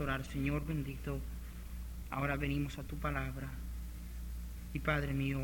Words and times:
Orar, 0.00 0.24
Señor 0.24 0.64
bendito. 0.64 1.18
Ahora 2.10 2.36
venimos 2.36 2.78
a 2.78 2.84
tu 2.84 2.96
palabra. 2.96 3.50
Y 4.72 4.78
Padre 4.78 5.12
mío, 5.12 5.40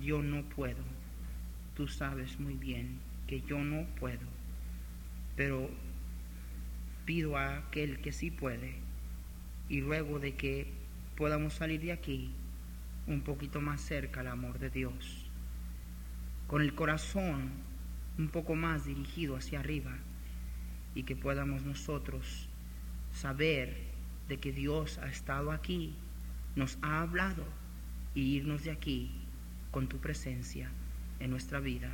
yo 0.00 0.22
no 0.22 0.42
puedo. 0.42 0.82
Tú 1.74 1.88
sabes 1.88 2.38
muy 2.38 2.54
bien 2.54 3.00
que 3.26 3.40
yo 3.40 3.58
no 3.58 3.86
puedo. 3.96 4.26
Pero 5.36 5.68
pido 7.06 7.36
a 7.36 7.58
aquel 7.58 8.00
que 8.00 8.12
sí 8.12 8.30
puede. 8.30 8.76
Y 9.68 9.80
luego 9.80 10.20
de 10.20 10.34
que 10.34 10.70
podamos 11.16 11.54
salir 11.54 11.80
de 11.80 11.92
aquí 11.92 12.30
un 13.06 13.22
poquito 13.22 13.60
más 13.60 13.80
cerca 13.80 14.20
al 14.20 14.28
amor 14.28 14.60
de 14.60 14.70
Dios. 14.70 15.28
Con 16.46 16.62
el 16.62 16.74
corazón 16.74 17.50
un 18.16 18.28
poco 18.28 18.54
más 18.54 18.84
dirigido 18.84 19.36
hacia 19.36 19.60
arriba. 19.60 19.96
Y 20.94 21.02
que 21.02 21.16
podamos 21.16 21.64
nosotros 21.64 22.48
saber 23.12 23.87
de 24.28 24.38
que 24.38 24.52
Dios 24.52 24.98
ha 24.98 25.08
estado 25.08 25.52
aquí, 25.52 25.94
nos 26.56 26.78
ha 26.82 27.00
hablado 27.00 27.44
y 28.14 28.36
irnos 28.36 28.64
de 28.64 28.70
aquí 28.70 29.10
con 29.70 29.88
tu 29.88 29.98
presencia 29.98 30.70
en 31.20 31.30
nuestra 31.30 31.60
vida. 31.60 31.90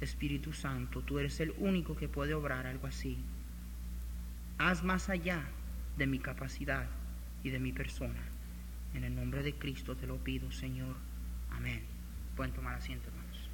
Espíritu 0.00 0.52
Santo, 0.52 1.02
tú 1.02 1.18
eres 1.18 1.40
el 1.40 1.52
único 1.58 1.96
que 1.96 2.08
puede 2.08 2.34
obrar 2.34 2.66
algo 2.66 2.86
así. 2.86 3.18
Haz 4.58 4.84
más 4.84 5.08
allá 5.08 5.42
de 5.96 6.06
mi 6.06 6.18
capacidad 6.18 6.86
y 7.42 7.50
de 7.50 7.58
mi 7.58 7.72
persona. 7.72 8.20
En 8.94 9.04
el 9.04 9.14
nombre 9.14 9.42
de 9.42 9.54
Cristo 9.54 9.96
te 9.96 10.06
lo 10.06 10.16
pido, 10.16 10.50
Señor. 10.52 10.96
Amén. 11.50 11.82
Pueden 12.36 12.54
tomar 12.54 12.74
asiento, 12.74 13.08
hermanos. 13.08 13.48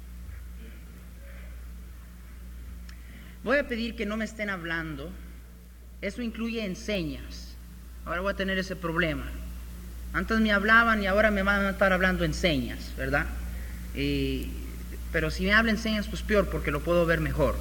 Voy 3.43 3.57
a 3.57 3.67
pedir 3.67 3.95
que 3.95 4.05
no 4.05 4.17
me 4.17 4.25
estén 4.25 4.49
hablando 4.49 5.11
eso 6.05 6.21
incluye 6.21 6.63
enseñas. 6.63 7.54
Ahora 8.05 8.21
voy 8.21 8.33
a 8.33 8.35
tener 8.35 8.59
ese 8.59 8.75
problema. 8.75 9.25
Antes 10.13 10.39
me 10.39 10.51
hablaban 10.51 11.01
y 11.01 11.07
ahora 11.07 11.31
me 11.31 11.41
van 11.41 11.65
a 11.65 11.71
estar 11.71 11.91
hablando 11.91 12.23
en 12.23 12.33
señas, 12.33 12.93
¿verdad? 12.97 13.25
pero 15.13 15.31
si 15.31 15.45
me 15.45 15.53
hablan 15.53 15.77
señas, 15.77 16.07
pues 16.09 16.21
peor, 16.21 16.49
porque 16.49 16.71
lo 16.71 16.81
puedo 16.81 17.05
ver 17.05 17.21
mejor. 17.21 17.55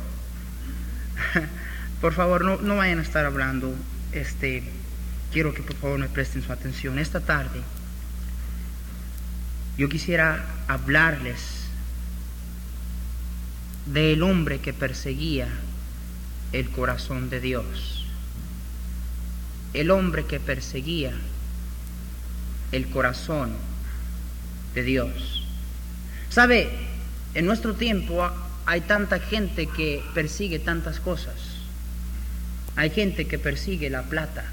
por 2.00 2.12
favor, 2.12 2.44
no, 2.44 2.56
no 2.56 2.76
vayan 2.76 2.98
a 2.98 3.02
estar 3.02 3.24
hablando. 3.24 3.72
Este, 4.10 4.64
quiero 5.32 5.54
que 5.54 5.62
por 5.62 5.76
favor 5.76 5.98
me 6.00 6.08
presten 6.08 6.42
su 6.42 6.52
atención. 6.52 6.98
Esta 6.98 7.20
tarde 7.20 7.60
yo 9.78 9.88
quisiera 9.88 10.44
hablarles 10.66 11.68
del 13.86 14.22
hombre 14.24 14.58
que 14.58 14.72
perseguía 14.72 15.48
el 16.52 16.68
corazón 16.70 17.30
de 17.30 17.40
Dios 17.40 17.93
el 19.74 19.90
hombre 19.90 20.24
que 20.24 20.40
perseguía 20.40 21.12
el 22.72 22.88
corazón 22.88 23.52
de 24.74 24.82
Dios. 24.82 25.44
¿Sabe? 26.30 26.70
En 27.34 27.46
nuestro 27.46 27.74
tiempo 27.74 28.28
hay 28.66 28.80
tanta 28.82 29.18
gente 29.18 29.66
que 29.66 30.02
persigue 30.14 30.58
tantas 30.58 31.00
cosas. 31.00 31.34
Hay 32.76 32.90
gente 32.90 33.26
que 33.26 33.38
persigue 33.38 33.90
la 33.90 34.02
plata. 34.02 34.44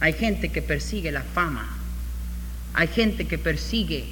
Hay 0.00 0.12
gente 0.12 0.50
que 0.50 0.62
persigue 0.62 1.12
la 1.12 1.22
fama. 1.22 1.68
Hay 2.74 2.88
gente 2.88 3.26
que 3.26 3.38
persigue 3.38 4.04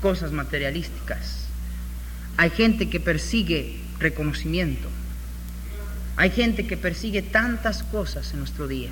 cosas 0.00 0.32
materialísticas. 0.32 1.46
Hay 2.36 2.50
gente 2.50 2.88
que 2.90 3.00
persigue 3.00 3.76
reconocimiento. 3.98 4.88
Hay 6.16 6.30
gente 6.30 6.66
que 6.66 6.76
persigue 6.76 7.22
tantas 7.22 7.82
cosas 7.82 8.32
en 8.32 8.38
nuestro 8.38 8.68
día. 8.68 8.90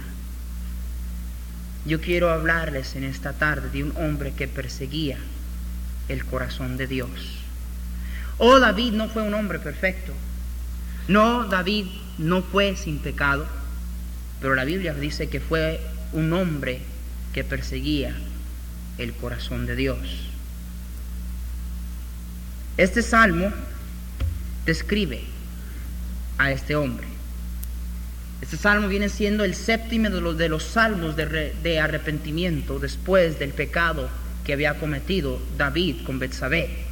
Yo 1.85 2.01
quiero 2.01 2.31
hablarles 2.31 2.97
en 2.97 3.05
esta 3.05 3.33
tarde 3.33 3.69
de 3.71 3.85
un 3.85 3.97
hombre 3.97 4.33
que 4.33 4.49
perseguía 4.49 5.19
el 6.09 6.25
corazón 6.25 6.77
de 6.77 6.87
Dios. 6.87 7.11
Oh, 8.39 8.59
David 8.59 8.93
no 8.93 9.09
fue 9.09 9.23
un 9.23 9.35
hombre 9.35 9.59
perfecto. 9.59 10.13
No, 11.09 11.45
David 11.45 11.87
no 12.19 12.43
fue 12.43 12.77
sin 12.77 12.99
pecado, 12.99 13.47
pero 14.41 14.55
la 14.55 14.65
Biblia 14.65 14.95
dice 14.95 15.29
que 15.29 15.41
fue 15.41 15.81
un 16.13 16.33
hombre 16.33 16.81
que 17.33 17.45
perseguía 17.45 18.15
el 18.99 19.13
corazón 19.15 19.67
de 19.67 19.77
Dios. 19.77 19.99
Este 22.77 23.03
salmo 23.03 23.53
describe 24.65 25.23
a 26.39 26.51
este 26.53 26.77
hombre. 26.77 27.12
Este 28.43 28.57
salmo 28.57 28.89
viene 28.89 29.09
siendo 29.09 29.45
el 29.45 29.55
séptimo 29.55 30.11
de 30.11 30.21
los, 30.21 30.37
de 30.37 30.49
los 30.49 30.65
salmos 30.65 31.15
de, 31.15 31.81
arrepentimiento 31.81 32.81
después 32.81 33.39
del 33.39 33.51
pecado 33.51 34.11
que 34.45 34.53
había 34.53 34.81
cometido 34.81 35.41
David 35.57 36.05
con 36.05 36.19
Betsabé. 36.19 36.85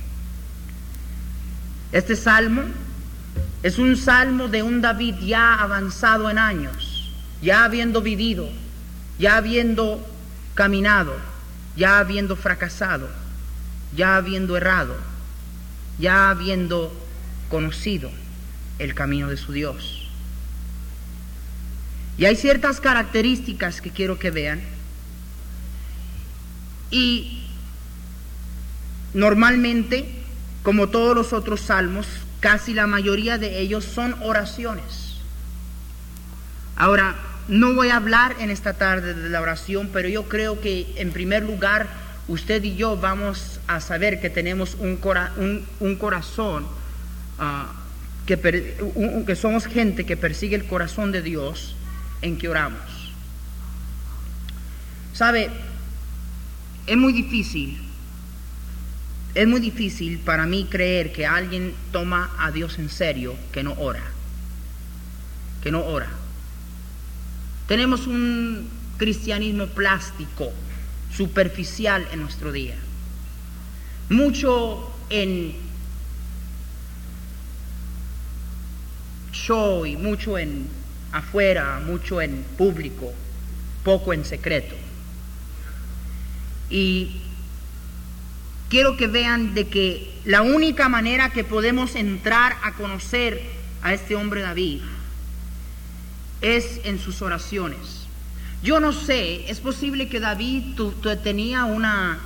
Este 1.90 2.14
salmo 2.14 2.62
es 3.64 3.80
un 3.80 3.96
salmo 3.96 4.46
de 4.46 4.62
un 4.62 4.80
David 4.80 5.16
ya 5.22 5.54
avanzado 5.54 6.30
en 6.30 6.38
años, 6.38 7.10
ya 7.42 7.64
habiendo 7.64 8.00
vivido, 8.00 8.48
ya 9.18 9.36
habiendo 9.36 10.06
caminado, 10.54 11.16
ya 11.76 11.98
habiendo 11.98 12.36
fracasado, 12.36 13.08
ya 13.96 14.14
habiendo 14.14 14.56
errado, 14.56 14.96
ya 15.98 16.30
habiendo 16.30 16.92
conocido 17.48 18.08
el 18.78 18.94
camino 18.94 19.28
de 19.28 19.36
su 19.36 19.50
Dios. 19.50 20.09
Y 22.20 22.26
hay 22.26 22.36
ciertas 22.36 22.80
características 22.82 23.80
que 23.80 23.92
quiero 23.92 24.18
que 24.18 24.30
vean. 24.30 24.60
Y 26.90 27.46
normalmente, 29.14 30.04
como 30.62 30.90
todos 30.90 31.16
los 31.16 31.32
otros 31.32 31.62
salmos, 31.62 32.06
casi 32.40 32.74
la 32.74 32.86
mayoría 32.86 33.38
de 33.38 33.58
ellos 33.60 33.86
son 33.86 34.14
oraciones. 34.22 35.16
Ahora, 36.76 37.16
no 37.48 37.72
voy 37.72 37.88
a 37.88 37.96
hablar 37.96 38.36
en 38.38 38.50
esta 38.50 38.74
tarde 38.74 39.14
de 39.14 39.30
la 39.30 39.40
oración, 39.40 39.88
pero 39.90 40.06
yo 40.06 40.28
creo 40.28 40.60
que 40.60 40.92
en 40.96 41.12
primer 41.12 41.44
lugar 41.44 41.88
usted 42.28 42.62
y 42.62 42.76
yo 42.76 42.98
vamos 42.98 43.60
a 43.66 43.80
saber 43.80 44.20
que 44.20 44.28
tenemos 44.28 44.76
un, 44.78 44.96
corazón, 45.96 46.66
ah, 47.38 47.72
que, 48.26 48.38
que 49.26 49.36
somos 49.36 49.64
gente 49.64 50.04
que 50.04 50.18
persigue 50.18 50.56
el 50.56 50.66
corazón 50.66 51.12
de 51.12 51.22
Dios 51.22 51.76
en 52.22 52.38
que 52.38 52.48
oramos. 52.48 53.12
¿Sabe? 55.12 55.50
Es 56.86 56.96
muy 56.96 57.12
difícil, 57.12 57.78
es 59.34 59.46
muy 59.46 59.60
difícil 59.60 60.18
para 60.18 60.46
mí 60.46 60.66
creer 60.68 61.12
que 61.12 61.26
alguien 61.26 61.74
toma 61.92 62.34
a 62.38 62.50
Dios 62.50 62.78
en 62.78 62.88
serio 62.88 63.36
que 63.52 63.62
no 63.62 63.74
ora, 63.74 64.02
que 65.62 65.70
no 65.70 65.84
ora. 65.84 66.08
Tenemos 67.68 68.06
un 68.06 68.68
cristianismo 68.96 69.66
plástico, 69.66 70.52
superficial 71.14 72.06
en 72.12 72.20
nuestro 72.20 72.50
día. 72.50 72.76
Mucho 74.08 74.90
en 75.10 75.54
show 79.32 79.86
y 79.86 79.96
mucho 79.96 80.38
en 80.38 80.79
afuera, 81.12 81.80
mucho 81.84 82.20
en 82.20 82.44
público, 82.56 83.12
poco 83.84 84.12
en 84.12 84.24
secreto. 84.24 84.74
Y 86.68 87.20
quiero 88.68 88.96
que 88.96 89.06
vean 89.06 89.54
de 89.54 89.68
que 89.68 90.12
la 90.24 90.42
única 90.42 90.88
manera 90.88 91.30
que 91.30 91.44
podemos 91.44 91.94
entrar 91.96 92.56
a 92.62 92.72
conocer 92.74 93.42
a 93.82 93.92
este 93.92 94.14
hombre 94.14 94.42
David 94.42 94.80
es 96.40 96.80
en 96.84 96.98
sus 96.98 97.22
oraciones. 97.22 98.06
Yo 98.62 98.78
no 98.78 98.92
sé, 98.92 99.50
es 99.50 99.60
posible 99.60 100.08
que 100.08 100.20
David 100.20 100.78
tenía 101.22 101.64
una, 101.64 102.18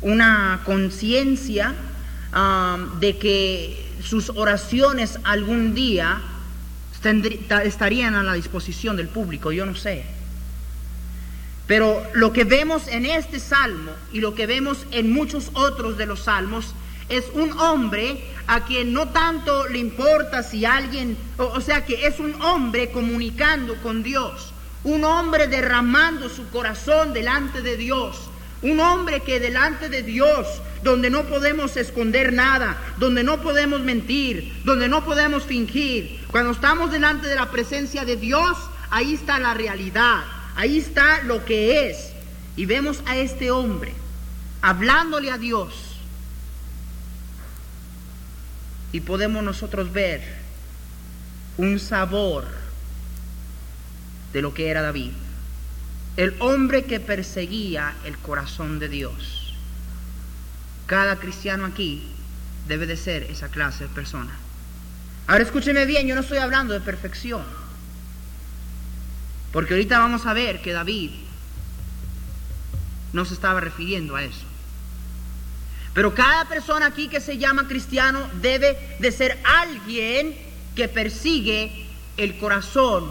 una 0.00 0.62
conciencia 0.64 1.74
um, 2.32 3.00
de 3.00 3.18
que 3.18 3.84
sus 4.02 4.30
oraciones 4.30 5.18
algún 5.24 5.74
día 5.74 6.20
estarían 7.64 8.14
a 8.14 8.22
la 8.22 8.34
disposición 8.34 8.96
del 8.96 9.08
público, 9.08 9.52
yo 9.52 9.66
no 9.66 9.74
sé. 9.74 10.04
Pero 11.66 12.02
lo 12.14 12.32
que 12.32 12.44
vemos 12.44 12.88
en 12.88 13.04
este 13.04 13.38
salmo 13.38 13.92
y 14.12 14.20
lo 14.20 14.34
que 14.34 14.46
vemos 14.46 14.86
en 14.90 15.12
muchos 15.12 15.50
otros 15.52 15.98
de 15.98 16.06
los 16.06 16.20
salmos 16.20 16.74
es 17.08 17.24
un 17.34 17.52
hombre 17.58 18.22
a 18.46 18.64
quien 18.64 18.92
no 18.92 19.08
tanto 19.08 19.68
le 19.68 19.78
importa 19.78 20.42
si 20.42 20.64
alguien, 20.64 21.16
o, 21.36 21.60
sea 21.60 21.84
que 21.84 22.06
es 22.06 22.18
un 22.20 22.40
hombre 22.42 22.90
comunicando 22.90 23.76
con 23.82 24.02
Dios, 24.02 24.52
un 24.84 25.04
hombre 25.04 25.46
derramando 25.46 26.28
su 26.30 26.48
corazón 26.48 27.12
delante 27.12 27.60
de 27.60 27.76
Dios, 27.76 28.27
un 28.62 28.80
hombre 28.80 29.20
que 29.20 29.40
delante 29.40 29.88
de 29.88 30.02
Dios, 30.02 30.46
donde 30.82 31.10
no 31.10 31.24
podemos 31.24 31.76
esconder 31.76 32.32
nada, 32.32 32.76
donde 32.98 33.22
no 33.22 33.40
podemos 33.40 33.80
mentir, 33.80 34.52
donde 34.64 34.88
no 34.88 35.04
podemos 35.04 35.44
fingir, 35.44 36.20
cuando 36.30 36.50
estamos 36.52 36.90
delante 36.90 37.28
de 37.28 37.34
la 37.34 37.50
presencia 37.50 38.04
de 38.04 38.16
Dios, 38.16 38.56
ahí 38.90 39.14
está 39.14 39.38
la 39.38 39.54
realidad. 39.54 40.24
Ahí 40.58 40.78
está 40.78 41.22
lo 41.22 41.44
que 41.44 41.88
es. 41.88 42.10
Y 42.56 42.66
vemos 42.66 43.00
a 43.06 43.16
este 43.16 43.52
hombre 43.52 43.94
hablándole 44.60 45.30
a 45.30 45.38
Dios. 45.38 45.72
Y 48.90 49.00
podemos 49.00 49.44
nosotros 49.44 49.92
ver 49.92 50.20
un 51.58 51.78
sabor 51.78 52.44
de 54.32 54.42
lo 54.42 54.52
que 54.52 54.68
era 54.68 54.82
David. 54.82 55.12
El 56.18 56.34
hombre 56.40 56.82
que 56.82 56.98
perseguía 56.98 57.94
el 58.04 58.18
corazón 58.18 58.80
de 58.80 58.88
Dios. 58.88 59.54
Cada 60.86 61.14
cristiano 61.20 61.64
aquí 61.64 62.02
debe 62.66 62.86
de 62.86 62.96
ser 62.96 63.22
esa 63.30 63.50
clase 63.50 63.84
de 63.84 63.94
persona. 63.94 64.36
Ahora 65.28 65.44
escúcheme 65.44 65.86
bien, 65.86 66.08
yo 66.08 66.16
no 66.16 66.22
estoy 66.22 66.38
hablando 66.38 66.74
de 66.74 66.80
perfección. 66.80 67.44
Porque 69.52 69.74
ahorita 69.74 70.00
vamos 70.00 70.26
a 70.26 70.32
ver 70.32 70.60
que 70.60 70.72
David 70.72 71.12
no 73.12 73.24
se 73.24 73.34
estaba 73.34 73.60
refiriendo 73.60 74.16
a 74.16 74.24
eso. 74.24 74.44
Pero 75.94 76.16
cada 76.16 76.46
persona 76.46 76.86
aquí 76.86 77.06
que 77.06 77.20
se 77.20 77.38
llama 77.38 77.68
cristiano 77.68 78.28
debe 78.40 78.96
de 78.98 79.12
ser 79.12 79.38
alguien 79.44 80.36
que 80.74 80.88
persigue 80.88 81.86
el 82.16 82.38
corazón 82.38 83.08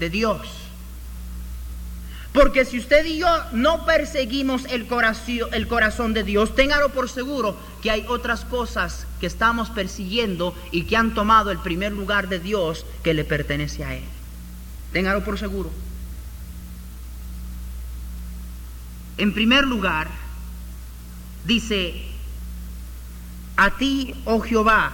de 0.00 0.10
Dios. 0.10 0.65
Porque 2.36 2.66
si 2.66 2.78
usted 2.78 3.06
y 3.06 3.16
yo 3.16 3.28
no 3.52 3.86
perseguimos 3.86 4.66
el 4.66 4.86
corazón, 4.86 6.12
de 6.12 6.22
Dios, 6.22 6.54
téngalo 6.54 6.90
por 6.90 7.08
seguro 7.08 7.56
que 7.80 7.90
hay 7.90 8.04
otras 8.08 8.44
cosas 8.44 9.06
que 9.20 9.26
estamos 9.26 9.70
persiguiendo 9.70 10.54
y 10.70 10.82
que 10.82 10.98
han 10.98 11.14
tomado 11.14 11.50
el 11.50 11.56
primer 11.60 11.92
lugar 11.92 12.28
de 12.28 12.38
Dios 12.38 12.84
que 13.02 13.14
le 13.14 13.24
pertenece 13.24 13.84
a 13.86 13.94
Él. 13.94 14.04
Téngalo 14.92 15.24
por 15.24 15.38
seguro. 15.38 15.70
En 19.16 19.32
primer 19.32 19.66
lugar, 19.66 20.08
dice, 21.46 22.02
a 23.56 23.78
ti, 23.78 24.14
oh 24.26 24.40
Jehová, 24.40 24.92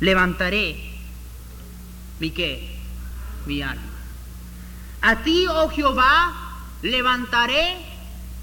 levantaré 0.00 0.94
mi 2.18 2.30
qué, 2.30 2.78
mi 3.44 3.60
alma. 3.60 3.87
A 5.00 5.22
ti, 5.22 5.46
oh 5.48 5.68
Jehová, 5.68 6.34
levantaré 6.82 7.76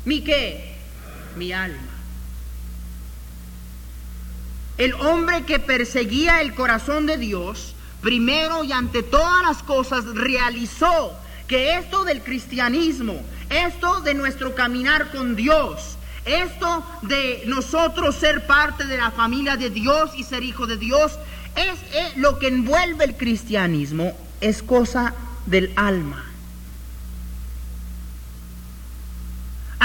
mi 0.06 0.22
qué, 0.22 0.76
mi 1.36 1.52
alma. 1.52 1.78
El 4.78 4.94
hombre 4.94 5.44
que 5.44 5.60
perseguía 5.60 6.42
el 6.42 6.54
corazón 6.54 7.06
de 7.06 7.18
Dios 7.18 7.76
primero 8.02 8.64
y 8.64 8.72
ante 8.72 9.04
todas 9.04 9.42
las 9.44 9.64
cosas 9.64 10.06
realizó 10.06 11.18
que 11.48 11.78
esto 11.78 12.04
del 12.04 12.22
cristianismo, 12.22 13.22
esto 13.50 14.02
de 14.02 14.14
nuestro 14.14 14.54
caminar 14.54 15.12
con 15.12 15.36
Dios, 15.36 15.98
esto 16.26 16.86
de 17.04 17.44
nosotros 17.48 18.16
ser 18.16 18.48
parte 18.48 18.86
de 18.86 18.98
la 18.98 19.12
familia 19.12 19.58
de 19.58 19.70
Dios 19.70 20.12
y 20.16 20.24
ser 20.24 20.44
hijo 20.44 20.68
de 20.68 20.78
Dios, 20.78 21.14
es, 21.56 21.80
eh, 21.94 22.14
lo 22.18 22.38
que 22.38 22.48
envuelve 22.48 23.06
el 23.06 23.16
cristianismo, 23.16 24.18
es 24.42 24.62
cosa 24.62 25.14
del 25.46 25.72
alma. 25.76 26.35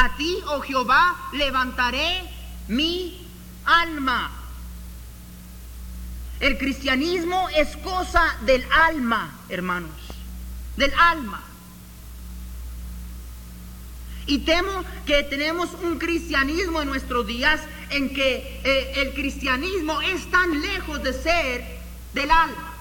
A 0.00 0.17
ti, 0.17 0.43
oh 0.47 0.62
Jehová, 0.62 1.29
levantaré 1.32 2.23
mi 2.69 3.20
alma. 3.67 4.31
El 6.41 6.56
cristianismo 6.56 7.50
es 7.50 7.76
cosa 7.76 8.23
del 8.47 8.64
alma, 8.73 9.31
hermanos, 9.50 9.91
del 10.79 10.91
alma. 10.94 11.43
Y 14.25 14.38
temo 14.38 14.87
que 15.05 15.23
tenemos 15.25 15.75
un 15.82 15.99
cristianismo 15.99 16.81
en 16.81 16.88
nuestros 16.88 17.26
días 17.26 17.61
en 17.91 18.14
que 18.14 18.62
eh, 18.64 18.93
el 19.02 19.12
cristianismo 19.12 20.00
es 20.00 20.31
tan 20.31 20.62
lejos 20.62 21.02
de 21.02 21.12
ser 21.12 21.79
del 22.14 22.31
alma. 22.31 22.73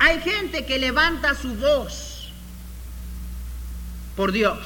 Hay 0.00 0.20
gente 0.22 0.66
que 0.66 0.78
levanta 0.78 1.36
su 1.36 1.54
voz 1.54 2.07
por 4.18 4.32
Dios. 4.32 4.58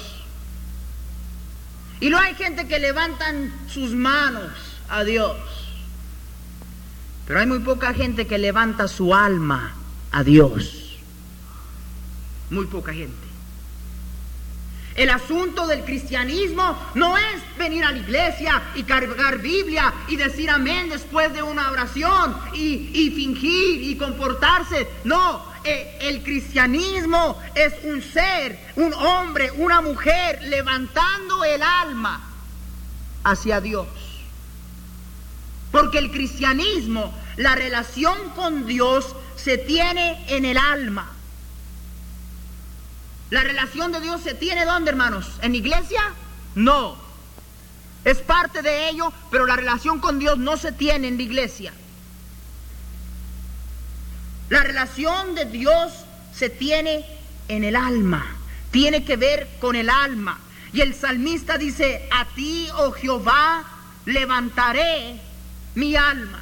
Y 2.00 2.08
no 2.08 2.18
hay 2.18 2.34
gente 2.34 2.66
que 2.66 2.78
levantan 2.78 3.52
sus 3.68 3.92
manos 3.92 4.50
a 4.88 5.04
Dios. 5.04 5.36
Pero 7.26 7.38
hay 7.38 7.44
muy 7.44 7.58
poca 7.58 7.92
gente 7.92 8.26
que 8.26 8.38
levanta 8.38 8.88
su 8.88 9.14
alma 9.14 9.74
a 10.10 10.24
Dios. 10.24 10.96
Muy 12.48 12.64
poca 12.64 12.94
gente. 12.94 13.14
El 14.94 15.10
asunto 15.10 15.66
del 15.66 15.84
cristianismo 15.84 16.78
no 16.94 17.18
es 17.18 17.58
venir 17.58 17.84
a 17.84 17.92
la 17.92 17.98
iglesia 17.98 18.62
y 18.74 18.84
cargar 18.84 19.38
Biblia 19.38 19.92
y 20.08 20.16
decir 20.16 20.48
amén 20.48 20.88
después 20.88 21.30
de 21.34 21.42
una 21.42 21.70
oración 21.70 22.38
y, 22.54 23.12
fingir 23.14 23.82
y 23.82 23.96
comportarse. 23.96 24.88
No, 25.04 25.51
eh, 25.64 25.98
el 26.02 26.22
cristianismo 26.22 27.40
es 27.54 27.72
un 27.84 28.02
ser, 28.02 28.58
un 28.76 28.92
hombre, 28.94 29.50
una 29.52 29.80
mujer 29.80 30.42
levantando 30.42 31.44
el 31.44 31.62
alma 31.62 32.20
hacia 33.24 33.60
Dios. 33.60 33.86
Porque 35.70 35.98
el 35.98 36.10
cristianismo, 36.10 37.14
la 37.36 37.54
relación 37.54 38.30
con 38.36 38.66
Dios 38.66 39.14
se 39.36 39.58
tiene 39.58 40.24
en 40.28 40.44
el 40.44 40.58
alma. 40.58 41.10
La 43.30 43.42
relación 43.42 43.92
de 43.92 44.00
Dios 44.00 44.20
se 44.22 44.34
tiene 44.34 44.66
¿dónde, 44.66 44.90
hermanos? 44.90 45.26
¿En 45.40 45.54
iglesia? 45.54 46.02
No. 46.54 46.96
Es 48.04 48.18
parte 48.18 48.62
de 48.62 48.90
ello, 48.90 49.12
pero 49.30 49.46
la 49.46 49.56
relación 49.56 50.00
con 50.00 50.18
Dios 50.18 50.36
no 50.38 50.56
se 50.56 50.72
tiene 50.72 51.08
en 51.08 51.16
la 51.16 51.22
iglesia. 51.22 51.72
La 54.52 54.62
relación 54.62 55.34
de 55.34 55.46
Dios 55.46 55.94
se 56.34 56.50
tiene 56.50 57.06
en 57.48 57.64
el 57.64 57.74
alma. 57.74 58.36
Tiene 58.70 59.02
que 59.02 59.16
ver 59.16 59.48
con 59.58 59.76
el 59.76 59.88
alma. 59.88 60.38
Y 60.74 60.82
el 60.82 60.94
salmista 60.94 61.56
dice, 61.56 62.06
a 62.12 62.26
ti, 62.34 62.68
oh 62.76 62.92
Jehová, 62.92 63.64
levantaré 64.04 65.18
mi 65.74 65.96
alma. 65.96 66.38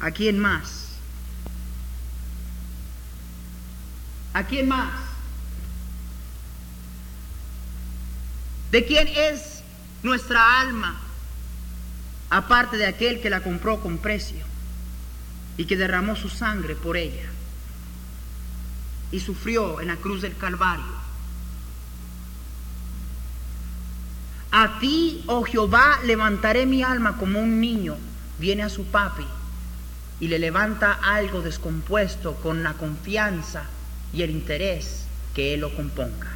¿A 0.00 0.10
quién 0.10 0.40
más? 0.40 0.88
¿A 4.34 4.42
quién 4.42 4.66
más? 4.66 4.90
¿De 8.72 8.84
quién 8.84 9.06
es 9.06 9.62
nuestra 10.02 10.62
alma? 10.62 11.05
Aparte 12.30 12.76
de 12.76 12.86
aquel 12.86 13.20
que 13.20 13.30
la 13.30 13.40
compró 13.40 13.80
con 13.80 13.98
precio 13.98 14.44
y 15.56 15.64
que 15.64 15.76
derramó 15.76 16.16
su 16.16 16.28
sangre 16.28 16.74
por 16.74 16.96
ella 16.96 17.30
y 19.12 19.20
sufrió 19.20 19.80
en 19.80 19.88
la 19.88 19.96
cruz 19.96 20.22
del 20.22 20.36
Calvario 20.36 20.96
A 24.50 24.78
ti, 24.78 25.22
oh 25.26 25.42
Jehová, 25.42 25.98
levantaré 26.04 26.64
mi 26.64 26.82
alma 26.82 27.18
como 27.18 27.40
un 27.40 27.60
niño 27.60 27.96
viene 28.38 28.62
a 28.62 28.70
su 28.70 28.86
papi 28.86 29.26
y 30.18 30.28
le 30.28 30.38
levanta 30.38 30.98
algo 31.02 31.42
descompuesto 31.42 32.36
con 32.36 32.62
la 32.62 32.72
confianza 32.72 33.64
y 34.14 34.22
el 34.22 34.30
interés 34.30 35.04
que 35.34 35.52
él 35.52 35.60
lo 35.60 35.76
componga. 35.76 36.35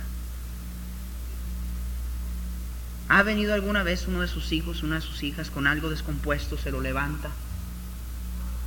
¿Ha 3.10 3.24
venido 3.24 3.54
alguna 3.54 3.82
vez 3.82 4.06
uno 4.06 4.20
de 4.20 4.28
sus 4.28 4.52
hijos, 4.52 4.84
una 4.84 4.94
de 4.94 5.00
sus 5.00 5.24
hijas 5.24 5.50
con 5.50 5.66
algo 5.66 5.90
descompuesto, 5.90 6.56
se 6.56 6.70
lo 6.70 6.80
levanta? 6.80 7.28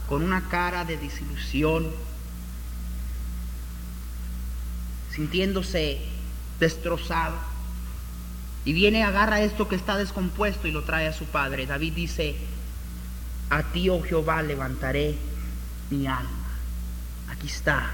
Con 0.10 0.22
una 0.22 0.50
cara 0.50 0.84
de 0.84 0.98
desilusión, 0.98 1.90
sintiéndose 5.12 6.02
destrozado. 6.60 7.38
Y 8.66 8.74
viene, 8.74 9.06
agarra 9.06 9.40
esto 9.40 9.70
que 9.70 9.78
está 9.78 9.96
descompuesto 9.96 10.68
y 10.68 10.72
lo 10.72 10.84
trae 10.84 11.08
a 11.08 11.14
su 11.14 11.24
padre. 11.24 11.66
David 11.66 11.94
dice, 11.94 12.36
a 13.50 13.64
ti, 13.64 13.88
oh 13.90 14.04
Jehová, 14.04 14.42
levantaré 14.42 15.16
mi 15.90 16.06
alma. 16.06 16.50
Aquí 17.30 17.48
está. 17.48 17.92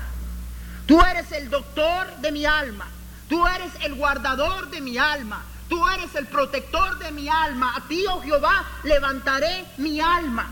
Tú 0.88 1.00
eres 1.00 1.32
el 1.32 1.52
doctor 1.52 2.08
de 2.22 2.32
mi 2.32 2.48
alma. 2.48 2.88
Tú 3.28 3.46
eres 3.46 3.72
el 3.86 3.94
guardador 3.94 4.72
de 4.72 4.82
mi 4.82 4.98
alma. 4.98 5.44
Tú 5.70 5.88
eres 5.88 6.14
el 6.16 6.26
protector 6.26 6.98
de 6.98 7.12
mi 7.12 7.30
alma. 7.30 7.76
A 7.78 7.82
ti, 7.88 8.04
oh 8.10 8.22
Jehová, 8.22 8.66
levantaré 8.84 9.66
mi 9.78 10.02
alma. 10.02 10.50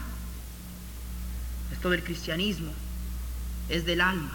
Esto 1.71 1.89
del 1.89 2.03
cristianismo 2.03 2.71
es 3.67 3.86
del 3.86 4.00
alma. 4.00 4.31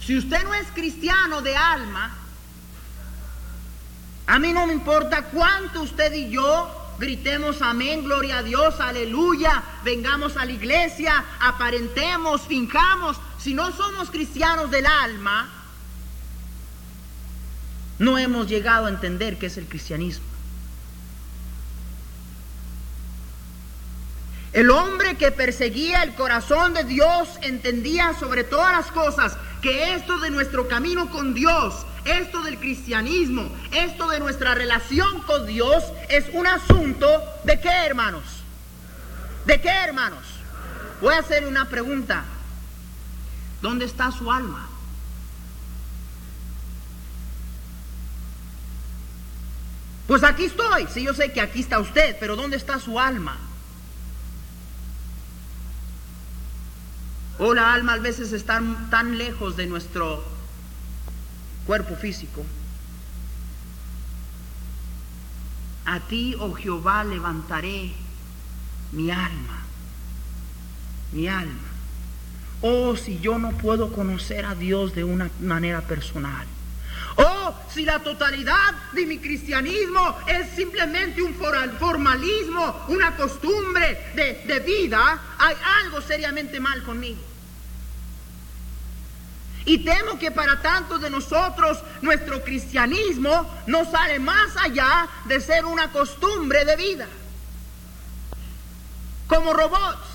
Si 0.00 0.16
usted 0.16 0.42
no 0.42 0.54
es 0.54 0.66
cristiano 0.74 1.42
de 1.42 1.56
alma, 1.56 2.12
a 4.26 4.38
mí 4.38 4.52
no 4.52 4.66
me 4.66 4.72
importa 4.72 5.24
cuánto 5.24 5.82
usted 5.82 6.12
y 6.14 6.30
yo 6.30 6.94
gritemos 6.98 7.62
amén, 7.62 8.04
gloria 8.04 8.38
a 8.38 8.42
Dios, 8.42 8.80
aleluya, 8.80 9.62
vengamos 9.84 10.36
a 10.36 10.44
la 10.44 10.52
iglesia, 10.52 11.24
aparentemos, 11.40 12.42
finjamos. 12.42 13.16
Si 13.38 13.54
no 13.54 13.72
somos 13.72 14.10
cristianos 14.10 14.70
del 14.70 14.86
alma, 14.86 15.48
no 18.02 18.18
hemos 18.18 18.48
llegado 18.48 18.86
a 18.86 18.90
entender 18.90 19.38
qué 19.38 19.46
es 19.46 19.56
el 19.56 19.66
cristianismo. 19.66 20.24
El 24.52 24.70
hombre 24.70 25.16
que 25.16 25.30
perseguía 25.30 26.02
el 26.02 26.14
corazón 26.14 26.74
de 26.74 26.82
Dios 26.82 27.28
entendía 27.42 28.12
sobre 28.18 28.42
todas 28.42 28.72
las 28.72 28.90
cosas 28.90 29.38
que 29.62 29.94
esto 29.94 30.18
de 30.18 30.30
nuestro 30.30 30.66
camino 30.66 31.10
con 31.10 31.32
Dios, 31.32 31.86
esto 32.04 32.42
del 32.42 32.58
cristianismo, 32.58 33.48
esto 33.70 34.08
de 34.08 34.18
nuestra 34.18 34.54
relación 34.54 35.22
con 35.22 35.46
Dios 35.46 35.84
es 36.08 36.24
un 36.32 36.48
asunto 36.48 37.06
de 37.44 37.60
qué 37.60 37.86
hermanos? 37.86 38.24
¿De 39.46 39.60
qué 39.60 39.70
hermanos? 39.70 40.24
Voy 41.00 41.14
a 41.14 41.20
hacer 41.20 41.46
una 41.46 41.68
pregunta. 41.68 42.24
¿Dónde 43.62 43.84
está 43.84 44.10
su 44.10 44.30
alma? 44.30 44.71
Pues 50.12 50.24
aquí 50.24 50.44
estoy, 50.44 50.86
sí 50.92 51.04
yo 51.04 51.14
sé 51.14 51.32
que 51.32 51.40
aquí 51.40 51.60
está 51.60 51.78
usted, 51.78 52.18
pero 52.20 52.36
¿dónde 52.36 52.58
está 52.58 52.78
su 52.78 53.00
alma? 53.00 53.38
O 57.38 57.54
la 57.54 57.72
alma 57.72 57.94
a 57.94 57.98
veces 57.98 58.34
está 58.34 58.60
tan 58.90 59.16
lejos 59.16 59.56
de 59.56 59.66
nuestro 59.66 60.22
cuerpo 61.66 61.96
físico. 61.96 62.44
A 65.86 66.00
ti, 66.00 66.36
oh 66.38 66.52
Jehová, 66.52 67.04
levantaré 67.04 67.92
mi 68.92 69.10
alma, 69.10 69.62
mi 71.12 71.26
alma. 71.26 71.70
Oh, 72.60 72.96
si 72.96 73.18
yo 73.20 73.38
no 73.38 73.52
puedo 73.52 73.94
conocer 73.94 74.44
a 74.44 74.54
Dios 74.54 74.94
de 74.94 75.04
una 75.04 75.30
manera 75.40 75.80
personal. 75.80 76.46
Oh, 77.16 77.54
si 77.72 77.84
la 77.84 77.98
totalidad 77.98 78.74
de 78.92 79.06
mi 79.06 79.18
cristianismo 79.18 80.18
es 80.26 80.50
simplemente 80.56 81.22
un 81.22 81.34
formalismo, 81.34 82.86
una 82.88 83.16
costumbre 83.16 84.12
de, 84.14 84.42
de 84.46 84.60
vida, 84.60 85.20
hay 85.38 85.56
algo 85.82 86.00
seriamente 86.00 86.58
mal 86.58 86.82
conmigo. 86.82 87.20
Y 89.64 89.78
temo 89.78 90.18
que 90.18 90.30
para 90.30 90.60
tantos 90.60 91.00
de 91.00 91.10
nosotros 91.10 91.78
nuestro 92.00 92.42
cristianismo 92.42 93.48
no 93.66 93.84
sale 93.84 94.18
más 94.18 94.56
allá 94.56 95.08
de 95.26 95.40
ser 95.40 95.64
una 95.64 95.92
costumbre 95.92 96.64
de 96.64 96.76
vida. 96.76 97.06
Como 99.28 99.52
robots. 99.52 100.08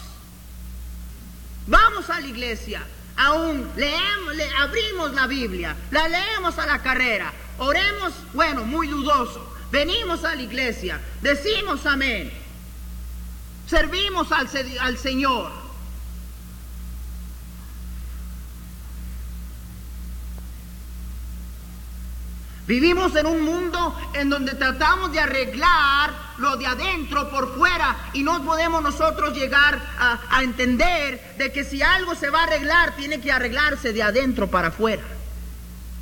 Vamos 1.68 2.10
a 2.10 2.20
la 2.20 2.27
iglesia, 2.27 2.86
aún 3.18 3.70
leemos, 3.76 4.36
le 4.36 4.50
abrimos 4.54 5.14
la 5.14 5.28
Biblia, 5.28 5.76
la 5.92 6.08
leemos 6.08 6.58
a 6.60 6.66
la 6.66 6.82
carrera, 6.82 7.34
oremos, 7.58 8.14
bueno, 8.34 8.64
muy 8.64 8.88
dudoso. 8.88 9.56
Venimos 9.72 10.24
a 10.24 10.34
la 10.34 10.42
iglesia, 10.42 11.02
decimos 11.22 11.86
amén, 11.86 12.32
servimos 13.68 14.32
al, 14.32 14.48
al 14.80 14.98
Señor, 14.98 15.68
Vivimos 22.68 23.16
en 23.16 23.26
un 23.26 23.42
mundo 23.44 23.98
en 24.14 24.30
donde 24.30 24.54
tratamos 24.54 25.14
de 25.14 25.22
arreglar 25.22 26.27
lo 26.38 26.58
de 26.58 26.67
adentro 26.67 27.29
por 27.29 27.56
fuera 27.56 28.10
y 28.13 28.24
no 28.24 28.44
podemos 28.44 28.82
nosotros 28.82 29.36
llegar 29.36 29.79
a, 30.00 30.44
entender 30.44 31.36
de 31.38 31.51
que 31.51 31.63
si 31.63 31.82
algo 31.82 32.15
se 32.15 32.29
va 32.29 32.41
a 32.41 32.44
arreglar, 32.44 32.96
tiene 32.96 33.20
que 33.20 33.32
arreglarse 33.32 33.94
de 33.94 34.03
adentro 34.03 34.48
para 34.48 34.70
afuera, 34.70 35.03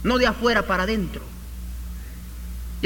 no 0.03 0.17
de 0.17 0.27
afuera 0.27 0.63
para 0.63 0.83
adentro. 0.83 1.21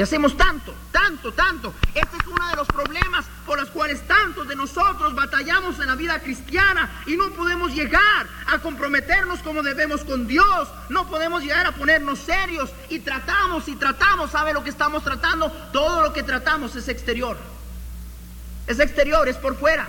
Y 0.00 0.02
hacemos 0.02 0.34
tanto, 0.34 0.74
tanto, 0.90 1.30
tanto. 1.30 1.74
Este 1.94 2.16
es 2.16 2.26
uno 2.26 2.48
de 2.48 2.56
los 2.56 2.66
problemas 2.68 3.26
por 3.44 3.60
los 3.60 3.68
cuales 3.68 4.00
tantos 4.08 4.48
de 4.48 4.56
nosotros 4.56 5.14
batallamos 5.14 5.78
en 5.78 5.88
la 5.88 5.94
vida 5.94 6.18
cristiana 6.20 7.02
y 7.06 7.18
no 7.18 7.28
podemos 7.32 7.74
llegar 7.74 8.26
a 8.46 8.58
comprometernos 8.60 9.40
como 9.40 9.62
debemos 9.62 10.02
con 10.04 10.26
Dios. 10.26 10.70
No 10.88 11.06
podemos 11.06 11.42
llegar 11.42 11.66
a 11.66 11.72
ponernos 11.72 12.18
serios 12.18 12.70
y 12.88 13.00
tratamos 13.00 13.68
y 13.68 13.76
tratamos. 13.76 14.30
¿Sabe 14.30 14.54
lo 14.54 14.64
que 14.64 14.70
estamos 14.70 15.04
tratando? 15.04 15.52
Todo 15.70 16.02
lo 16.02 16.14
que 16.14 16.22
tratamos 16.22 16.74
es 16.76 16.88
exterior. 16.88 17.36
Es 18.66 18.80
exterior, 18.80 19.28
es 19.28 19.36
por 19.36 19.54
fuera. 19.58 19.86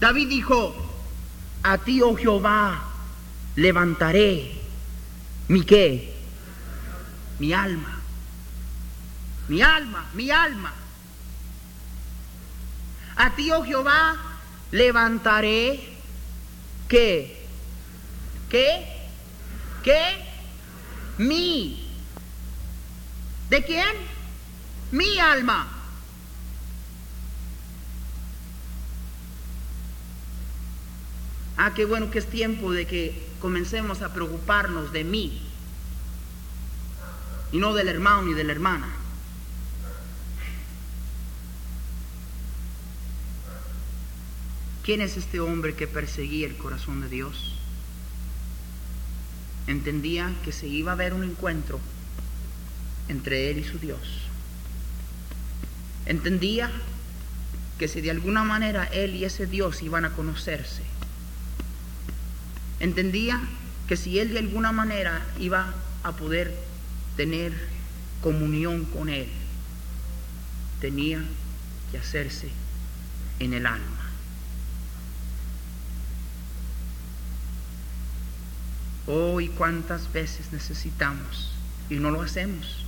David 0.00 0.28
dijo, 0.28 0.74
a 1.62 1.78
ti, 1.78 2.02
oh 2.02 2.14
Jehová, 2.14 2.82
levantaré 3.56 4.63
¿Mi 5.48 5.62
qué? 5.64 6.14
Mi 7.38 7.52
alma. 7.52 8.00
Mi 9.48 9.60
alma, 9.60 10.06
mi 10.14 10.30
alma. 10.30 10.72
A 13.16 13.34
ti, 13.36 13.50
oh 13.50 13.62
Jehová, 13.62 14.16
levantaré 14.70 15.80
qué? 16.88 17.46
¿Qué? 18.48 18.86
¿Qué? 19.82 20.24
Mi. 21.18 21.88
¿De 23.50 23.62
quién? 23.62 23.94
Mi 24.90 25.18
alma. 25.18 25.68
Ah, 31.56 31.72
qué 31.74 31.84
bueno 31.84 32.10
que 32.10 32.18
es 32.18 32.28
tiempo 32.28 32.72
de 32.72 32.86
que 32.86 33.23
comencemos 33.44 34.00
a 34.00 34.10
preocuparnos 34.14 34.90
de 34.90 35.04
mí 35.04 35.38
y 37.52 37.58
no 37.58 37.74
del 37.74 37.88
hermano 37.88 38.22
ni 38.22 38.32
de 38.32 38.42
la 38.42 38.52
hermana. 38.52 38.88
¿Quién 44.82 45.02
es 45.02 45.18
este 45.18 45.40
hombre 45.40 45.74
que 45.74 45.86
perseguía 45.86 46.46
el 46.46 46.56
corazón 46.56 47.02
de 47.02 47.10
Dios? 47.10 47.54
Entendía 49.66 50.32
que 50.42 50.50
se 50.50 50.66
iba 50.66 50.92
a 50.92 50.94
haber 50.94 51.12
un 51.12 51.22
encuentro 51.22 51.80
entre 53.10 53.50
él 53.50 53.58
y 53.58 53.64
su 53.64 53.78
Dios. 53.78 54.22
Entendía 56.06 56.72
que 57.78 57.88
si 57.88 58.00
de 58.00 58.10
alguna 58.10 58.42
manera 58.42 58.84
él 58.84 59.14
y 59.14 59.26
ese 59.26 59.46
Dios 59.46 59.82
iban 59.82 60.06
a 60.06 60.12
conocerse, 60.14 60.93
entendía 62.80 63.40
que 63.88 63.96
si 63.96 64.18
él 64.18 64.32
de 64.32 64.38
alguna 64.38 64.72
manera 64.72 65.22
iba 65.38 65.74
a 66.02 66.12
poder 66.12 66.54
tener 67.16 67.52
comunión 68.22 68.84
con 68.86 69.08
él, 69.08 69.28
tenía 70.80 71.22
que 71.90 71.98
hacerse 71.98 72.50
en 73.38 73.54
el 73.54 73.66
alma. 73.66 74.10
Hoy 79.06 79.48
cuántas 79.48 80.12
veces 80.12 80.52
necesitamos 80.52 81.50
y 81.90 81.96
no 81.96 82.10
lo 82.10 82.22
hacemos, 82.22 82.84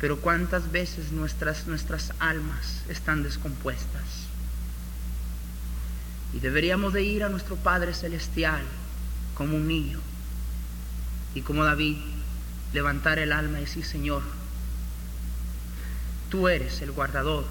pero 0.00 0.20
cuántas 0.20 0.70
veces 0.70 1.10
nuestras, 1.10 1.66
nuestras 1.66 2.12
almas 2.20 2.84
están 2.88 3.24
descompuestas. 3.24 4.29
Y 6.34 6.40
deberíamos 6.40 6.92
de 6.92 7.02
ir 7.02 7.24
a 7.24 7.28
nuestro 7.28 7.56
Padre 7.56 7.94
Celestial 7.94 8.62
como 9.34 9.56
un 9.56 9.66
niño 9.66 10.00
y 11.34 11.42
como 11.42 11.64
David 11.64 11.96
levantar 12.72 13.18
el 13.18 13.32
alma 13.32 13.58
y 13.58 13.62
decir, 13.62 13.84
Señor, 13.84 14.22
tú 16.28 16.48
eres 16.48 16.82
el 16.82 16.92
guardador, 16.92 17.46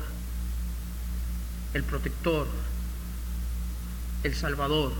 el 1.74 1.84
protector, 1.84 2.48
el 4.24 4.36
salvador 4.36 4.94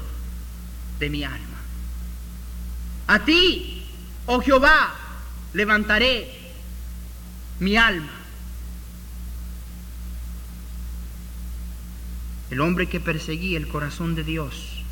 de 1.00 1.10
mi 1.10 1.24
alma. 1.24 1.58
A 3.08 3.26
ti, 3.26 3.88
oh 4.26 4.42
Jehová, 4.42 4.96
levantaré 5.54 6.54
mi 7.60 7.78
alma. 7.78 8.19
El 12.50 12.62
hombre 12.62 12.88
que 12.88 13.00
perseguía 13.00 13.58
el 13.58 13.68
corazón 13.68 14.16
de 14.16 14.24
Dios 14.24 14.84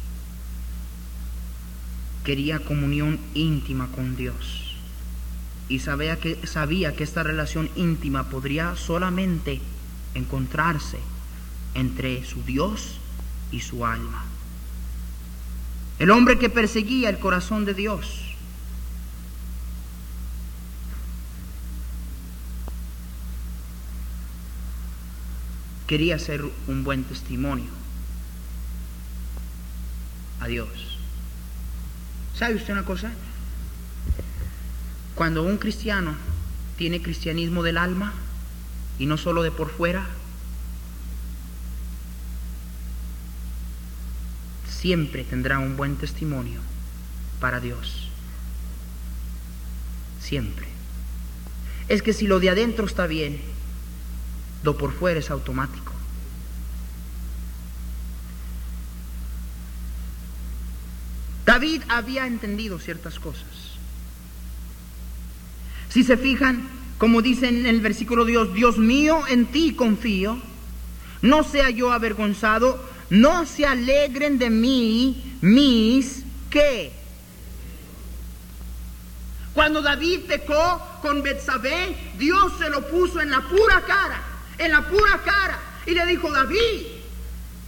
quería 2.23 2.59
comunión 2.59 3.19
íntima 3.33 3.87
con 3.87 4.15
Dios 4.15 4.75
y 5.69 5.79
sabía 5.79 6.19
que, 6.19 6.45
sabía 6.45 6.95
que 6.95 7.03
esta 7.03 7.23
relación 7.23 7.69
íntima 7.75 8.29
podría 8.29 8.75
solamente 8.75 9.59
encontrarse 10.13 10.99
entre 11.73 12.25
su 12.25 12.43
Dios 12.43 12.99
y 13.51 13.61
su 13.61 13.85
alma. 13.85 14.25
El 15.99 16.11
hombre 16.11 16.37
que 16.37 16.49
perseguía 16.49 17.09
el 17.09 17.17
corazón 17.17 17.65
de 17.65 17.73
Dios 17.73 18.26
quería 25.87 26.19
ser 26.19 26.43
un 26.67 26.83
buen 26.83 27.03
testimonio 27.05 27.71
a 30.39 30.47
Dios. 30.47 30.67
¿Sabe 32.37 32.55
usted 32.55 32.73
una 32.73 32.85
cosa? 32.85 33.11
Cuando 35.15 35.41
un 35.41 35.57
cristiano 35.57 36.15
tiene 36.77 37.01
cristianismo 37.01 37.63
del 37.63 37.77
alma 37.77 38.13
y 38.99 39.07
no 39.07 39.17
solo 39.17 39.41
de 39.41 39.49
por 39.49 39.71
fuera, 39.71 40.05
siempre 44.69 45.23
tendrá 45.23 45.57
un 45.57 45.75
buen 45.75 45.95
testimonio 45.95 46.59
para 47.39 47.59
Dios. 47.59 48.09
Siempre. 50.21 50.67
Es 51.87 52.01
que 52.03 52.13
si 52.13 52.27
lo 52.27 52.39
de 52.39 52.49
adentro 52.49 52.85
está 52.85 53.07
bien, 53.07 53.39
por 54.75 54.91
fuera 54.91 55.19
es 55.19 55.29
automático. 55.29 55.93
David 61.45 61.83
había 61.87 62.27
entendido 62.27 62.77
ciertas 62.77 63.19
cosas. 63.19 63.45
Si 65.89 66.03
se 66.03 66.17
fijan, 66.17 66.67
como 66.97 67.21
dice 67.21 67.47
en 67.47 67.65
el 67.65 67.79
versículo 67.79 68.25
Dios, 68.25 68.53
Dios 68.53 68.77
mío, 68.77 69.21
en 69.29 69.45
ti 69.45 69.73
confío, 69.73 70.39
no 71.21 71.43
sea 71.43 71.69
yo 71.69 71.93
avergonzado, 71.93 72.83
no 73.09 73.45
se 73.45 73.65
alegren 73.65 74.37
de 74.37 74.49
mí 74.49 75.37
mis 75.39 76.23
¿qué? 76.49 76.91
Cuando 79.53 79.81
David 79.81 80.21
pecó 80.27 80.99
con 81.01 81.23
Betsabé, 81.23 81.95
Dios 82.19 82.53
se 82.59 82.69
lo 82.69 82.85
puso 82.87 83.21
en 83.21 83.31
la 83.31 83.41
pura 83.41 83.81
cara 83.87 84.36
en 84.57 84.71
la 84.71 84.81
pura 84.81 85.21
cara 85.23 85.59
y 85.85 85.91
le 85.91 86.05
dijo, 86.05 86.31
David, 86.31 86.87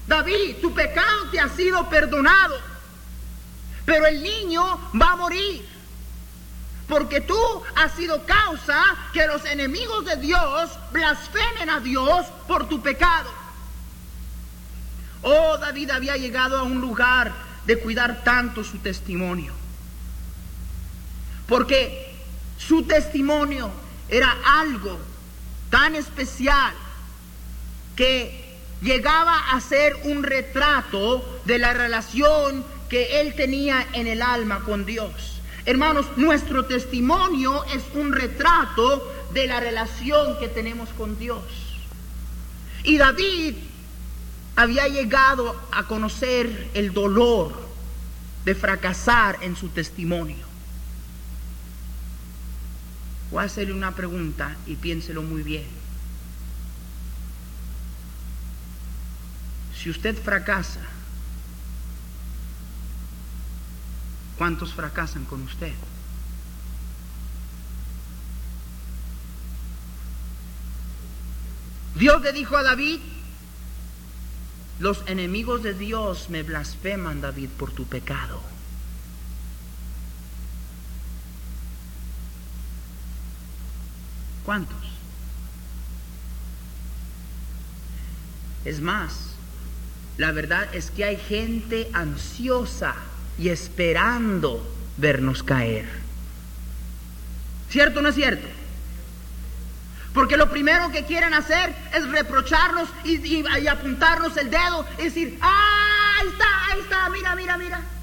David, 0.07 0.57
tu 0.61 0.73
pecado 0.73 1.29
te 1.31 1.39
ha 1.39 1.49
sido 1.49 1.87
perdonado, 1.89 2.59
pero 3.85 4.05
el 4.07 4.21
niño 4.21 4.63
va 4.99 5.11
a 5.11 5.15
morir. 5.15 5.67
Porque 6.87 7.21
tú 7.21 7.37
has 7.75 7.93
sido 7.93 8.25
causa 8.25 8.83
que 9.13 9.27
los 9.27 9.45
enemigos 9.45 10.05
de 10.05 10.15
Dios 10.15 10.71
blasfemen 10.91 11.69
a 11.69 11.79
Dios 11.79 12.25
por 12.47 12.67
tu 12.67 12.81
pecado. 12.81 13.29
Oh, 15.21 15.57
David 15.59 15.91
había 15.91 16.17
llegado 16.17 16.59
a 16.59 16.63
un 16.63 16.81
lugar 16.81 17.31
de 17.65 17.79
cuidar 17.79 18.23
tanto 18.23 18.63
su 18.63 18.79
testimonio. 18.79 19.53
Porque 21.47 22.15
su 22.57 22.83
testimonio 22.83 23.69
era 24.07 24.35
algo 24.59 24.99
tan 25.69 25.95
especial 25.95 26.73
que 27.95 28.57
llegaba 28.81 29.51
a 29.51 29.61
ser 29.61 29.95
un 30.05 30.23
retrato 30.23 31.41
de 31.45 31.59
la 31.59 31.73
relación 31.73 32.63
que 32.89 33.21
él 33.21 33.35
tenía 33.35 33.85
en 33.93 34.07
el 34.07 34.21
alma 34.21 34.61
con 34.61 34.85
Dios. 34.85 35.41
Hermanos, 35.65 36.05
nuestro 36.15 36.65
testimonio 36.65 37.63
es 37.65 37.83
un 37.93 38.13
retrato 38.13 39.13
de 39.33 39.47
la 39.47 39.59
relación 39.59 40.39
que 40.39 40.47
tenemos 40.47 40.89
con 40.89 41.19
Dios. 41.19 41.43
Y 42.83 42.97
David 42.97 43.55
había 44.55 44.87
llegado 44.87 45.55
a 45.71 45.83
conocer 45.83 46.69
el 46.73 46.93
dolor 46.93 47.53
de 48.45 48.55
fracasar 48.55 49.37
en 49.41 49.55
su 49.55 49.69
testimonio. 49.69 50.48
A 53.37 53.43
hacerle 53.43 53.73
una 53.73 53.95
pregunta 53.95 54.57
y 54.65 54.75
piénselo 54.75 55.21
muy 55.21 55.43
bien. 55.43 55.63
Si 59.73 59.89
usted 59.89 60.21
fracasa, 60.21 60.81
¿cuántos 64.37 64.73
fracasan 64.73 65.23
con 65.23 65.43
usted? 65.43 65.73
Dios 71.95 72.21
le 72.21 72.33
dijo 72.33 72.57
a 72.57 72.63
David, 72.63 72.99
los 74.79 75.03
enemigos 75.07 75.63
de 75.63 75.73
Dios 75.73 76.29
me 76.29 76.43
blasfeman, 76.43 77.21
David, 77.21 77.49
por 77.57 77.71
tu 77.71 77.85
pecado. 77.85 78.41
¿Cuántos? 84.49 84.79
Es 88.65 88.81
más, 88.81 89.35
la 90.17 90.31
verdad 90.31 90.73
es 90.73 90.89
que 90.89 91.03
hay 91.03 91.17
gente 91.17 91.87
ansiosa 91.93 92.95
y 93.37 93.49
esperando 93.49 94.67
vernos 94.97 95.43
caer. 95.43 95.87
¿Cierto 97.69 97.99
o 97.99 98.01
no 98.01 98.09
es 98.09 98.15
cierto? 98.15 98.47
Porque 100.15 100.35
lo 100.35 100.49
primero 100.49 100.89
que 100.91 101.05
quieren 101.05 101.35
hacer 101.35 101.71
es 101.93 102.09
reprocharnos 102.09 102.89
y, 103.03 103.67
apuntarnos 103.67 104.35
el 104.35 104.49
dedo 104.49 104.83
y 104.97 105.03
decir, 105.03 105.37
¡ah, 105.41 106.15
ahí 106.21 106.27
está, 106.27 106.65
ahí 106.71 106.79
está, 106.79 107.09
mira, 107.11 107.35
mira, 107.35 107.55
mira! 107.55 107.98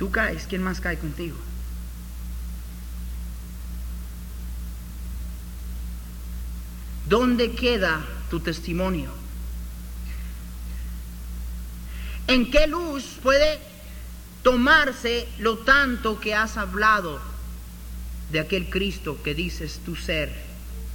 Tú 0.00 0.10
caes, 0.10 0.46
¿quién 0.48 0.62
más 0.62 0.80
cae 0.80 0.96
contigo? 0.96 1.36
¿Dónde 7.06 7.52
queda 7.52 8.02
tu 8.30 8.40
testimonio? 8.40 9.12
¿En 12.28 12.50
qué 12.50 12.66
luz 12.66 13.18
puede 13.22 13.58
tomarse 14.42 15.28
lo 15.38 15.58
tanto 15.58 16.18
que 16.18 16.34
has 16.34 16.56
hablado 16.56 17.20
de 18.32 18.40
aquel 18.40 18.70
Cristo 18.70 19.22
que 19.22 19.34
dices 19.34 19.82
tú 19.84 19.96
ser 19.96 20.32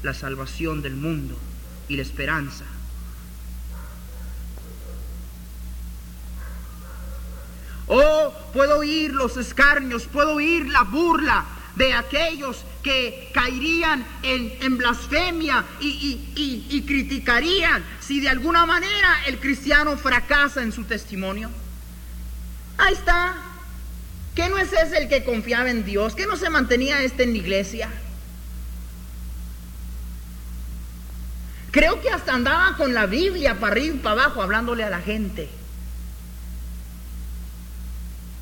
la 0.01 0.15
salvación 0.15 0.81
del 0.81 0.95
mundo 0.95 1.37
y 1.87 1.97
la 1.97 2.01
esperanza? 2.01 2.65
Oh, 7.87 8.33
puedo 8.53 8.79
oír 8.79 9.11
los 9.11 9.37
escarnios, 9.37 10.05
puedo 10.05 10.33
oír 10.33 10.67
la 10.69 10.83
burla 10.83 11.45
de 11.75 11.93
aquellos 11.93 12.63
que 12.81 13.29
caerían 13.33 14.05
en, 14.23 14.77
blasfemia 14.77 15.65
y, 15.79 16.19
y, 16.35 16.81
criticarían 16.83 17.83
si 17.99 18.21
de 18.21 18.29
alguna 18.29 18.65
manera 18.65 19.25
el 19.27 19.39
cristiano 19.39 19.97
fracasa 19.97 20.61
en 20.61 20.71
su 20.71 20.85
testimonio. 20.85 21.49
Ahí 22.77 22.93
está. 22.93 23.35
¿Qué 24.35 24.49
no 24.49 24.57
es 24.57 24.71
ese 24.73 24.97
el 24.97 25.09
que 25.09 25.23
confiaba 25.23 25.69
en 25.69 25.85
Dios? 25.85 26.15
¿Qué 26.15 26.25
no 26.25 26.35
se 26.37 26.49
mantenía 26.49 27.01
este 27.01 27.23
en 27.23 27.31
la 27.31 27.37
iglesia? 27.37 27.89
Creo 31.71 32.01
que 32.01 32.09
hasta 32.09 32.33
andaba 32.33 32.77
con 32.77 32.93
la 32.93 33.05
Biblia 33.05 33.59
para 33.59 33.73
arriba 33.73 33.95
y 33.95 33.99
para 33.99 34.23
abajo 34.23 34.41
hablándole 34.41 34.83
a 34.83 34.89
la 34.89 35.01
gente. 35.01 35.49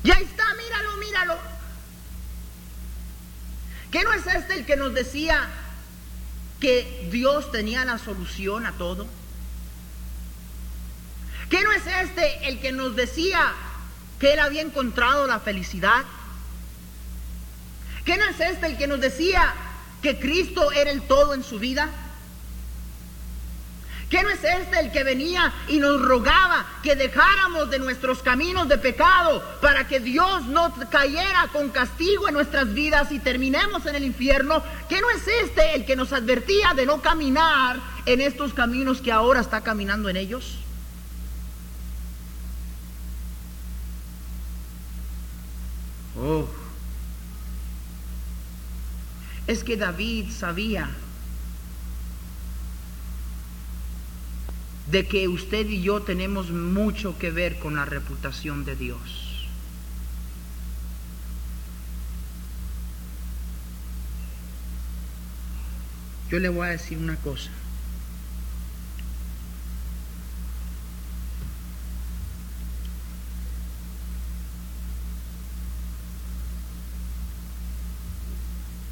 Y 0.04 0.10
ahí 0.10 0.22
está, 0.22 0.44
míralo, 0.54 0.96
míralo. 0.98 1.38
¿Qué 3.90 4.04
no 4.04 4.12
es 4.12 4.26
este 4.26 4.54
el 4.54 4.66
que 4.66 4.76
nos 4.76 4.92
decía 4.92 5.48
que 6.60 7.08
Dios 7.10 7.50
tenía 7.50 7.84
la 7.86 7.98
solución 7.98 8.66
a 8.66 8.72
todo? 8.72 9.06
¿Qué 11.48 11.62
no 11.62 11.72
es 11.72 11.86
este 11.86 12.48
el 12.48 12.60
que 12.60 12.72
nos 12.72 12.94
decía 12.96 13.52
que 14.18 14.34
él 14.34 14.40
había 14.40 14.60
encontrado 14.60 15.26
la 15.26 15.40
felicidad? 15.40 16.02
¿Qué 18.04 18.18
no 18.18 18.24
es 18.24 18.38
este 18.38 18.66
el 18.66 18.76
que 18.76 18.86
nos 18.86 19.00
decía 19.00 19.54
que 20.02 20.18
Cristo 20.18 20.70
era 20.72 20.90
el 20.90 21.02
todo 21.02 21.32
en 21.32 21.42
su 21.42 21.58
vida? 21.58 21.88
¿Qué 24.10 24.22
no 24.22 24.30
es 24.30 24.44
este 24.44 24.80
el 24.80 24.92
que 24.92 25.02
venía 25.02 25.52
y 25.68 25.78
nos 25.78 26.00
rogaba 26.02 26.66
que 26.82 26.94
dejáramos 26.94 27.70
de 27.70 27.78
nuestros 27.78 28.22
caminos 28.22 28.68
de 28.68 28.78
pecado 28.78 29.42
para 29.60 29.88
que 29.88 30.00
Dios 30.00 30.44
no 30.46 30.72
cayera 30.90 31.48
con 31.52 31.70
castigo 31.70 32.28
en 32.28 32.34
nuestras 32.34 32.72
vidas 32.74 33.10
y 33.12 33.18
terminemos 33.18 33.86
en 33.86 33.94
el 33.94 34.04
infierno? 34.04 34.62
¿Qué 34.88 35.00
no 35.00 35.10
es 35.10 35.26
este 35.26 35.74
el 35.74 35.84
que 35.84 35.96
nos 35.96 36.12
advertía 36.12 36.74
de 36.74 36.86
no 36.86 37.00
caminar 37.00 37.78
en 38.06 38.20
estos 38.20 38.52
caminos 38.52 39.00
que 39.00 39.10
ahora 39.10 39.40
está 39.40 39.62
caminando 39.62 40.08
en 40.08 40.16
ellos? 40.16 40.58
Oh. 46.16 46.46
Es 49.46 49.64
que 49.64 49.76
David 49.76 50.30
sabía 50.30 50.90
de 54.94 55.08
que 55.08 55.26
usted 55.26 55.68
y 55.68 55.82
yo 55.82 56.02
tenemos 56.02 56.52
mucho 56.52 57.18
que 57.18 57.32
ver 57.32 57.58
con 57.58 57.74
la 57.74 57.84
reputación 57.84 58.64
de 58.64 58.76
Dios. 58.76 59.48
Yo 66.30 66.38
le 66.38 66.48
voy 66.48 66.68
a 66.68 66.70
decir 66.70 66.96
una 66.98 67.16
cosa. 67.16 67.50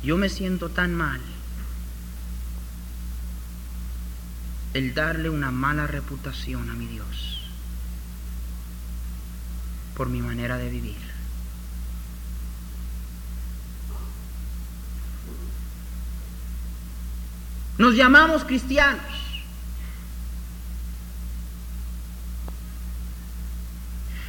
Yo 0.02 0.16
me 0.16 0.28
siento 0.28 0.68
tan 0.68 0.96
mal 0.96 1.20
el 4.74 4.94
darle 4.94 5.28
una 5.28 5.50
mala 5.50 5.86
reputación 5.86 6.70
a 6.70 6.74
mi 6.74 6.86
Dios 6.86 7.40
por 9.96 10.08
mi 10.08 10.20
manera 10.22 10.56
de 10.56 10.70
vivir. 10.70 11.12
Nos 17.78 17.94
llamamos 17.94 18.44
cristianos. 18.44 19.02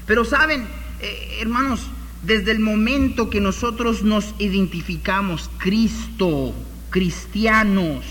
Pero 0.05 0.25
saben, 0.25 0.67
eh, 0.99 1.37
hermanos, 1.39 1.81
desde 2.23 2.51
el 2.51 2.59
momento 2.59 3.29
que 3.29 3.39
nosotros 3.39 4.03
nos 4.03 4.33
identificamos 4.39 5.49
Cristo, 5.59 6.53
cristianos, 6.89 8.05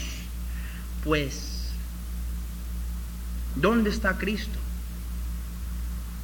pues 1.05 1.52
¿Dónde 3.57 3.91
está 3.91 4.19
Cristo? 4.19 4.59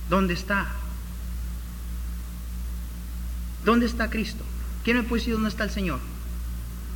¿Dónde 0.08 0.34
está? 0.34 0.66
¿Dónde 3.64 3.86
está 3.86 4.08
Cristo? 4.08 4.44
¿Quién 4.84 4.96
me 4.96 5.02
puede 5.02 5.20
decir 5.20 5.34
dónde 5.34 5.50
está 5.50 5.64
el 5.64 5.70
Señor? 5.70 6.00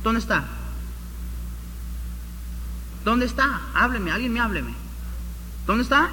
¿Dónde 0.03 0.19
está? 0.19 0.45
¿Dónde 3.05 3.25
está? 3.25 3.61
Hábleme, 3.75 4.11
alguien 4.11 4.33
me 4.33 4.39
hábleme. 4.39 4.73
¿Dónde 5.67 5.83
está? 5.83 6.09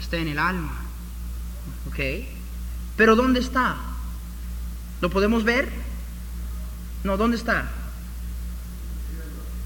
Está 0.00 0.16
en 0.16 0.28
el 0.28 0.38
alma. 0.38 0.72
¿Ok? 1.88 2.26
Pero 2.96 3.16
¿dónde 3.16 3.40
está? 3.40 3.76
¿Lo 5.00 5.10
podemos 5.10 5.44
ver? 5.44 5.70
No, 7.04 7.16
¿dónde 7.16 7.36
está? 7.36 7.68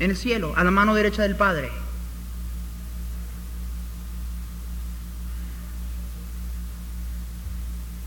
En 0.01 0.11
el 0.11 0.17
cielo, 0.17 0.55
a 0.57 0.65
la 0.65 0.71
mano 0.71 0.95
derecha 0.95 1.23
del 1.23 1.37
Padre. 1.37 1.71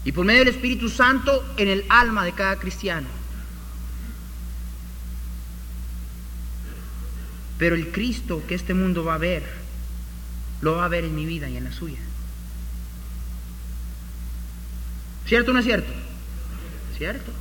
Y 0.06 0.12
por 0.12 0.26
medio 0.26 0.40
del 0.40 0.54
Espíritu 0.54 0.90
Santo 0.90 1.46
en 1.58 1.68
el 1.70 1.86
alma 1.90 2.26
de 2.26 2.34
cada 2.34 2.58
cristiano. 2.58 3.08
Pero 7.58 7.76
el 7.76 7.92
Cristo 7.92 8.44
que 8.48 8.56
este 8.56 8.74
mundo 8.74 9.06
va 9.06 9.16
a 9.16 9.20
ver, 9.20 9.44
lo 10.62 10.78
va 10.78 10.86
a 10.86 10.90
ver 10.90 11.06
en 11.06 11.16
mi 11.16 11.26
vida 11.26 11.50
y 11.50 11.58
en 11.58 11.64
la 11.64 11.72
suya. 11.72 12.00
¿Cierto 15.26 15.52
o 15.52 15.54
no 15.54 15.60
es 15.60 15.66
cierto? 15.66 15.92
¿Cierto? 16.98 17.32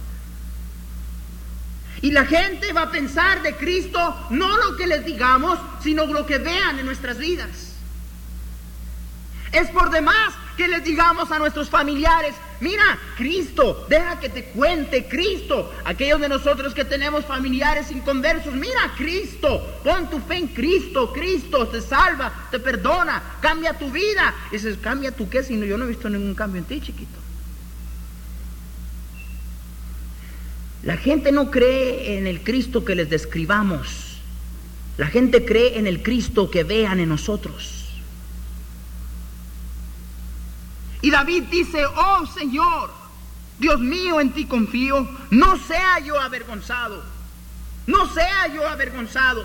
Y 2.01 2.11
la 2.11 2.25
gente 2.27 2.73
va 2.73 2.83
a 2.83 2.91
pensar 2.91 3.43
de 3.43 3.57
Cristo 3.57 4.27
no 4.31 4.57
lo 4.57 4.77
que 4.77 4.87
les 4.87 5.05
digamos, 5.05 5.59
sino 5.83 6.07
lo 6.07 6.27
que 6.27 6.39
vean 6.39 6.79
en 6.79 6.87
nuestras 6.87 7.19
vidas. 7.19 7.75
Es 9.53 9.69
por 9.71 9.91
demás 9.91 10.35
que 10.57 10.69
les 10.69 10.83
digamos 10.83 11.31
a 11.31 11.39
nuestros 11.39 11.69
familiares, 11.69 12.35
mira, 12.63 12.99
Cristo, 13.17 13.87
deja 13.89 14.19
que 14.19 14.29
te 14.29 14.45
cuente 14.45 15.05
Cristo. 15.07 15.71
Aquellos 15.85 16.21
de 16.21 16.29
nosotros 16.29 16.73
que 16.73 16.85
tenemos 16.85 17.27
familiares 17.27 17.91
inconversos, 17.91 18.55
mira, 18.55 18.95
Cristo, 18.97 19.81
pon 19.85 20.09
tu 20.09 20.19
fe 20.21 20.37
en 20.37 20.49
Cristo, 20.49 21.13
Cristo 21.13 21.69
te 21.69 21.81
salva, 21.81 22.49
te 22.51 22.59
perdona, 22.59 23.23
cambia 23.41 23.77
tu 23.77 23.91
vida. 23.91 24.35
Y 24.51 24.57
dices, 24.57 24.79
cambia 24.81 25.13
tu 25.13 25.29
qué, 25.29 25.43
si 25.43 25.59
yo 25.59 25.77
no 25.77 25.85
he 25.85 25.89
visto 25.89 26.09
ningún 26.09 26.35
cambio 26.35 26.61
en 26.61 26.65
ti, 26.65 26.81
chiquito. 26.81 27.19
La 30.83 30.97
gente 30.97 31.31
no 31.31 31.51
cree 31.51 32.19
en 32.19 32.27
el 32.27 32.43
Cristo 32.43 32.85
que 32.85 32.95
les 32.95 33.11
describamos. 33.11 34.19
La 34.97 35.07
gente 35.07 35.45
cree 35.45 35.79
en 35.79 35.87
el 35.87 36.03
Cristo 36.03 36.51
que 36.51 36.65
vean 36.65 37.01
en 37.01 37.09
nosotros. 37.09 37.82
Y 41.03 41.11
David 41.11 41.45
dice, 41.51 41.85
oh 41.85 42.25
Señor, 42.27 42.93
Dios 43.59 43.81
mío, 43.81 44.21
en 44.21 44.33
ti 44.33 44.47
confío, 44.47 45.09
no 45.31 45.59
sea 45.59 45.99
yo 45.99 46.19
avergonzado, 46.21 47.03
no 47.89 48.09
sea 48.09 48.47
yo 48.55 48.67
avergonzado, 48.69 49.45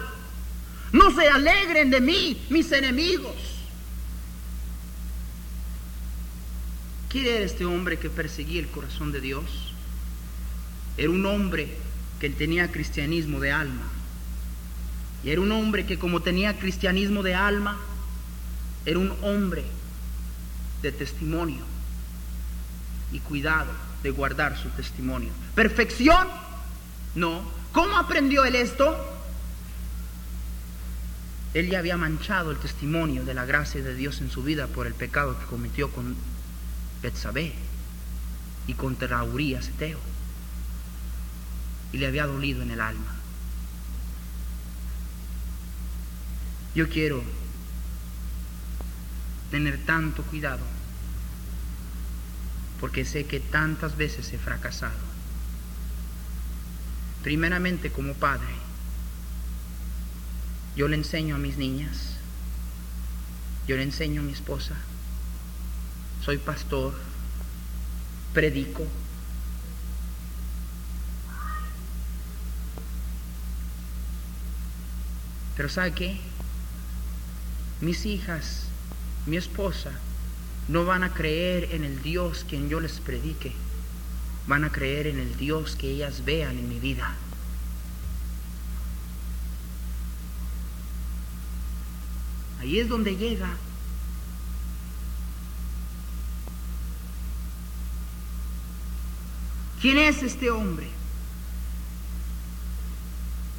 no 0.91 1.11
se 1.11 1.27
alegren 1.27 1.89
de 1.89 1.99
mí 1.99 2.45
mis 2.49 2.71
enemigos. 2.71 3.35
¿Quién 7.09 7.25
era 7.25 7.45
este 7.45 7.65
hombre 7.65 7.97
que 7.97 8.09
perseguía 8.09 8.59
el 8.59 8.67
corazón 8.67 9.11
de 9.11 9.21
Dios? 9.21 9.45
Era 10.97 11.09
un 11.09 11.25
hombre 11.25 11.75
que 12.19 12.29
tenía 12.29 12.71
cristianismo 12.71 13.39
de 13.39 13.51
alma. 13.51 13.87
Y 15.23 15.31
era 15.31 15.41
un 15.41 15.51
hombre 15.51 15.85
que 15.85 15.97
como 15.97 16.21
tenía 16.21 16.59
cristianismo 16.59 17.23
de 17.23 17.33
alma, 17.33 17.77
era 18.85 18.99
un 18.99 19.13
hombre 19.23 19.63
de 20.81 20.91
testimonio 20.91 21.63
y 23.11 23.19
cuidado 23.19 23.71
de 24.03 24.11
guardar 24.11 24.57
su 24.57 24.69
testimonio. 24.69 25.29
¿Perfección? 25.55 26.27
No. 27.15 27.41
¿Cómo 27.71 27.97
aprendió 27.97 28.45
él 28.45 28.55
esto? 28.55 28.95
Él 31.53 31.69
ya 31.69 31.79
había 31.79 31.97
manchado 31.97 32.51
el 32.51 32.57
testimonio 32.57 33.25
de 33.25 33.33
la 33.33 33.45
gracia 33.45 33.81
de 33.81 33.95
Dios 33.95 34.21
en 34.21 34.29
su 34.29 34.43
vida 34.43 34.67
por 34.67 34.85
el 34.85 34.93
pecado 34.93 35.39
que 35.39 35.45
cometió 35.45 35.89
con 35.91 36.15
Betsabé 37.01 37.53
y 38.67 38.73
contra 38.73 39.23
Urias 39.23 39.67
Eteo. 39.69 39.99
Y 41.93 41.97
le 41.97 42.07
había 42.07 42.27
dolido 42.27 42.61
en 42.61 42.71
el 42.71 42.81
alma. 42.81 43.15
Yo 46.75 46.89
quiero 46.89 47.23
tener 49.51 49.77
tanto 49.85 50.23
cuidado, 50.23 50.63
porque 52.79 53.05
sé 53.05 53.25
que 53.25 53.39
tantas 53.39 53.97
veces 53.97 54.31
he 54.33 54.37
fracasado. 54.37 55.07
Primeramente 57.23 57.91
como 57.91 58.13
padre, 58.13 58.53
yo 60.75 60.87
le 60.87 60.95
enseño 60.95 61.35
a 61.35 61.39
mis 61.39 61.57
niñas, 61.57 62.17
yo 63.67 63.75
le 63.75 63.83
enseño 63.83 64.21
a 64.21 64.23
mi 64.23 64.31
esposa, 64.31 64.75
soy 66.23 66.37
pastor, 66.37 66.93
predico. 68.33 68.85
Pero 75.55 75.69
¿sabe 75.69 75.91
qué? 75.93 76.19
Mis 77.81 78.05
hijas 78.05 78.66
mi 79.27 79.37
esposa, 79.37 79.91
no 80.67 80.85
van 80.85 81.03
a 81.03 81.13
creer 81.13 81.69
en 81.73 81.83
el 81.83 82.01
Dios 82.01 82.45
quien 82.47 82.69
yo 82.69 82.79
les 82.79 82.99
predique, 82.99 83.51
van 84.47 84.63
a 84.63 84.71
creer 84.71 85.07
en 85.07 85.19
el 85.19 85.37
Dios 85.37 85.75
que 85.75 85.89
ellas 85.89 86.23
vean 86.25 86.57
en 86.57 86.69
mi 86.69 86.79
vida. 86.79 87.13
Ahí 92.59 92.79
es 92.79 92.89
donde 92.89 93.15
llega. 93.15 93.49
¿Quién 99.81 99.99
es 99.99 100.23
este 100.23 100.49
hombre? 100.49 100.87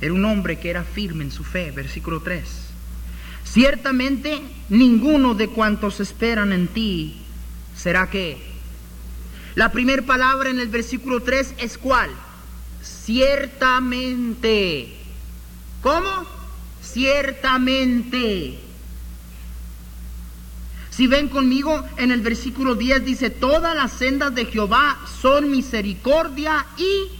Era 0.00 0.12
un 0.12 0.24
hombre 0.24 0.58
que 0.58 0.70
era 0.70 0.82
firme 0.82 1.24
en 1.24 1.30
su 1.30 1.44
fe, 1.44 1.70
versículo 1.70 2.20
3 2.20 2.67
Ciertamente 3.52 4.42
ninguno 4.68 5.34
de 5.34 5.48
cuantos 5.48 6.00
esperan 6.00 6.52
en 6.52 6.68
ti 6.68 7.16
será 7.74 8.10
que. 8.10 8.36
La 9.54 9.72
primera 9.72 10.02
palabra 10.02 10.50
en 10.50 10.60
el 10.60 10.68
versículo 10.68 11.22
3 11.22 11.54
es 11.58 11.78
cuál? 11.78 12.10
Ciertamente. 12.82 14.94
¿Cómo? 15.82 16.26
Ciertamente. 16.82 18.58
Si 20.90 21.06
ven 21.06 21.28
conmigo, 21.28 21.84
en 21.96 22.10
el 22.10 22.20
versículo 22.20 22.74
10 22.74 23.04
dice, 23.04 23.30
todas 23.30 23.74
las 23.74 23.92
sendas 23.92 24.34
de 24.34 24.46
Jehová 24.46 24.98
son 25.20 25.50
misericordia 25.50 26.66
y... 26.76 27.17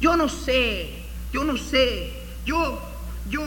Yo 0.00 0.16
no 0.16 0.28
sé, 0.28 0.90
yo 1.32 1.44
no 1.44 1.56
sé, 1.56 2.12
yo, 2.44 2.80
yo, 3.30 3.42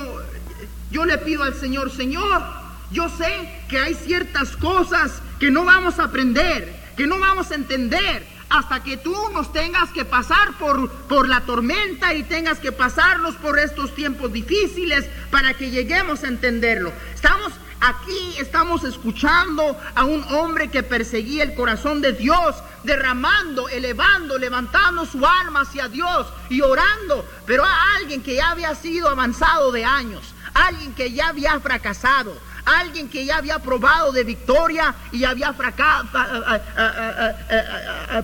yo 0.91 1.05
le 1.05 1.17
pido 1.19 1.43
al 1.43 1.53
Señor, 1.53 1.91
Señor, 1.91 2.43
yo 2.91 3.07
sé 3.09 3.63
que 3.69 3.77
hay 3.77 3.93
ciertas 3.93 4.57
cosas 4.57 5.21
que 5.39 5.51
no 5.51 5.63
vamos 5.63 5.99
a 5.99 6.05
aprender, 6.05 6.73
que 6.97 7.05
no 7.05 7.19
vamos 7.19 7.51
a 7.51 7.55
entender, 7.55 8.25
hasta 8.49 8.83
que 8.83 8.97
tú 8.97 9.15
nos 9.31 9.53
tengas 9.53 9.91
que 9.91 10.05
pasar 10.05 10.57
por, 10.57 10.91
por 11.03 11.29
la 11.29 11.41
tormenta 11.41 12.15
y 12.15 12.23
tengas 12.23 12.57
que 12.57 12.71
pasarnos 12.71 13.35
por 13.35 13.59
estos 13.59 13.93
tiempos 13.93 14.33
difíciles 14.33 15.05
para 15.29 15.53
que 15.53 15.69
lleguemos 15.69 16.23
a 16.23 16.27
entenderlo. 16.29 16.91
Estamos 17.13 17.53
aquí, 17.81 18.35
estamos 18.39 18.83
escuchando 18.83 19.77
a 19.95 20.03
un 20.03 20.23
hombre 20.33 20.69
que 20.69 20.83
perseguía 20.83 21.43
el 21.43 21.55
corazón 21.55 22.01
de 22.01 22.13
Dios, 22.13 22.55
derramando, 22.83 23.69
elevando, 23.69 24.37
levantando 24.37 25.05
su 25.05 25.25
alma 25.25 25.61
hacia 25.61 25.87
Dios 25.87 26.27
y 26.49 26.61
orando, 26.61 27.25
pero 27.45 27.65
a 27.65 27.95
alguien 27.97 28.21
que 28.21 28.35
ya 28.35 28.51
había 28.51 28.75
sido 28.75 29.09
avanzado 29.09 29.71
de 29.71 29.85
años, 29.85 30.33
alguien 30.53 30.93
que 30.93 31.11
ya 31.11 31.29
había 31.29 31.59
fracasado, 31.59 32.37
alguien 32.65 33.09
que 33.09 33.25
ya 33.25 33.37
había 33.37 33.59
probado 33.59 34.11
de 34.11 34.23
victoria 34.23 34.93
y 35.11 35.23
había 35.23 35.53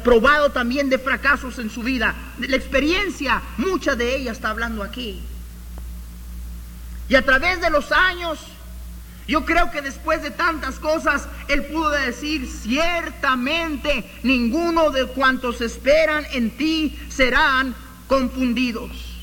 probado 0.03 0.51
también 0.51 0.89
de 0.89 0.99
fracasos 0.99 1.57
en 1.59 1.69
su 1.69 1.81
vida. 1.81 2.13
La 2.39 2.55
experiencia, 2.55 3.41
mucha 3.57 3.95
de 3.95 4.17
ella 4.17 4.31
está 4.31 4.49
hablando 4.51 4.83
aquí. 4.83 5.23
Y 7.07 7.15
a 7.15 7.23
través 7.23 7.61
de 7.61 7.69
los 7.69 7.91
años, 7.91 8.39
yo 9.27 9.43
creo 9.43 9.71
que 9.71 9.81
después 9.81 10.21
de 10.21 10.29
tantas 10.29 10.79
cosas, 10.79 11.27
él 11.47 11.65
pudo 11.65 11.89
decir, 11.89 12.47
ciertamente 12.47 14.09
ninguno 14.23 14.91
de 14.91 15.07
cuantos 15.07 15.61
esperan 15.61 16.25
en 16.31 16.51
ti 16.51 16.97
serán 17.09 17.75
confundidos. 18.07 19.15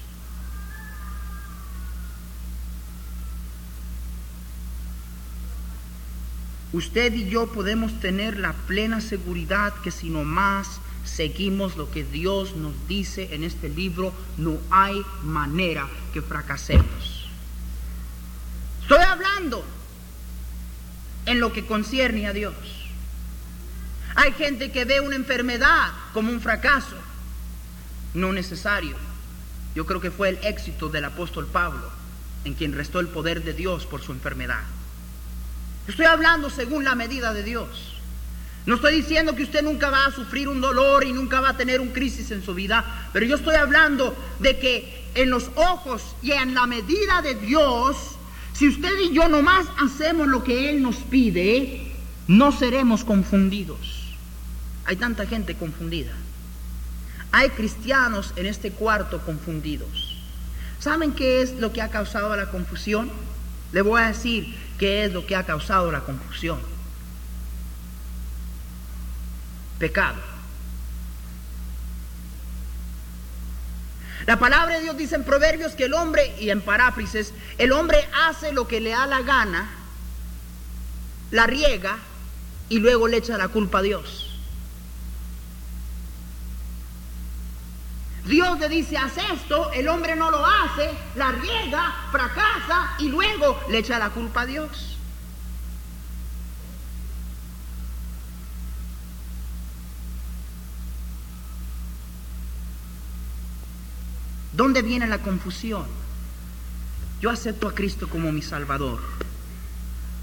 Usted 6.72 7.12
y 7.12 7.28
yo 7.28 7.52
podemos 7.52 8.00
tener 8.00 8.38
la 8.38 8.54
plena 8.54 9.00
seguridad 9.00 9.74
que 9.84 9.90
si 9.90 10.08
nomás 10.08 10.80
seguimos 11.04 11.76
lo 11.76 11.90
que 11.90 12.02
Dios 12.02 12.56
nos 12.56 12.72
dice 12.88 13.34
en 13.34 13.44
este 13.44 13.68
libro, 13.68 14.12
no 14.38 14.56
hay 14.70 15.02
manera 15.22 15.86
que 16.14 16.22
fracasemos. 16.22 17.28
Estoy 18.80 19.02
hablando 19.04 19.62
en 21.26 21.40
lo 21.40 21.52
que 21.52 21.66
concierne 21.66 22.26
a 22.26 22.32
Dios. 22.32 22.54
Hay 24.14 24.32
gente 24.32 24.70
que 24.70 24.84
ve 24.84 25.00
una 25.00 25.16
enfermedad 25.16 25.88
como 26.12 26.30
un 26.30 26.40
fracaso. 26.40 26.96
No 28.14 28.32
necesario. 28.32 28.96
Yo 29.74 29.86
creo 29.86 30.00
que 30.00 30.10
fue 30.10 30.28
el 30.28 30.38
éxito 30.42 30.88
del 30.88 31.06
apóstol 31.06 31.46
Pablo, 31.46 31.90
en 32.44 32.54
quien 32.54 32.74
restó 32.74 33.00
el 33.00 33.08
poder 33.08 33.42
de 33.42 33.54
Dios 33.54 33.86
por 33.86 34.02
su 34.02 34.12
enfermedad. 34.12 34.62
Estoy 35.88 36.06
hablando 36.06 36.50
según 36.50 36.84
la 36.84 36.94
medida 36.94 37.32
de 37.32 37.42
Dios. 37.42 37.68
No 38.66 38.76
estoy 38.76 38.94
diciendo 38.94 39.34
que 39.34 39.42
usted 39.42 39.62
nunca 39.62 39.90
va 39.90 40.06
a 40.06 40.12
sufrir 40.12 40.48
un 40.48 40.60
dolor 40.60 41.04
y 41.04 41.12
nunca 41.12 41.40
va 41.40 41.50
a 41.50 41.56
tener 41.56 41.80
un 41.80 41.88
crisis 41.88 42.30
en 42.30 42.44
su 42.44 42.54
vida, 42.54 43.08
pero 43.12 43.26
yo 43.26 43.36
estoy 43.36 43.56
hablando 43.56 44.16
de 44.38 44.58
que 44.58 45.10
en 45.14 45.30
los 45.30 45.50
ojos 45.56 46.14
y 46.22 46.32
en 46.32 46.54
la 46.54 46.66
medida 46.66 47.22
de 47.22 47.34
Dios, 47.34 47.96
si 48.52 48.68
usted 48.68 48.98
y 49.00 49.14
yo 49.14 49.28
nomás 49.28 49.66
hacemos 49.84 50.28
lo 50.28 50.44
que 50.44 50.70
Él 50.70 50.82
nos 50.82 50.96
pide, 50.96 51.92
no 52.28 52.52
seremos 52.52 53.04
confundidos. 53.04 54.16
Hay 54.84 54.96
tanta 54.96 55.26
gente 55.26 55.54
confundida. 55.54 56.12
Hay 57.30 57.50
cristianos 57.50 58.32
en 58.36 58.46
este 58.46 58.72
cuarto 58.72 59.20
confundidos. 59.24 60.18
¿Saben 60.78 61.12
qué 61.12 61.42
es 61.42 61.54
lo 61.60 61.72
que 61.72 61.80
ha 61.80 61.88
causado 61.88 62.34
la 62.36 62.50
confusión? 62.50 63.10
Le 63.72 63.80
voy 63.80 64.02
a 64.02 64.08
decir, 64.08 64.54
¿Qué 64.82 65.04
es 65.04 65.12
lo 65.12 65.24
que 65.24 65.36
ha 65.36 65.44
causado 65.44 65.92
la 65.92 66.00
confusión? 66.00 66.58
Pecado. 69.78 70.18
La 74.26 74.38
palabra 74.38 74.76
de 74.76 74.82
Dios 74.82 74.96
dice 74.96 75.16
en 75.16 75.24
Proverbios 75.24 75.72
que 75.72 75.84
el 75.84 75.94
hombre, 75.94 76.34
y 76.38 76.50
en 76.50 76.60
paráfrasis, 76.60 77.32
el 77.58 77.72
hombre 77.72 78.08
hace 78.26 78.52
lo 78.52 78.68
que 78.68 78.80
le 78.80 78.90
da 78.90 79.06
la 79.06 79.22
gana, 79.22 79.68
la 81.30 81.46
riega 81.46 81.98
y 82.68 82.78
luego 82.78 83.08
le 83.08 83.16
echa 83.16 83.36
la 83.36 83.48
culpa 83.48 83.78
a 83.78 83.82
Dios. 83.82 84.28
Dios 88.24 88.60
le 88.60 88.68
dice, 88.68 88.96
haz 88.96 89.14
esto, 89.32 89.72
el 89.72 89.88
hombre 89.88 90.14
no 90.14 90.30
lo 90.30 90.46
hace, 90.46 90.90
la 91.16 91.32
riega, 91.32 91.92
fracasa 92.12 92.94
y 92.98 93.08
luego 93.08 93.60
le 93.68 93.78
echa 93.78 93.98
la 93.98 94.10
culpa 94.10 94.42
a 94.42 94.46
Dios. 94.46 94.91
¿Dónde 104.52 104.82
viene 104.82 105.06
la 105.06 105.18
confusión? 105.18 105.86
Yo 107.20 107.30
acepto 107.30 107.68
a 107.68 107.74
Cristo 107.74 108.08
como 108.08 108.32
mi 108.32 108.42
Salvador. 108.42 109.00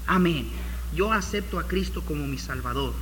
Amén. 0.06 0.48
Yo 0.94 1.12
acepto 1.12 1.58
a 1.58 1.66
Cristo 1.66 2.02
como 2.02 2.26
mi 2.26 2.38
Salvador. 2.38 2.92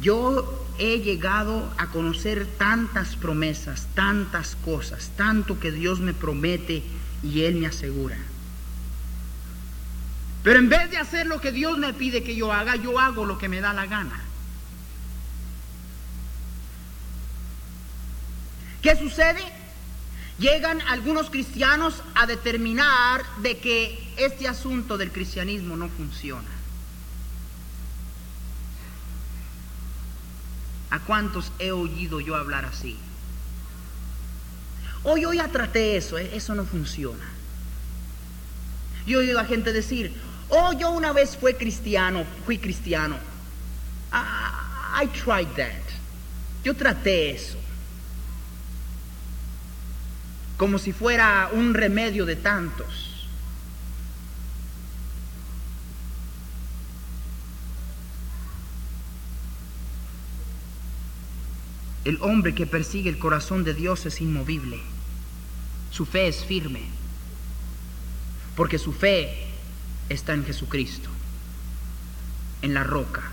Yo 0.00 0.66
he 0.78 1.00
llegado 1.00 1.72
a 1.78 1.86
conocer 1.88 2.46
tantas 2.58 3.16
promesas, 3.16 3.88
tantas 3.94 4.56
cosas, 4.56 5.10
tanto 5.16 5.58
que 5.58 5.72
Dios 5.72 6.00
me 6.00 6.12
promete 6.12 6.82
y 7.22 7.42
Él 7.42 7.56
me 7.56 7.66
asegura. 7.66 8.16
Pero 10.42 10.58
en 10.58 10.68
vez 10.68 10.90
de 10.90 10.98
hacer 10.98 11.26
lo 11.26 11.40
que 11.40 11.50
Dios 11.50 11.78
me 11.78 11.92
pide 11.94 12.22
que 12.22 12.36
yo 12.36 12.52
haga, 12.52 12.76
yo 12.76 13.00
hago 13.00 13.24
lo 13.24 13.38
que 13.38 13.48
me 13.48 13.60
da 13.60 13.72
la 13.72 13.86
gana. 13.86 14.20
¿Qué 18.82 18.94
sucede? 18.96 19.55
Llegan 20.38 20.82
algunos 20.82 21.30
cristianos 21.30 22.02
a 22.14 22.26
determinar 22.26 23.22
de 23.42 23.58
que 23.58 23.98
este 24.18 24.46
asunto 24.46 24.98
del 24.98 25.10
cristianismo 25.10 25.76
no 25.76 25.88
funciona. 25.88 26.48
¿A 30.90 31.00
cuántos 31.00 31.52
he 31.58 31.72
oído 31.72 32.20
yo 32.20 32.36
hablar 32.36 32.66
así? 32.66 32.98
Hoy 35.04 35.22
yo 35.22 35.32
ya 35.32 35.48
traté 35.48 35.96
eso, 35.96 36.18
eh, 36.18 36.30
eso 36.34 36.54
no 36.54 36.64
funciona. 36.64 37.24
Yo 39.06 39.20
oído 39.20 39.38
a 39.38 39.44
gente 39.44 39.72
decir, 39.72 40.12
oh, 40.48 40.72
yo 40.72 40.90
una 40.90 41.12
vez 41.12 41.36
fui 41.36 41.54
cristiano, 41.54 42.24
fui 42.44 42.58
cristiano. 42.58 43.16
I, 44.12 45.04
I 45.04 45.06
tried 45.06 45.48
that. 45.56 45.82
Yo 46.64 46.74
traté 46.74 47.30
eso. 47.30 47.56
Como 50.56 50.78
si 50.78 50.92
fuera 50.92 51.50
un 51.52 51.74
remedio 51.74 52.24
de 52.24 52.36
tantos. 52.36 53.06
El 62.04 62.18
hombre 62.22 62.54
que 62.54 62.66
persigue 62.66 63.10
el 63.10 63.18
corazón 63.18 63.64
de 63.64 63.74
Dios 63.74 64.06
es 64.06 64.20
inmovible. 64.20 64.78
Su 65.90 66.06
fe 66.06 66.28
es 66.28 66.44
firme. 66.44 66.82
Porque 68.54 68.78
su 68.78 68.92
fe 68.92 69.46
está 70.08 70.32
en 70.32 70.44
Jesucristo, 70.44 71.10
en 72.62 72.74
la 72.74 72.84
roca. 72.84 73.24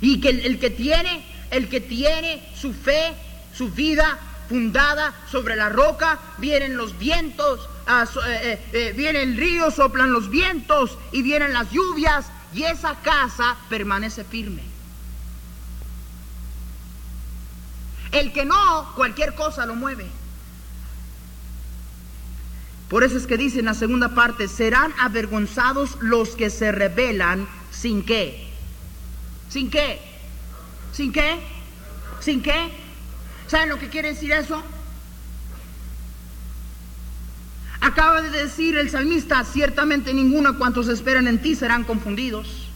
Y 0.00 0.20
que 0.20 0.30
el, 0.30 0.58
que 0.58 0.70
tiene, 0.70 1.24
el 1.50 1.68
que 1.68 1.80
tiene 1.80 2.42
su 2.56 2.72
fe, 2.72 3.12
su 3.54 3.68
vida 3.70 4.18
fundada 4.52 5.14
sobre 5.30 5.56
la 5.56 5.70
roca, 5.70 6.18
vienen 6.36 6.76
los 6.76 6.98
vientos, 6.98 7.70
eh, 7.88 8.04
eh, 8.28 8.66
eh, 8.74 8.92
viene 8.94 9.22
el 9.22 9.34
río, 9.34 9.70
soplan 9.70 10.12
los 10.12 10.28
vientos 10.28 10.98
y 11.10 11.22
vienen 11.22 11.54
las 11.54 11.70
lluvias 11.70 12.26
y 12.52 12.64
esa 12.64 12.96
casa 12.96 13.56
permanece 13.70 14.24
firme. 14.24 14.62
El 18.10 18.34
que 18.34 18.44
no, 18.44 18.92
cualquier 18.94 19.34
cosa 19.34 19.64
lo 19.64 19.74
mueve. 19.74 20.06
Por 22.90 23.04
eso 23.04 23.16
es 23.16 23.26
que 23.26 23.38
dice 23.38 23.60
en 23.60 23.64
la 23.64 23.74
segunda 23.74 24.10
parte, 24.10 24.48
serán 24.48 24.92
avergonzados 25.00 25.96
los 26.02 26.36
que 26.36 26.50
se 26.50 26.72
rebelan 26.72 27.48
sin 27.70 28.04
qué. 28.04 28.50
¿Sin 29.48 29.70
qué? 29.70 29.98
¿Sin 30.92 31.10
qué? 31.10 31.40
¿Sin 32.20 32.42
qué? 32.42 32.81
¿Saben 33.52 33.68
lo 33.68 33.78
que 33.78 33.90
quiere 33.90 34.08
decir 34.08 34.32
eso? 34.32 34.62
Acaba 37.82 38.22
de 38.22 38.30
decir 38.30 38.78
el 38.78 38.88
salmista, 38.88 39.44
ciertamente 39.44 40.14
ninguno 40.14 40.56
cuantos 40.56 40.88
esperan 40.88 41.28
en 41.28 41.38
ti 41.38 41.54
serán 41.54 41.84
confundidos. 41.84 42.70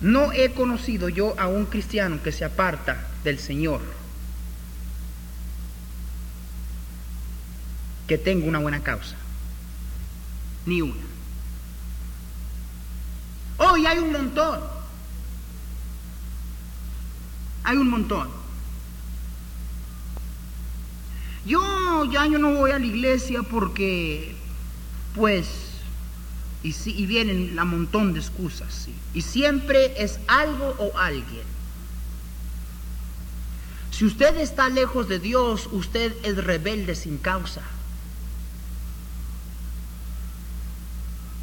No 0.00 0.32
he 0.32 0.50
conocido 0.54 1.08
yo 1.08 1.38
a 1.38 1.46
un 1.46 1.66
cristiano 1.66 2.20
que 2.20 2.32
se 2.32 2.44
aparta 2.44 3.06
del 3.22 3.38
Señor, 3.38 3.80
que 8.08 8.18
tenga 8.18 8.44
una 8.44 8.58
buena 8.58 8.82
causa. 8.82 9.14
Ni 10.66 10.82
una. 10.82 11.13
Hoy 13.58 13.86
hay 13.86 13.98
un 13.98 14.12
montón. 14.12 14.60
Hay 17.64 17.76
un 17.76 17.88
montón. 17.88 18.28
Yo 21.46 22.04
ya 22.10 22.26
yo 22.26 22.38
no 22.38 22.54
voy 22.54 22.70
a 22.70 22.78
la 22.78 22.86
iglesia 22.86 23.42
porque, 23.42 24.34
pues, 25.14 25.46
y, 26.62 26.72
si, 26.72 26.90
y 26.90 27.06
vienen 27.06 27.58
un 27.58 27.68
montón 27.68 28.14
de 28.14 28.20
excusas. 28.20 28.88
Y 29.12 29.22
siempre 29.22 30.02
es 30.02 30.18
algo 30.26 30.74
o 30.78 30.96
alguien. 30.98 31.44
Si 33.90 34.04
usted 34.04 34.36
está 34.38 34.68
lejos 34.68 35.08
de 35.08 35.20
Dios, 35.20 35.68
usted 35.70 36.12
es 36.24 36.42
rebelde 36.42 36.96
sin 36.96 37.18
causa. 37.18 37.62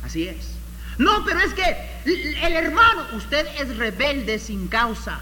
Así 0.03 0.27
es. 0.27 0.60
No, 0.97 1.23
pero 1.23 1.39
es 1.39 1.53
que 1.53 1.63
el 2.05 2.53
hermano, 2.53 3.07
usted 3.13 3.47
es 3.59 3.77
rebelde 3.77 4.39
sin 4.39 4.67
causa. 4.67 5.19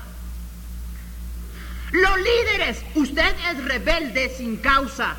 Los 1.92 2.18
líderes, 2.18 2.84
usted 2.96 3.36
es 3.52 3.64
rebelde 3.64 4.30
sin 4.36 4.58
causa. 4.58 5.16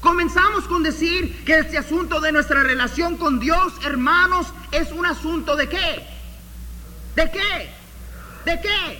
Comenzamos 0.00 0.64
con 0.64 0.82
decir 0.82 1.44
que 1.44 1.58
este 1.58 1.78
asunto 1.78 2.20
de 2.20 2.32
nuestra 2.32 2.62
relación 2.62 3.16
con 3.16 3.40
Dios, 3.40 3.72
hermanos, 3.84 4.46
es 4.70 4.92
un 4.92 5.06
asunto 5.06 5.56
de 5.56 5.68
qué? 5.68 6.06
¿De 7.16 7.30
qué? 7.30 7.70
¿De 8.44 8.60
qué? 8.60 8.98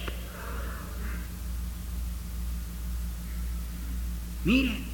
Miren. 4.44 4.87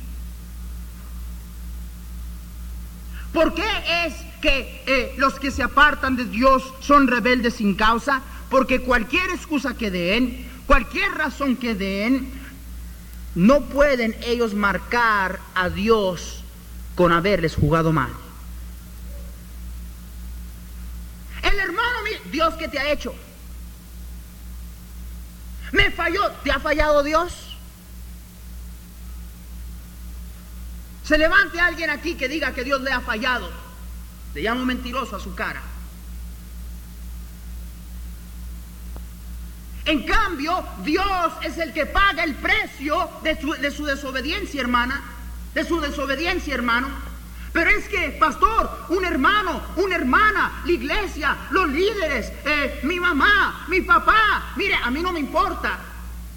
¿Por 3.34 3.52
qué 3.52 3.66
es 4.06 4.14
que 4.40 4.82
eh, 4.86 5.14
los 5.16 5.40
que 5.40 5.50
se 5.50 5.64
apartan 5.64 6.14
de 6.14 6.24
Dios 6.24 6.62
son 6.80 7.08
rebeldes 7.08 7.54
sin 7.54 7.74
causa? 7.74 8.22
Porque 8.48 8.80
cualquier 8.80 9.28
excusa 9.30 9.76
que 9.76 9.90
den, 9.90 10.48
cualquier 10.68 11.10
razón 11.10 11.56
que 11.56 11.74
den, 11.74 12.30
no 13.34 13.62
pueden 13.62 14.16
ellos 14.24 14.54
marcar 14.54 15.40
a 15.56 15.68
Dios 15.68 16.44
con 16.94 17.10
haberles 17.10 17.56
jugado 17.56 17.92
mal. 17.92 18.12
El 21.42 21.58
hermano, 21.58 21.98
Dios 22.30 22.54
que 22.54 22.68
te 22.68 22.78
ha 22.78 22.92
hecho. 22.92 23.12
Me 25.72 25.90
falló, 25.90 26.30
¿te 26.44 26.52
ha 26.52 26.60
fallado 26.60 27.02
Dios? 27.02 27.53
Se 31.04 31.18
levante 31.18 31.60
alguien 31.60 31.90
aquí 31.90 32.14
que 32.14 32.28
diga 32.28 32.52
que 32.52 32.64
Dios 32.64 32.80
le 32.80 32.90
ha 32.90 33.00
fallado. 33.00 33.50
Le 34.34 34.42
llamo 34.42 34.64
mentiroso 34.64 35.16
a 35.16 35.20
su 35.20 35.34
cara. 35.34 35.60
En 39.84 40.04
cambio, 40.04 40.64
Dios 40.82 41.32
es 41.42 41.58
el 41.58 41.74
que 41.74 41.84
paga 41.84 42.24
el 42.24 42.34
precio 42.36 43.10
de 43.22 43.38
su, 43.38 43.52
de 43.52 43.70
su 43.70 43.84
desobediencia, 43.84 44.62
hermana. 44.62 45.02
De 45.52 45.64
su 45.64 45.78
desobediencia, 45.78 46.54
hermano. 46.54 46.88
Pero 47.52 47.70
es 47.70 47.86
que, 47.88 48.16
pastor, 48.18 48.86
un 48.88 49.04
hermano, 49.04 49.62
una 49.76 49.94
hermana, 49.94 50.62
la 50.64 50.72
iglesia, 50.72 51.36
los 51.50 51.68
líderes, 51.68 52.32
eh, 52.46 52.80
mi 52.82 52.98
mamá, 52.98 53.66
mi 53.68 53.82
papá, 53.82 54.54
mire, 54.56 54.74
a 54.74 54.90
mí 54.90 55.02
no 55.02 55.12
me 55.12 55.20
importa. 55.20 55.78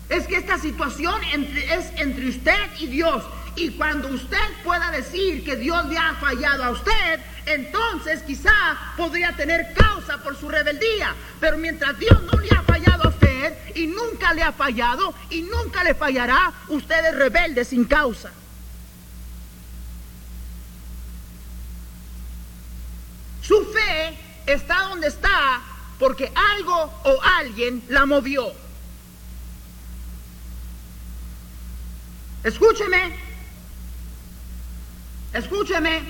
Es 0.10 0.28
que 0.28 0.36
esta 0.36 0.60
situación 0.60 1.20
es 1.24 1.92
entre 1.96 2.30
usted 2.30 2.60
y 2.80 2.88
Dios. 2.88 3.24
Y 3.58 3.72
cuando 3.72 4.10
usted 4.10 4.38
pueda 4.64 4.92
decir 4.92 5.44
que 5.44 5.56
Dios 5.56 5.88
le 5.88 5.98
ha 5.98 6.14
fallado 6.14 6.64
a 6.64 6.70
usted, 6.70 7.20
entonces 7.48 8.22
quizá 8.22 8.54
podría 8.96 9.36
tener 9.36 9.74
causa 9.74 10.20
por 10.20 10.38
su 10.38 10.48
rebeldía. 10.48 11.16
Pero 11.40 11.58
mientras 11.58 11.98
Dios 11.98 12.22
no 12.22 12.40
le 12.40 12.50
ha 12.56 12.62
fallado 12.62 13.06
a 13.06 13.08
usted 13.10 13.58
y 13.74 13.88
nunca 13.88 14.32
le 14.36 14.44
ha 14.44 14.52
fallado 14.52 15.12
y 15.32 15.42
nunca 15.42 15.84
le 15.84 15.96
fallará, 15.96 16.54
usted 16.68 17.04
es 17.04 17.16
rebelde 17.16 17.66
sin 17.66 17.86
causa. 17.86 18.32
Su 23.42 23.66
fe 23.74 24.18
está 24.46 24.84
donde 24.84 25.08
está 25.08 25.62
porque 25.98 26.32
algo 26.36 26.94
o 27.06 27.20
alguien 27.24 27.82
la 27.90 28.06
movió. 28.06 28.52
Escúcheme, 32.44 33.27
escúcheme. 35.38 36.02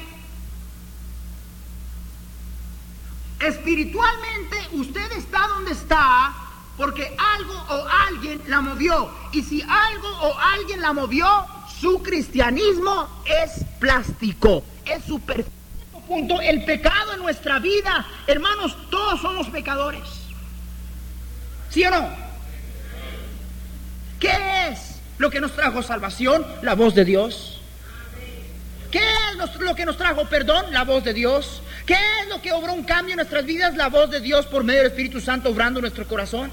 Espiritualmente 3.39 4.57
usted 4.73 5.11
está 5.11 5.47
donde 5.47 5.71
está 5.71 6.33
porque 6.75 7.15
algo 7.17 7.53
o 7.53 7.87
alguien 8.07 8.41
la 8.47 8.61
movió. 8.61 9.09
Y 9.31 9.43
si 9.43 9.61
algo 9.61 10.07
o 10.21 10.37
alguien 10.37 10.81
la 10.81 10.93
movió, 10.93 11.27
su 11.79 12.01
cristianismo 12.01 13.07
es 13.25 13.63
plástico, 13.79 14.63
es 14.85 15.03
superficial. 15.03 15.57
Punto. 16.07 16.39
El 16.39 16.63
pecado 16.63 17.15
en 17.15 17.19
nuestra 17.19 17.59
vida, 17.59 18.07
hermanos, 18.27 18.77
todos 18.89 19.19
somos 19.19 19.47
pecadores. 19.49 20.03
¿Sí 21.69 21.83
o 21.83 21.91
no? 21.91 22.09
¿Qué 24.17 24.31
es 24.69 25.01
lo 25.17 25.29
que 25.29 25.41
nos 25.41 25.53
trajo 25.53 25.83
salvación? 25.83 26.45
La 26.61 26.75
voz 26.75 26.95
de 26.95 27.03
Dios. 27.03 27.57
¿Qué 28.91 29.00
es 29.00 29.60
lo 29.60 29.76
que 29.76 29.86
nos 29.86 29.97
trajo 29.97 30.26
perdón? 30.26 30.71
La 30.71 30.84
voz 30.84 31.04
de 31.04 31.13
Dios. 31.13 31.62
¿Qué 31.86 31.93
es 31.93 32.28
lo 32.30 32.41
que 32.41 32.52
obró 32.52 32.73
un 32.73 32.84
cambio 32.84 33.13
en 33.13 33.17
nuestras 33.17 33.45
vidas? 33.45 33.76
La 33.76 33.89
voz 33.89 34.10
de 34.10 34.19
Dios 34.19 34.45
por 34.45 34.63
medio 34.63 34.82
del 34.82 34.91
Espíritu 34.91 35.19
Santo 35.19 35.50
obrando 35.50 35.82
nuestro 35.82 36.08
corazón. 36.08 36.52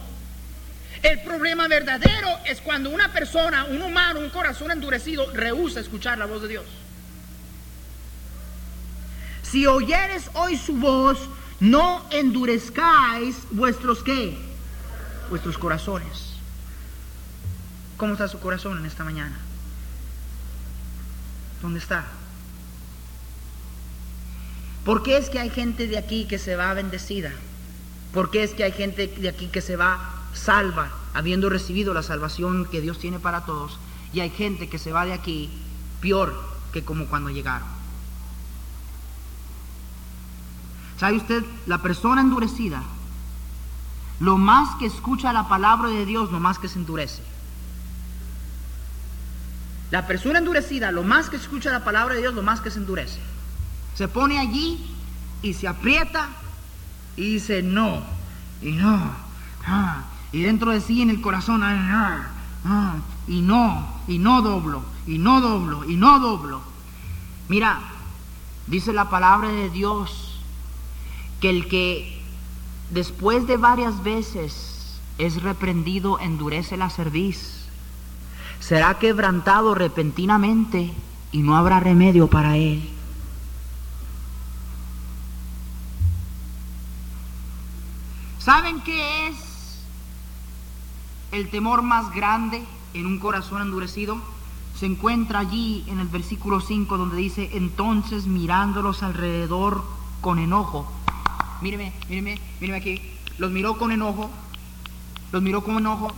El 1.03 1.21
problema 1.21 1.69
verdadero 1.69 2.29
es 2.47 2.61
cuando 2.61 2.91
una 2.91 3.13
persona, 3.13 3.65
un 3.65 3.83
humano, 3.83 4.21
un 4.21 4.31
corazón 4.31 4.71
endurecido, 4.71 5.31
rehúsa 5.33 5.81
escuchar 5.81 6.17
la 6.19 6.27
voz 6.27 6.43
de 6.43 6.49
Dios. 6.49 6.65
Si 9.43 9.67
oyeres 9.67 10.31
hoy 10.33 10.57
su 10.57 10.75
voz, 10.77 11.19
no 11.61 12.07
endurezcáis 12.11 13.37
vuestros 13.51 14.03
qué? 14.03 14.37
Vuestros 15.29 15.59
corazones. 15.59 16.35
¿Cómo 17.97 18.15
está 18.15 18.27
su 18.27 18.41
corazón 18.41 18.79
en 18.79 18.87
esta 18.87 19.05
mañana? 19.05 19.37
¿Dónde 21.61 21.79
está? 21.79 22.05
¿Por 24.85 25.03
qué 25.03 25.17
es 25.17 25.31
que 25.31 25.39
hay 25.39 25.51
gente 25.51 25.87
de 25.87 25.97
aquí 25.97 26.27
que 26.27 26.39
se 26.39 26.57
va 26.57 26.75
bendecida? 26.75 27.33
¿Por 28.13 28.31
qué 28.31 28.43
es 28.43 28.53
que 28.53 28.65
hay 28.65 28.73
gente 28.73 29.07
de 29.07 29.29
aquí 29.29 29.47
que 29.47 29.63
se 29.63 29.77
va 29.77 29.99
salva, 30.35 30.91
habiendo 31.15 31.49
recibido 31.49 31.95
la 31.95 32.03
salvación 32.03 32.67
que 32.67 32.83
Dios 32.83 32.99
tiene 32.99 33.19
para 33.19 33.47
todos? 33.47 33.79
Y 34.13 34.21
hay 34.21 34.31
gente 34.31 34.69
que 34.69 34.79
se 34.79 34.93
va 34.93 35.07
de 35.07 35.15
aquí 35.15 35.51
peor 36.03 36.39
que 36.73 36.85
como 36.85 37.07
cuando 37.07 37.31
llegaron. 37.31 37.67
¿Sabe 40.99 41.17
usted? 41.17 41.43
La 41.67 41.79
persona 41.79 42.21
endurecida, 42.21 42.83
lo 44.21 44.37
más 44.39 44.77
que 44.77 44.87
escucha 44.87 45.33
la 45.33 45.49
palabra 45.49 45.89
de 45.89 46.07
Dios, 46.07 46.31
lo 46.31 46.41
más 46.41 46.59
que 46.59 46.69
se 46.69 46.79
endurece. 46.79 47.23
La 49.91 50.07
persona 50.07 50.39
endurecida, 50.39 50.93
lo 50.93 51.03
más 51.03 51.31
que 51.31 51.37
escucha 51.37 51.73
la 51.73 51.85
palabra 51.85 52.15
de 52.15 52.21
Dios, 52.21 52.35
lo 52.35 52.43
más 52.43 52.61
que 52.61 52.71
se 52.71 52.79
endurece. 52.79 53.21
Se 53.95 54.09
pone 54.09 54.39
allí 54.39 54.85
y 55.43 55.55
se 55.55 55.69
aprieta 55.69 56.29
y 57.17 57.35
dice 57.35 57.63
no, 57.63 58.03
y 58.61 58.73
no, 58.73 59.13
y 60.33 60.43
dentro 60.43 60.73
de 60.73 60.81
sí 60.81 61.03
en 61.03 61.11
el 61.11 61.21
corazón, 61.21 61.63
ah, 61.63 62.97
y 63.29 63.41
no, 63.41 63.87
y 64.09 64.19
no 64.19 64.43
doblo, 64.43 64.83
y 65.07 65.19
no 65.19 65.41
doblo, 65.41 65.85
y 65.89 65.97
no 65.97 66.19
doblo. 66.19 66.61
Mira, 67.49 67.81
dice 68.67 68.93
la 68.93 69.11
palabra 69.11 69.49
de 69.49 69.71
Dios 69.71 70.41
que 71.41 71.51
el 71.51 71.69
que 71.69 72.21
después 72.91 73.47
de 73.47 73.59
varias 73.59 74.03
veces 74.03 74.99
es 75.19 75.43
reprendido 75.43 76.19
endurece 76.19 76.77
la 76.77 76.91
cerviz, 76.91 77.67
será 78.61 78.99
quebrantado 78.99 79.75
repentinamente 79.75 80.93
y 81.33 81.43
no 81.43 81.57
habrá 81.57 81.81
remedio 81.81 82.29
para 82.29 82.57
él. 82.57 82.94
¿Saben 88.45 88.83
qué 88.83 89.29
es 89.29 89.37
el 91.33 91.49
temor 91.49 91.81
más 91.81 92.15
grande 92.15 92.63
en 92.93 93.07
un 93.07 93.19
corazón 93.19 93.63
endurecido? 93.63 94.19
Se 94.79 94.85
encuentra 94.85 95.39
allí 95.39 95.83
en 95.87 95.99
el 95.99 96.09
versículo 96.09 96.61
5 96.61 96.99
donde 96.99 97.17
dice, 97.17 97.49
entonces 97.55 98.27
mirándolos 98.27 99.03
alrededor 99.03 99.83
con 100.21 100.39
enojo. 100.39 100.87
Míreme, 101.63 101.95
míreme, 102.11 102.39
míreme 102.61 102.79
aquí. 102.79 103.01
Los 103.39 103.51
miró 103.51 103.79
con 103.79 103.93
enojo, 103.93 104.29
los 105.33 105.41
miró 105.41 105.65
con 105.65 105.79
enojo. 105.79 106.13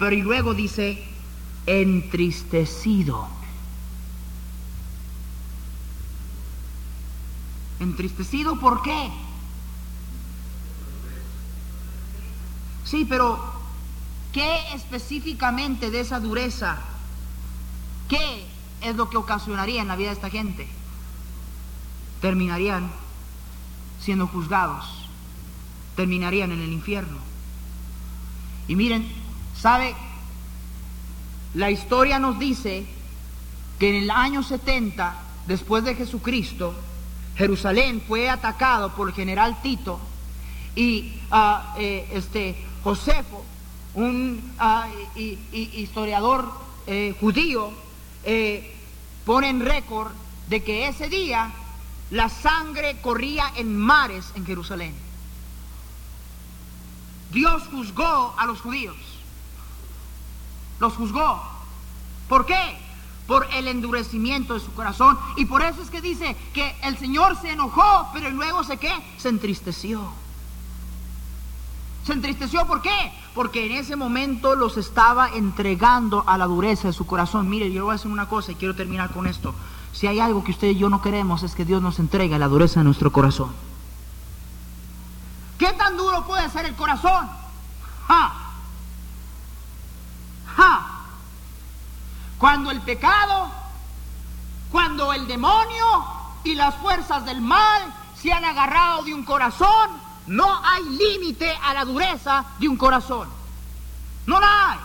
Pero 0.00 0.16
y 0.16 0.22
luego 0.22 0.54
dice, 0.54 1.04
entristecido. 1.66 3.28
Entristecido, 7.78 8.58
¿por 8.58 8.82
qué? 8.82 9.08
Sí, 12.90 13.06
pero 13.08 13.38
¿qué 14.32 14.74
específicamente 14.74 15.92
de 15.92 16.00
esa 16.00 16.18
dureza? 16.18 16.76
¿Qué 18.08 18.44
es 18.80 18.96
lo 18.96 19.08
que 19.08 19.16
ocasionaría 19.16 19.80
en 19.80 19.86
la 19.86 19.94
vida 19.94 20.08
de 20.08 20.14
esta 20.14 20.28
gente? 20.28 20.66
Terminarían 22.20 22.90
siendo 24.00 24.26
juzgados, 24.26 25.06
terminarían 25.94 26.50
en 26.50 26.62
el 26.62 26.72
infierno. 26.72 27.18
Y 28.66 28.74
miren, 28.74 29.06
¿sabe? 29.56 29.94
La 31.54 31.70
historia 31.70 32.18
nos 32.18 32.40
dice 32.40 32.86
que 33.78 33.90
en 33.90 34.02
el 34.02 34.10
año 34.10 34.42
70, 34.42 35.14
después 35.46 35.84
de 35.84 35.94
Jesucristo, 35.94 36.74
Jerusalén 37.36 38.02
fue 38.08 38.28
atacado 38.28 38.96
por 38.96 39.10
el 39.10 39.14
general 39.14 39.62
Tito 39.62 40.00
y 40.74 41.20
uh, 41.30 41.78
eh, 41.78 42.08
este, 42.12 42.69
Josefo, 42.82 43.44
un 43.94 44.40
historiador 45.52 46.50
eh, 46.86 47.14
judío, 47.20 47.70
eh, 48.24 48.76
pone 49.24 49.48
en 49.48 49.60
récord 49.60 50.12
de 50.48 50.62
que 50.62 50.88
ese 50.88 51.08
día 51.08 51.52
la 52.10 52.28
sangre 52.28 53.00
corría 53.00 53.52
en 53.56 53.76
mares 53.76 54.32
en 54.34 54.44
Jerusalén. 54.44 54.94
Dios 57.30 57.62
juzgó 57.70 58.34
a 58.36 58.46
los 58.46 58.60
judíos. 58.60 58.96
Los 60.80 60.94
juzgó. 60.94 61.40
¿Por 62.28 62.46
qué? 62.46 62.76
Por 63.26 63.46
el 63.52 63.68
endurecimiento 63.68 64.54
de 64.54 64.60
su 64.60 64.72
corazón. 64.72 65.18
Y 65.36 65.44
por 65.44 65.62
eso 65.62 65.82
es 65.82 65.90
que 65.90 66.00
dice 66.00 66.36
que 66.52 66.74
el 66.82 66.98
Señor 66.98 67.40
se 67.40 67.50
enojó, 67.50 68.08
pero 68.12 68.30
luego 68.30 68.64
se 68.64 68.78
qué? 68.78 68.92
Se 69.18 69.28
entristeció. 69.28 70.10
Se 72.10 72.14
entristeció, 72.14 72.66
¿por 72.66 72.82
qué? 72.82 73.12
Porque 73.36 73.66
en 73.66 73.76
ese 73.76 73.94
momento 73.94 74.56
los 74.56 74.76
estaba 74.76 75.28
entregando 75.28 76.24
a 76.26 76.36
la 76.38 76.46
dureza 76.46 76.88
de 76.88 76.92
su 76.92 77.06
corazón. 77.06 77.48
Mire, 77.48 77.70
yo 77.70 77.84
voy 77.84 77.92
a 77.92 77.98
decir 77.98 78.10
una 78.10 78.28
cosa 78.28 78.50
y 78.50 78.56
quiero 78.56 78.74
terminar 78.74 79.10
con 79.12 79.28
esto. 79.28 79.54
Si 79.92 80.08
hay 80.08 80.18
algo 80.18 80.42
que 80.42 80.50
usted 80.50 80.70
y 80.70 80.76
yo 80.76 80.88
no 80.88 81.02
queremos 81.02 81.44
es 81.44 81.54
que 81.54 81.64
Dios 81.64 81.80
nos 81.80 82.00
entregue 82.00 82.34
a 82.34 82.40
la 82.40 82.48
dureza 82.48 82.80
de 82.80 82.84
nuestro 82.84 83.12
corazón. 83.12 83.52
¿Qué 85.56 85.72
tan 85.74 85.96
duro 85.96 86.26
puede 86.26 86.50
ser 86.50 86.64
el 86.64 86.74
corazón? 86.74 87.30
¡Ja! 88.08 88.32
¡Ja! 90.56 90.86
Cuando 92.38 92.72
el 92.72 92.80
pecado, 92.80 93.52
cuando 94.72 95.12
el 95.12 95.28
demonio 95.28 96.04
y 96.42 96.56
las 96.56 96.74
fuerzas 96.74 97.24
del 97.24 97.40
mal 97.40 97.82
se 98.20 98.32
han 98.32 98.44
agarrado 98.44 99.04
de 99.04 99.14
un 99.14 99.22
corazón, 99.22 100.09
no 100.26 100.60
hay 100.64 100.84
límite 100.84 101.50
a 101.62 101.74
la 101.74 101.84
dureza 101.84 102.44
de 102.58 102.68
un 102.68 102.76
corazón. 102.76 103.28
No 104.26 104.40
la 104.40 104.70
hay. 104.70 104.78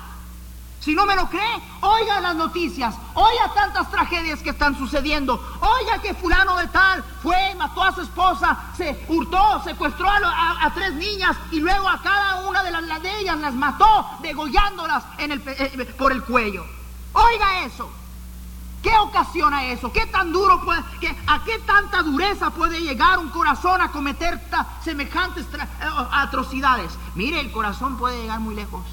Si 0.86 0.94
no 0.94 1.06
me 1.08 1.16
lo 1.16 1.28
cree, 1.28 1.62
oiga 1.82 2.22
las 2.22 2.36
noticias, 2.36 2.94
oiga 3.16 3.52
tantas 3.56 3.90
tragedias 3.90 4.44
que 4.44 4.52
están 4.52 4.78
sucediendo, 4.78 5.34
oiga 5.60 6.00
que 6.00 6.14
fulano 6.14 6.58
de 6.58 6.68
tal 6.68 7.04
fue, 7.24 7.56
mató 7.56 7.82
a 7.82 7.92
su 7.92 8.02
esposa, 8.02 8.56
se 8.78 9.04
hurtó, 9.08 9.64
secuestró 9.64 10.08
a, 10.08 10.72
tres 10.76 10.94
niñas 10.94 11.36
y 11.52 11.60
luego 11.60 11.90
a 11.90 12.00
cada 12.04 12.48
una 12.48 12.64
de, 12.64 12.70
las, 12.70 13.02
de 13.02 13.20
ellas 13.20 13.38
las 13.40 13.56
mató, 13.56 14.06
degollándolas 14.22 15.04
en 15.18 15.32
el, 15.32 15.44
eh, 15.48 15.96
por 15.98 16.12
el 16.12 16.24
cuello. 16.24 16.64
Oiga 17.14 17.62
eso. 17.66 17.90
¿Qué 18.86 18.96
ocasiona 19.00 19.66
eso? 19.72 19.92
¿Qué 19.92 20.06
tan 20.06 20.32
duro 20.32 20.62
puede, 20.64 20.80
a 21.26 21.44
qué 21.44 21.58
tanta 21.66 22.04
dureza 22.04 22.52
puede 22.52 22.80
llegar 22.80 23.18
un 23.18 23.30
corazón 23.30 23.82
a 23.82 23.92
cometer 23.92 24.40
semejantes 24.84 25.44
eh, 25.46 25.88
atrocidades? 26.12 26.92
Mire, 27.16 27.40
el 27.40 27.52
corazón 27.52 27.98
puede 27.98 28.22
llegar 28.22 28.40
muy 28.42 28.54
lejos. 28.54 28.86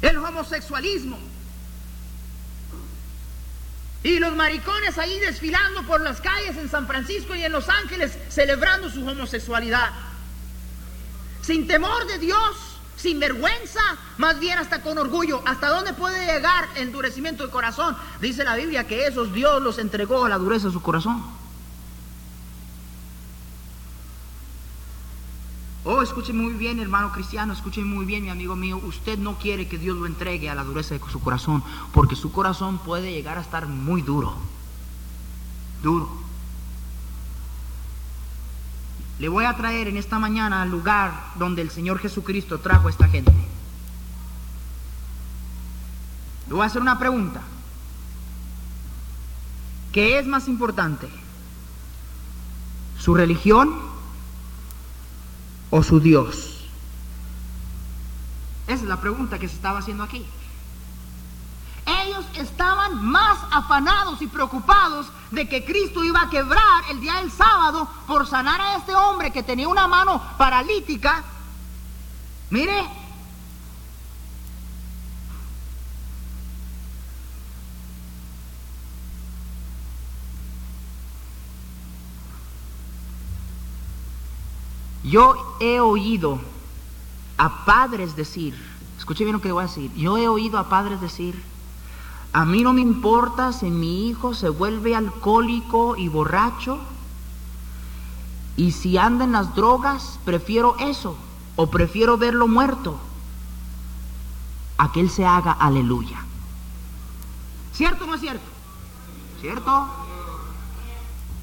El 0.00 0.16
homosexualismo. 0.16 1.18
Y 4.02 4.18
los 4.20 4.34
maricones 4.34 4.96
ahí 4.96 5.18
desfilando 5.20 5.82
por 5.82 6.00
las 6.00 6.22
calles 6.22 6.56
en 6.56 6.70
San 6.70 6.86
Francisco 6.86 7.34
y 7.34 7.44
en 7.44 7.52
Los 7.52 7.68
Ángeles 7.68 8.16
celebrando 8.30 8.88
su 8.88 9.06
homosexualidad. 9.06 9.90
Sin 11.42 11.68
temor 11.68 12.06
de 12.06 12.18
Dios 12.18 12.73
sin 13.04 13.20
vergüenza, 13.20 13.82
más 14.16 14.40
bien 14.40 14.58
hasta 14.58 14.80
con 14.80 14.96
orgullo. 14.96 15.42
¿Hasta 15.44 15.68
dónde 15.68 15.92
puede 15.92 16.24
llegar 16.24 16.66
endurecimiento 16.76 17.42
del 17.42 17.52
corazón? 17.52 17.94
Dice 18.18 18.44
la 18.44 18.56
Biblia 18.56 18.86
que 18.86 19.06
esos 19.06 19.30
Dios 19.34 19.60
los 19.60 19.78
entregó 19.78 20.24
a 20.24 20.30
la 20.30 20.38
dureza 20.38 20.68
de 20.68 20.72
su 20.72 20.80
corazón. 20.80 21.22
Oh, 25.84 26.00
escuche 26.00 26.32
muy 26.32 26.54
bien, 26.54 26.80
hermano 26.80 27.12
cristiano, 27.12 27.52
escuche 27.52 27.82
muy 27.82 28.06
bien, 28.06 28.22
mi 28.24 28.30
amigo 28.30 28.56
mío. 28.56 28.80
Usted 28.82 29.18
no 29.18 29.36
quiere 29.38 29.68
que 29.68 29.76
Dios 29.76 29.98
lo 29.98 30.06
entregue 30.06 30.48
a 30.48 30.54
la 30.54 30.64
dureza 30.64 30.94
de 30.94 31.00
su 31.12 31.20
corazón, 31.20 31.62
porque 31.92 32.16
su 32.16 32.32
corazón 32.32 32.78
puede 32.78 33.12
llegar 33.12 33.36
a 33.36 33.42
estar 33.42 33.66
muy 33.66 34.00
duro. 34.00 34.34
Duro. 35.82 36.23
Le 39.18 39.28
voy 39.28 39.44
a 39.44 39.56
traer 39.56 39.88
en 39.88 39.96
esta 39.96 40.18
mañana 40.18 40.62
al 40.62 40.70
lugar 40.70 41.12
donde 41.36 41.62
el 41.62 41.70
Señor 41.70 41.98
Jesucristo 41.98 42.58
trajo 42.58 42.88
a 42.88 42.90
esta 42.90 43.08
gente. 43.08 43.32
Le 46.48 46.52
voy 46.52 46.62
a 46.62 46.66
hacer 46.66 46.82
una 46.82 46.98
pregunta. 46.98 47.40
¿Qué 49.92 50.18
es 50.18 50.26
más 50.26 50.48
importante? 50.48 51.08
¿Su 52.98 53.14
religión 53.14 53.72
o 55.70 55.82
su 55.84 56.00
Dios? 56.00 56.64
Esa 58.66 58.82
es 58.82 58.88
la 58.88 59.00
pregunta 59.00 59.38
que 59.38 59.48
se 59.48 59.54
estaba 59.54 59.78
haciendo 59.78 60.02
aquí. 60.02 60.26
Ellos 61.86 62.24
estaban 62.34 63.04
más 63.04 63.38
afanados 63.50 64.22
y 64.22 64.26
preocupados 64.26 65.06
de 65.30 65.48
que 65.48 65.64
Cristo 65.64 66.02
iba 66.02 66.22
a 66.22 66.30
quebrar 66.30 66.84
el 66.90 67.00
día 67.00 67.14
del 67.14 67.30
sábado 67.30 67.88
por 68.06 68.26
sanar 68.26 68.60
a 68.60 68.76
este 68.76 68.94
hombre 68.94 69.30
que 69.30 69.42
tenía 69.42 69.68
una 69.68 69.86
mano 69.86 70.22
paralítica. 70.38 71.22
Mire, 72.50 72.88
yo 85.02 85.56
he 85.60 85.80
oído 85.80 86.40
a 87.36 87.64
padres 87.64 88.16
decir, 88.16 88.54
escuche 88.96 89.24
bien 89.24 89.34
lo 89.34 89.42
que 89.42 89.52
voy 89.52 89.64
a 89.64 89.66
decir, 89.66 89.92
yo 89.94 90.16
he 90.16 90.28
oído 90.28 90.58
a 90.58 90.68
padres 90.68 91.00
decir, 91.00 91.42
a 92.34 92.44
mí 92.44 92.64
no 92.64 92.72
me 92.72 92.80
importa 92.80 93.52
si 93.52 93.70
mi 93.70 94.08
hijo 94.08 94.34
se 94.34 94.48
vuelve 94.48 94.96
alcohólico 94.96 95.96
y 95.96 96.08
borracho. 96.08 96.80
Y 98.56 98.72
si 98.72 98.98
anda 98.98 99.24
en 99.24 99.30
las 99.30 99.54
drogas, 99.54 100.18
prefiero 100.24 100.76
eso. 100.80 101.16
O 101.54 101.70
prefiero 101.70 102.18
verlo 102.18 102.48
muerto. 102.48 102.98
A 104.78 104.90
que 104.90 104.98
él 104.98 105.10
se 105.10 105.24
haga 105.24 105.52
aleluya. 105.52 106.24
¿Cierto 107.72 108.02
o 108.02 108.06
no 108.08 108.16
es 108.16 108.20
cierto? 108.20 108.50
¿Cierto? 109.40 109.88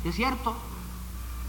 ¿Es 0.04 0.14
cierto? 0.14 0.56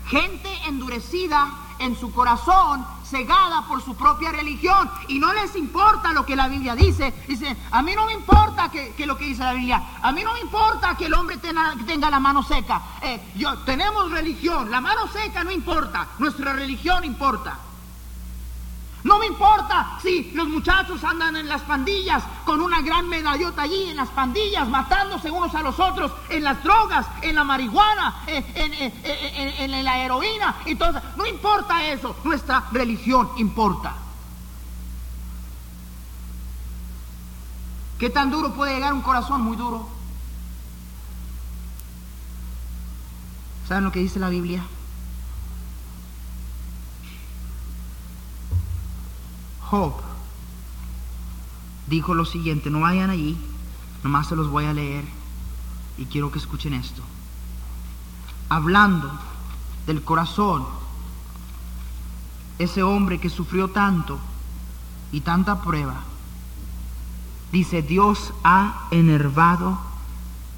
Gente 0.07 0.49
endurecida 0.69 1.53
en 1.81 1.99
su 1.99 2.13
corazón, 2.13 2.87
cegada 3.13 3.67
por 3.69 3.83
su 3.85 3.95
propia 3.95 4.33
religión 4.33 4.91
y 5.07 5.19
no 5.19 5.35
les 5.35 5.55
importa 5.55 6.13
lo 6.13 6.25
que 6.25 6.35
la 6.35 6.49
Biblia 6.49 6.75
dice. 6.75 7.13
Dicen, 7.29 7.57
a 7.71 7.83
mí 7.83 7.95
no 7.95 8.07
me 8.07 8.15
importa 8.15 8.71
que, 8.71 9.07
lo 9.07 9.19
que 9.19 9.27
dice 9.27 9.45
la 9.45 9.53
Biblia, 9.53 9.83
a 10.01 10.11
mí 10.13 10.25
no 10.25 10.33
me 10.33 10.41
importa 10.41 10.97
que 10.97 11.07
el 11.07 11.15
hombre 11.15 11.37
tenga, 11.37 11.75
tenga 11.87 12.09
la 12.09 12.19
mano 12.19 12.43
seca. 12.43 12.81
Eh, 13.03 13.21
yo, 13.37 13.59
tenemos 13.61 14.11
religión, 14.11 14.71
la 14.71 14.81
mano 14.81 15.07
seca 15.09 15.45
no 15.45 15.51
importa, 15.51 16.09
nuestra 16.19 16.55
religión 16.55 17.05
importa. 17.05 17.59
No 19.05 19.19
me 19.19 19.27
importa 19.27 19.99
si 20.01 20.31
los 20.33 20.49
muchachos 20.49 21.03
andan 21.03 21.37
en 21.37 21.49
las 21.49 21.63
pandillas 21.63 22.23
con 22.45 22.61
una 22.61 22.81
gran 22.83 23.09
medallota 23.09 23.63
allí 23.63 23.89
en 23.89 23.97
las 23.97 24.09
pandillas, 24.11 24.69
matándose 24.69 25.31
unos 25.31 25.53
a 25.55 25.63
los 25.63 25.79
otros, 25.81 26.13
en 26.29 26.45
las 26.45 26.63
drogas, 26.63 27.07
en 27.21 27.35
la 27.35 27.43
marihuana, 27.43 28.23
en, 28.27 29.85
la 29.85 29.99
heroína. 29.99 30.57
Entonces, 30.67 31.03
no 31.17 31.27
importa 31.27 31.85
eso, 31.85 32.15
nuestra 32.23 32.65
religión 32.71 33.29
importa. 33.39 33.95
¿Qué 37.99 38.09
tan 38.09 38.31
duro 38.31 38.53
puede 38.55 38.75
llegar 38.75 38.93
un 38.93 39.03
corazón? 39.03 39.43
Muy 39.43 39.57
duro. 39.57 39.89
¿Saben 43.69 43.85
lo 43.85 43.93
que 43.93 44.01
dice 44.01 44.21
la 44.21 44.29
Biblia? 44.29 44.63
Job 49.73 49.95
dijo 51.87 52.13
lo 52.13 52.27
siguiente, 52.27 52.69
no 52.69 52.81
vayan 52.81 53.09
allí, 53.09 53.39
nomás 54.05 54.27
se 54.27 54.37
los 54.37 54.51
voy 54.51 54.67
a 54.67 54.75
leer 54.75 55.03
y 55.97 56.05
quiero 56.05 56.31
que 56.31 56.39
escuchen 56.39 56.75
esto. 56.75 57.01
Hablando 58.51 59.11
del 59.87 60.05
corazón, 60.05 60.67
ese 62.59 62.83
hombre 62.83 63.19
que 63.19 63.31
sufrió 63.31 63.69
tanto 63.69 64.19
y 65.11 65.23
tanta 65.23 65.63
prueba, 65.63 66.03
dice, 67.51 67.81
Dios 67.81 68.35
ha 68.45 68.89
enervado 68.91 69.79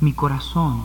mi 0.00 0.12
corazón. 0.12 0.82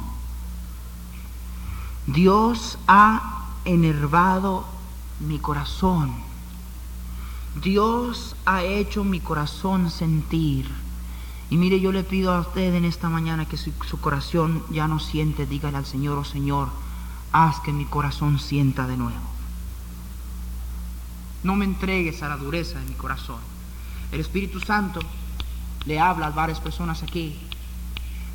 Dios 2.05 2.77
ha 2.87 3.47
enervado 3.65 4.65
mi 5.19 5.39
corazón. 5.39 6.28
Dios 7.55 8.35
ha 8.45 8.63
hecho 8.63 9.03
mi 9.03 9.19
corazón 9.19 9.89
sentir. 9.89 10.69
Y 11.49 11.57
mire, 11.57 11.79
yo 11.79 11.91
le 11.91 12.03
pido 12.03 12.31
a 12.33 12.41
usted 12.41 12.73
en 12.73 12.85
esta 12.85 13.09
mañana 13.09 13.47
que 13.47 13.57
si 13.57 13.73
su 13.87 13.99
corazón 13.99 14.63
ya 14.69 14.87
no 14.87 14.99
siente, 14.99 15.45
dígale 15.45 15.77
al 15.77 15.85
Señor, 15.85 16.17
oh 16.19 16.23
Señor, 16.23 16.69
haz 17.31 17.59
que 17.61 17.73
mi 17.73 17.85
corazón 17.85 18.39
sienta 18.39 18.87
de 18.87 18.97
nuevo. 18.97 19.19
No 21.43 21.55
me 21.55 21.65
entregues 21.65 22.21
a 22.21 22.29
la 22.29 22.37
dureza 22.37 22.79
de 22.79 22.85
mi 22.85 22.93
corazón. 22.93 23.39
El 24.11 24.19
Espíritu 24.19 24.59
Santo 24.59 24.99
le 25.85 25.99
habla 25.99 26.27
a 26.27 26.31
varias 26.31 26.59
personas 26.59 27.01
aquí. 27.01 27.35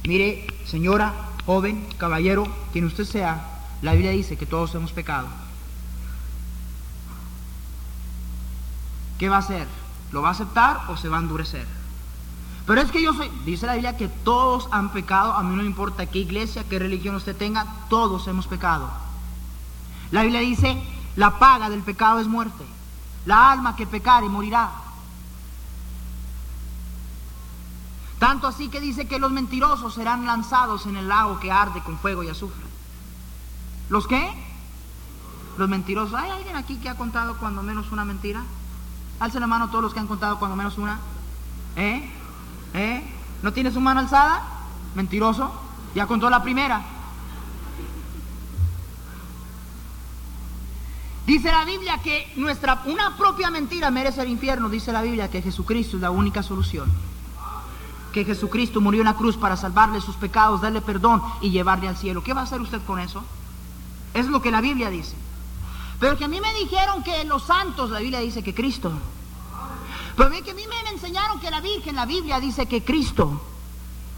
Mire, 0.05 0.47
señora, 0.67 1.15
joven, 1.47 1.87
caballero, 1.99 2.47
quien 2.73 2.85
usted 2.85 3.05
sea, 3.05 3.63
la 3.81 3.93
Biblia 3.93 4.11
dice 4.11 4.37
que 4.37 4.47
todos 4.47 4.75
hemos 4.75 4.93
pecado. 4.93 5.29
¿Qué 9.25 9.31
va 9.31 9.37
a 9.37 9.39
hacer? 9.39 9.67
¿Lo 10.13 10.21
va 10.21 10.29
a 10.29 10.33
aceptar 10.33 10.83
o 10.89 10.99
se 10.99 11.09
va 11.09 11.17
a 11.17 11.21
endurecer? 11.21 11.67
Pero 12.67 12.83
es 12.83 12.91
que 12.91 13.03
yo 13.03 13.15
soy, 13.15 13.31
dice 13.47 13.65
la 13.65 13.73
Biblia 13.73 13.97
que 13.97 14.09
todos 14.09 14.69
han 14.71 14.91
pecado, 14.91 15.33
a 15.33 15.43
mí 15.43 15.57
no 15.57 15.65
importa 15.65 16.05
qué 16.05 16.19
iglesia, 16.19 16.69
qué 16.69 16.79
religión 16.79 17.15
usted 17.15 17.35
tenga, 17.35 17.67
todos 17.89 18.29
hemos 18.29 18.47
pecado. 18.47 18.87
La 20.11 20.25
Biblia 20.25 20.41
dice, 20.41 20.79
la 21.17 21.39
paga 21.39 21.71
del 21.71 21.81
pecado 21.81 22.19
es 22.21 22.27
muerte, 22.27 22.67
la 23.25 23.51
alma 23.51 23.77
que 23.77 23.87
pecare 23.87 24.29
morirá. 24.29 24.71
Tanto 28.19 28.47
así 28.47 28.69
que 28.69 28.81
dice 28.81 29.09
que 29.09 29.19
los 29.19 29.33
mentirosos 29.33 29.95
serán 29.95 30.27
lanzados 30.27 30.85
en 30.85 30.99
el 30.99 31.09
lago 31.09 31.41
que 31.41 31.51
arde 31.51 31.83
con 31.83 31.97
fuego 31.97 32.23
y 32.23 32.29
azufre. 32.29 32.67
¿Los 33.89 34.07
qué? 34.07 34.31
Los 35.57 35.71
mentirosos. 35.71 36.13
¿Hay 36.13 36.29
alguien 36.29 36.57
aquí 36.57 36.77
que 36.77 36.91
ha 36.91 36.99
contado 36.99 37.39
cuando 37.39 37.63
menos 37.63 37.91
una 37.91 38.05
mentira? 38.05 38.43
Alce 39.21 39.41
la 39.41 39.47
mano 39.47 39.69
todos 39.69 39.83
los 39.83 39.95
que 39.95 40.01
han 40.01 40.07
contado 40.07 40.39
cuando 40.39 40.57
menos 40.57 40.79
una. 40.79 40.99
¿Eh? 41.77 42.11
¿Eh? 42.75 43.03
¿No 43.43 43.53
tiene 43.53 43.71
su 43.71 43.81
mano 43.81 44.01
alzada? 44.01 44.43
Mentiroso. 44.95 45.53
Ya 45.95 46.07
contó 46.07 46.29
la 46.29 46.43
primera. 46.43 46.83
Dice 51.27 51.51
la 51.51 51.65
Biblia 51.65 51.99
que 52.03 52.31
nuestra 52.37 52.83
una 52.85 53.17
propia 53.17 53.51
mentira 53.51 53.91
merece 53.91 54.23
el 54.23 54.29
infierno. 54.29 54.69
Dice 54.69 54.93
la 54.93 55.03
Biblia 55.03 55.31
que 55.31 55.41
Jesucristo 55.41 55.97
es 55.97 56.03
la 56.03 56.11
única 56.11 56.43
solución. 56.43 56.91
Que 58.13 58.25
Jesucristo 58.25 58.81
murió 58.81 59.01
en 59.01 59.07
la 59.07 59.15
cruz 59.15 59.37
para 59.37 59.57
salvarle 59.57 60.01
sus 60.01 60.17
pecados, 60.17 60.61
darle 60.61 60.81
perdón 60.81 61.23
y 61.41 61.51
llevarle 61.51 61.89
al 61.89 61.97
cielo. 61.97 62.23
¿Qué 62.23 62.35
va 62.35 62.43
a 62.43 62.45
hacer 62.45 62.61
usted 62.61 62.81
con 62.87 62.99
eso? 62.99 63.25
Es 64.13 64.27
lo 64.27 64.43
que 64.43 64.51
la 64.51 64.61
Biblia 64.61 64.91
dice. 64.91 65.17
Pero 66.05 66.19
que 66.19 66.27
a 66.27 66.29
mí 66.29 66.39
me 66.39 66.53
dijeron 66.53 67.03
que 67.03 67.25
los 67.25 67.45
santos, 67.45 67.89
la 67.89 67.99
Biblia 67.99 68.21
dice 68.21 68.43
que 68.43 68.55
Cristo. 68.55 68.93
Pero 70.15 70.31
que 70.45 70.51
a 70.51 70.55
mí 70.55 70.67
me 70.67 70.91
enseñaron 70.91 71.41
que 71.41 71.51
la 71.51 71.63
Virgen, 71.63 71.97
la 71.97 72.05
Biblia 72.05 72.41
dice 72.41 72.67
que 72.67 72.85
Cristo. 72.85 73.41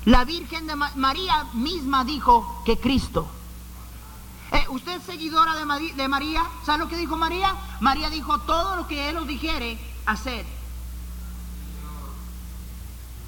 La 0.04 0.24
Virgen 0.24 0.66
de 0.66 0.74
María 0.74 1.44
misma 1.52 2.04
dijo 2.04 2.60
que 2.66 2.76
Cristo. 2.80 3.28
Eh, 4.50 4.66
¿Usted 4.70 5.00
seguidora 5.00 5.54
de, 5.54 5.92
de 5.92 6.08
María? 6.08 6.42
¿Sabe 6.64 6.78
lo 6.78 6.88
que 6.88 6.96
dijo 6.96 7.16
María? 7.16 7.54
María 7.78 8.10
dijo 8.10 8.36
todo 8.40 8.74
lo 8.74 8.88
que 8.88 9.08
Él 9.08 9.18
os 9.18 9.28
dijere, 9.28 9.78
hacer. 10.06 10.44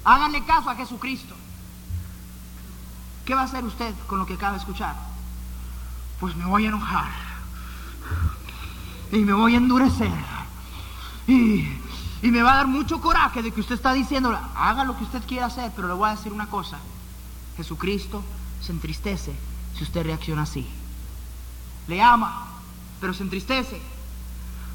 Háganle 0.03 0.43
caso 0.43 0.69
a 0.69 0.75
Jesucristo. 0.75 1.33
¿Qué 3.23 3.35
va 3.35 3.43
a 3.43 3.45
hacer 3.45 3.63
usted 3.63 3.95
con 4.07 4.19
lo 4.19 4.25
que 4.25 4.33
acaba 4.33 4.51
de 4.51 4.59
escuchar? 4.59 4.97
Pues 6.19 6.35
me 6.35 6.43
voy 6.43 6.65
a 6.65 6.67
enojar 6.67 7.29
y 9.11 9.19
me 9.19 9.33
voy 9.33 9.55
a 9.55 9.57
endurecer. 9.57 10.11
Y, 11.27 11.67
me 12.21 12.41
va 12.41 12.53
a 12.53 12.57
dar 12.57 12.67
mucho 12.67 12.99
coraje 12.99 13.41
de 13.41 13.51
que 13.51 13.61
usted 13.61 13.75
está 13.75 13.93
diciendo, 13.93 14.37
haga 14.55 14.83
lo 14.83 14.97
que 14.97 15.03
usted 15.03 15.23
quiera 15.25 15.45
hacer, 15.45 15.71
pero 15.75 15.87
le 15.87 15.93
voy 15.93 16.09
a 16.09 16.15
decir 16.15 16.33
una 16.33 16.47
cosa. 16.47 16.77
Jesucristo 17.55 18.23
se 18.61 18.71
entristece 18.71 19.33
si 19.77 19.83
usted 19.83 20.03
reacciona 20.03 20.43
así. 20.43 20.67
Le 21.87 22.01
ama, 22.01 22.47
pero 22.99 23.13
se 23.13 23.23
entristece. 23.23 23.81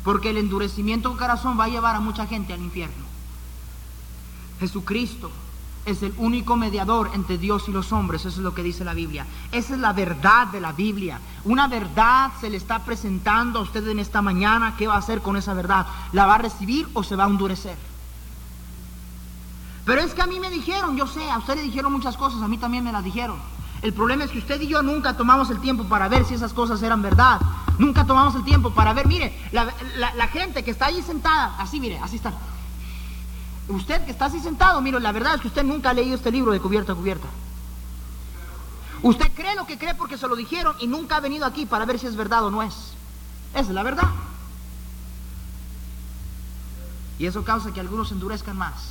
Porque 0.02 0.30
el 0.30 0.38
endurecimiento 0.38 1.08
del 1.10 1.18
corazón 1.18 1.58
va 1.58 1.64
a 1.64 1.68
llevar 1.68 1.96
a 1.96 2.00
mucha 2.00 2.26
gente 2.26 2.52
al 2.52 2.62
infierno. 2.62 3.04
Jesucristo 4.60 5.30
es 5.86 6.02
el 6.02 6.14
único 6.16 6.56
mediador 6.56 7.10
entre 7.14 7.38
Dios 7.38 7.68
y 7.68 7.72
los 7.72 7.92
hombres, 7.92 8.24
eso 8.24 8.40
es 8.40 8.44
lo 8.44 8.54
que 8.54 8.62
dice 8.62 8.84
la 8.84 8.94
Biblia. 8.94 9.26
Esa 9.52 9.74
es 9.74 9.80
la 9.80 9.92
verdad 9.92 10.46
de 10.48 10.60
la 10.60 10.72
Biblia. 10.72 11.20
Una 11.44 11.68
verdad 11.68 12.32
se 12.40 12.48
le 12.50 12.56
está 12.56 12.80
presentando 12.80 13.58
a 13.58 13.62
usted 13.62 13.86
en 13.88 13.98
esta 13.98 14.22
mañana. 14.22 14.76
¿Qué 14.78 14.86
va 14.86 14.94
a 14.94 14.98
hacer 14.98 15.20
con 15.20 15.36
esa 15.36 15.54
verdad? 15.54 15.86
¿La 16.12 16.26
va 16.26 16.36
a 16.36 16.38
recibir 16.38 16.88
o 16.94 17.02
se 17.02 17.16
va 17.16 17.24
a 17.24 17.28
endurecer? 17.28 17.76
Pero 19.84 20.00
es 20.00 20.14
que 20.14 20.22
a 20.22 20.26
mí 20.26 20.40
me 20.40 20.48
dijeron, 20.48 20.96
yo 20.96 21.06
sé, 21.06 21.30
a 21.30 21.38
usted 21.38 21.56
le 21.56 21.62
dijeron 21.62 21.92
muchas 21.92 22.16
cosas, 22.16 22.42
a 22.42 22.48
mí 22.48 22.56
también 22.56 22.84
me 22.84 22.92
las 22.92 23.04
dijeron. 23.04 23.36
El 23.82 23.92
problema 23.92 24.24
es 24.24 24.30
que 24.30 24.38
usted 24.38 24.58
y 24.62 24.66
yo 24.66 24.82
nunca 24.82 25.14
tomamos 25.14 25.50
el 25.50 25.60
tiempo 25.60 25.84
para 25.84 26.08
ver 26.08 26.24
si 26.24 26.32
esas 26.32 26.54
cosas 26.54 26.82
eran 26.82 27.02
verdad. 27.02 27.38
Nunca 27.78 28.06
tomamos 28.06 28.34
el 28.34 28.44
tiempo 28.44 28.70
para 28.70 28.94
ver, 28.94 29.06
mire, 29.06 29.38
la, 29.52 29.70
la 30.16 30.28
gente 30.28 30.64
que 30.64 30.70
está 30.70 30.86
allí 30.86 31.02
sentada, 31.02 31.56
así 31.58 31.80
mire, 31.80 31.98
así 31.98 32.16
está. 32.16 32.32
Usted 33.68 34.04
que 34.04 34.10
está 34.10 34.26
así 34.26 34.40
sentado, 34.40 34.80
mire, 34.80 35.00
la 35.00 35.12
verdad 35.12 35.36
es 35.36 35.40
que 35.40 35.48
usted 35.48 35.64
nunca 35.64 35.90
ha 35.90 35.94
leído 35.94 36.16
este 36.16 36.30
libro 36.30 36.52
de 36.52 36.60
cubierta 36.60 36.92
a 36.92 36.96
cubierta. 36.96 37.28
Usted 39.02 39.32
cree 39.34 39.54
lo 39.54 39.66
que 39.66 39.78
cree 39.78 39.94
porque 39.94 40.18
se 40.18 40.28
lo 40.28 40.36
dijeron 40.36 40.76
y 40.80 40.86
nunca 40.86 41.16
ha 41.16 41.20
venido 41.20 41.46
aquí 41.46 41.66
para 41.66 41.84
ver 41.84 41.98
si 41.98 42.06
es 42.06 42.16
verdad 42.16 42.44
o 42.44 42.50
no 42.50 42.62
es. 42.62 42.74
Esa 43.52 43.60
es 43.60 43.68
la 43.68 43.82
verdad. 43.82 44.08
Y 47.18 47.26
eso 47.26 47.44
causa 47.44 47.72
que 47.72 47.80
algunos 47.80 48.12
endurezcan 48.12 48.56
más. 48.56 48.90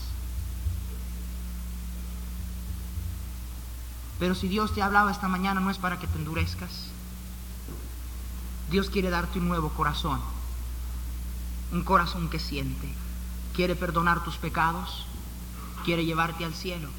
Pero 4.20 4.36
si 4.36 4.48
Dios 4.48 4.74
te 4.74 4.82
hablaba 4.82 5.12
esta 5.12 5.28
mañana 5.28 5.60
no 5.60 5.70
es 5.70 5.78
para 5.78 6.00
que 6.00 6.08
te 6.08 6.18
endurezcas. 6.18 6.88
Dios 8.72 8.90
quiere 8.90 9.10
darte 9.10 9.40
un 9.40 9.48
nuevo 9.48 9.70
corazón. 9.70 10.20
Un 11.72 11.84
corazón 11.84 12.30
que 12.30 12.40
siente 12.40 13.03
quiere 13.54 13.76
perdonar 13.76 14.24
tus 14.24 14.38
pecados, 14.38 15.06
quiere 15.86 16.06
llevarte 16.06 16.46
al 16.46 16.54
cielo. 16.54 16.90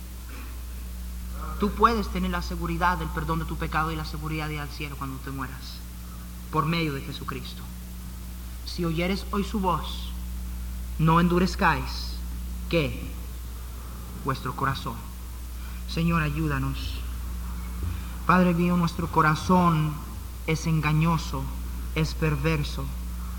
Tú 1.61 1.71
puedes 1.71 2.09
tener 2.09 2.31
la 2.31 2.43
seguridad 2.43 2.99
del 2.99 3.09
perdón 3.09 3.41
de 3.41 3.45
tu 3.45 3.57
pecado 3.57 3.91
y 3.93 3.97
la 3.97 4.05
seguridad 4.05 4.49
de 4.49 4.55
ir 4.55 4.61
al 4.61 4.69
cielo 4.69 4.97
cuando 4.97 5.19
te 5.19 5.31
mueras, 5.31 5.79
por 6.51 6.67
medio 6.67 6.95
de 6.95 7.01
Jesucristo. 7.03 7.63
Si 8.67 8.85
oyeres 8.85 9.27
hoy 9.31 9.45
su 9.45 9.61
voz, 9.61 10.11
no 10.99 11.21
endurezcáis, 11.21 12.17
¿qué? 12.69 13.09
Vuestro 14.25 14.55
corazón. 14.57 14.97
Señor, 15.89 16.23
ayúdanos. 16.23 16.95
Padre 18.27 18.55
mío, 18.55 18.77
nuestro 18.77 19.09
corazón 19.09 19.95
es 20.47 20.67
engañoso 20.67 21.45
es 21.95 22.15
perverso 22.15 22.85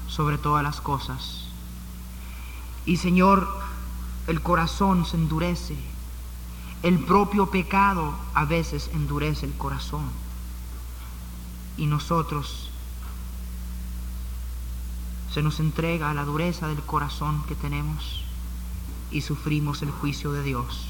sobre 0.07 0.37
todas 0.37 0.63
las 0.63 0.81
cosas. 0.81 1.44
Y 2.85 2.97
Señor, 2.97 3.47
el 4.27 4.41
corazón 4.41 5.05
se 5.05 5.17
endurece. 5.17 5.75
El 6.83 6.99
propio 6.99 7.49
pecado 7.49 8.13
a 8.33 8.45
veces 8.45 8.89
endurece 8.93 9.45
el 9.45 9.53
corazón. 9.53 10.05
Y 11.77 11.87
nosotros 11.87 12.69
se 15.33 15.41
nos 15.41 15.59
entrega 15.59 16.11
a 16.11 16.13
la 16.13 16.23
dureza 16.23 16.67
del 16.67 16.81
corazón 16.81 17.43
que 17.47 17.55
tenemos 17.55 18.23
y 19.11 19.21
sufrimos 19.21 19.81
el 19.81 19.91
juicio 19.91 20.31
de 20.31 20.43
Dios. 20.43 20.87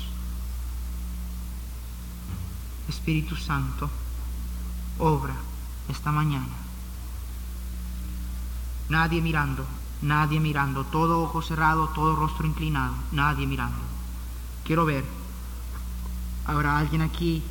Espíritu 2.88 3.36
Santo, 3.36 3.89
obra 5.00 5.34
esta 5.89 6.12
mañana. 6.12 6.54
Nadie 8.89 9.22
mirando, 9.22 9.66
nadie 10.06 10.39
mirando, 10.39 10.86
todo 10.86 11.22
ojo 11.22 11.41
cerrado, 11.41 11.89
todo 11.89 12.16
rostro 12.16 12.45
inclinado, 12.45 12.93
nadie 13.12 13.47
mirando. 13.47 13.78
Quiero 14.64 14.86
ver, 14.86 15.03
¿habrá 16.45 16.78
alguien 16.78 17.01
aquí 17.01 17.43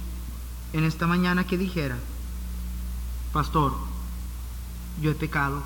en 0.72 0.84
esta 0.84 1.06
mañana 1.06 1.46
que 1.46 1.58
dijera, 1.58 1.98
pastor, 3.32 3.74
yo 5.00 5.10
he 5.10 5.14
pecado? 5.14 5.62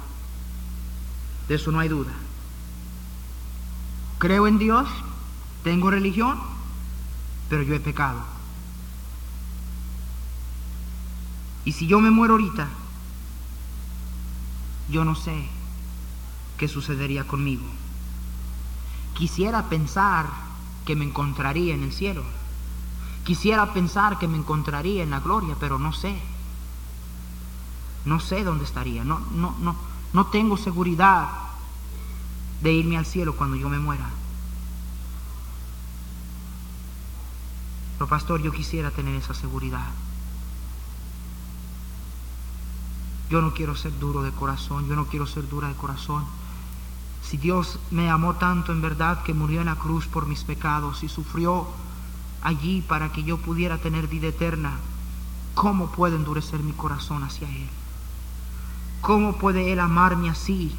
De 1.46 1.54
eso 1.54 1.70
no 1.70 1.78
hay 1.78 1.88
duda. 1.88 2.12
Creo 4.18 4.46
en 4.46 4.58
Dios, 4.58 4.88
tengo 5.62 5.90
religión, 5.90 6.38
pero 7.48 7.62
yo 7.62 7.74
he 7.74 7.80
pecado. 7.80 8.20
Y 11.64 11.72
si 11.72 11.86
yo 11.86 12.00
me 12.00 12.10
muero 12.10 12.34
ahorita, 12.34 12.66
yo 14.90 15.04
no 15.04 15.14
sé 15.14 15.57
qué 16.58 16.68
sucedería 16.68 17.26
conmigo. 17.26 17.64
Quisiera 19.14 19.68
pensar 19.68 20.26
que 20.84 20.94
me 20.94 21.04
encontraría 21.04 21.74
en 21.74 21.82
el 21.82 21.92
cielo. 21.92 22.24
Quisiera 23.24 23.72
pensar 23.72 24.18
que 24.18 24.28
me 24.28 24.36
encontraría 24.36 25.02
en 25.02 25.10
la 25.10 25.20
gloria, 25.20 25.56
pero 25.58 25.78
no 25.78 25.92
sé. 25.92 26.20
No 28.04 28.20
sé 28.20 28.44
dónde 28.44 28.64
estaría. 28.64 29.04
No, 29.04 29.20
no, 29.32 29.54
no, 29.60 29.76
no 30.12 30.26
tengo 30.26 30.56
seguridad 30.56 31.28
de 32.60 32.72
irme 32.72 32.96
al 32.96 33.06
cielo 33.06 33.36
cuando 33.36 33.56
yo 33.56 33.68
me 33.68 33.78
muera. 33.78 34.08
Pero 37.98 38.08
pastor, 38.08 38.40
yo 38.40 38.52
quisiera 38.52 38.90
tener 38.90 39.14
esa 39.16 39.34
seguridad. 39.34 39.86
Yo 43.28 43.42
no 43.42 43.52
quiero 43.52 43.76
ser 43.76 43.98
duro 43.98 44.22
de 44.22 44.30
corazón, 44.30 44.88
yo 44.88 44.96
no 44.96 45.06
quiero 45.06 45.26
ser 45.26 45.48
dura 45.48 45.68
de 45.68 45.74
corazón. 45.74 46.24
Si 47.28 47.36
Dios 47.36 47.78
me 47.90 48.08
amó 48.08 48.36
tanto 48.36 48.72
en 48.72 48.80
verdad 48.80 49.22
que 49.22 49.34
murió 49.34 49.60
en 49.60 49.66
la 49.66 49.74
cruz 49.74 50.06
por 50.06 50.24
mis 50.24 50.44
pecados 50.44 51.02
y 51.02 51.10
sufrió 51.10 51.66
allí 52.42 52.80
para 52.80 53.12
que 53.12 53.22
yo 53.22 53.36
pudiera 53.36 53.76
tener 53.76 54.06
vida 54.06 54.28
eterna, 54.28 54.78
¿cómo 55.54 55.92
puede 55.92 56.16
endurecer 56.16 56.60
mi 56.60 56.72
corazón 56.72 57.22
hacia 57.24 57.46
Él? 57.46 57.68
¿Cómo 59.02 59.36
puede 59.36 59.74
Él 59.74 59.80
amarme 59.80 60.30
así 60.30 60.74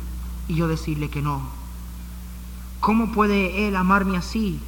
y 0.47 0.56
yo 0.56 0.68
decirle 0.68 1.12
que 1.12 1.22
no? 1.22 1.43
¿Cómo 2.80 3.12
puede 3.12 3.68
Él 3.68 3.76
amarme 3.76 4.18
así 4.18 4.60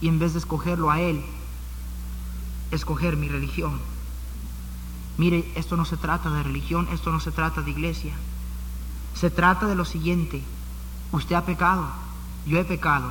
y 0.00 0.08
en 0.08 0.18
vez 0.18 0.32
de 0.32 0.38
escogerlo 0.38 0.90
a 0.90 0.98
Él, 0.98 1.22
escoger 2.70 3.18
mi 3.18 3.28
religión? 3.28 3.80
Mire, 5.18 5.52
esto 5.56 5.76
no 5.76 5.84
se 5.84 5.98
trata 5.98 6.30
de 6.30 6.42
religión, 6.42 6.88
esto 6.90 7.12
no 7.12 7.20
se 7.20 7.32
trata 7.32 7.60
de 7.60 7.70
iglesia. 7.70 8.14
Se 9.14 9.28
trata 9.28 9.66
de 9.66 9.74
lo 9.74 9.84
siguiente. 9.84 10.42
Usted 11.12 11.34
ha 11.34 11.44
pecado, 11.44 11.86
yo 12.46 12.58
he 12.58 12.64
pecado. 12.64 13.10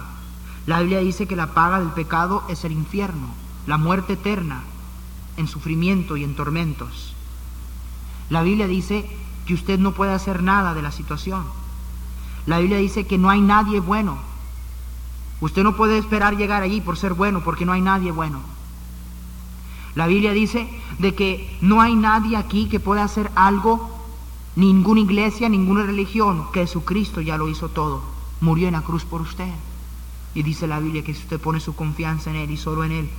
La 0.66 0.80
Biblia 0.80 1.00
dice 1.00 1.28
que 1.28 1.36
la 1.36 1.54
paga 1.54 1.80
del 1.80 1.90
pecado 1.90 2.44
es 2.50 2.66
el 2.66 2.72
infierno, 2.72 3.28
la 3.68 3.78
muerte 3.78 4.14
eterna, 4.14 4.64
en 5.38 5.48
sufrimiento 5.48 6.18
y 6.18 6.24
en 6.24 6.36
tormentos. 6.36 7.14
La 8.30 8.42
Biblia 8.42 8.68
dice 8.68 9.10
que 9.46 9.54
usted 9.54 9.80
no 9.80 9.92
puede 9.92 10.14
hacer 10.14 10.42
nada 10.42 10.74
de 10.74 10.82
la 10.82 10.92
situación. 10.92 11.46
La 12.46 12.60
Biblia 12.60 12.78
dice 12.78 13.06
que 13.06 13.18
no 13.18 13.30
hay 13.30 13.42
nadie 13.42 13.80
bueno. 13.80 14.18
Usted 15.42 15.64
no 15.64 15.76
puede 15.76 15.98
esperar 15.98 16.38
llegar 16.38 16.64
allí 16.64 16.82
por 16.82 16.98
ser 16.98 17.14
bueno, 17.14 17.42
porque 17.44 17.66
no 17.66 17.74
hay 17.74 17.82
nadie 17.82 18.12
bueno. 18.12 18.40
La 19.94 20.08
Biblia 20.08 20.34
dice 20.34 20.68
de 21.00 21.16
que 21.16 21.58
no 21.62 21.82
hay 21.82 21.96
nadie 21.96 22.38
aquí 22.38 22.68
que 22.68 22.80
pueda 22.80 23.04
hacer 23.04 23.32
algo, 23.36 23.95
ninguna 24.56 25.02
iglesia, 25.02 25.50
ninguna 25.50 25.84
religión, 25.84 26.48
Jesucristo 26.54 27.22
ya 27.22 27.38
lo 27.38 27.50
hizo 27.50 27.70
todo. 27.70 28.02
Murió 28.42 28.68
en 28.68 28.74
la 28.74 28.82
cruz 28.82 29.06
por 29.06 29.22
usted. 29.22 29.54
Y 30.34 30.44
dice 30.44 30.68
la 30.68 30.80
Biblia 30.80 31.04
que 31.04 31.14
si 31.14 31.22
usted 31.22 31.40
pone 31.40 31.60
su 31.60 31.76
confianza 31.76 32.30
en 32.30 32.36
Él 32.38 32.52
y 32.52 32.58
solo 32.58 32.84
en 32.84 32.92
Él, 32.92 33.10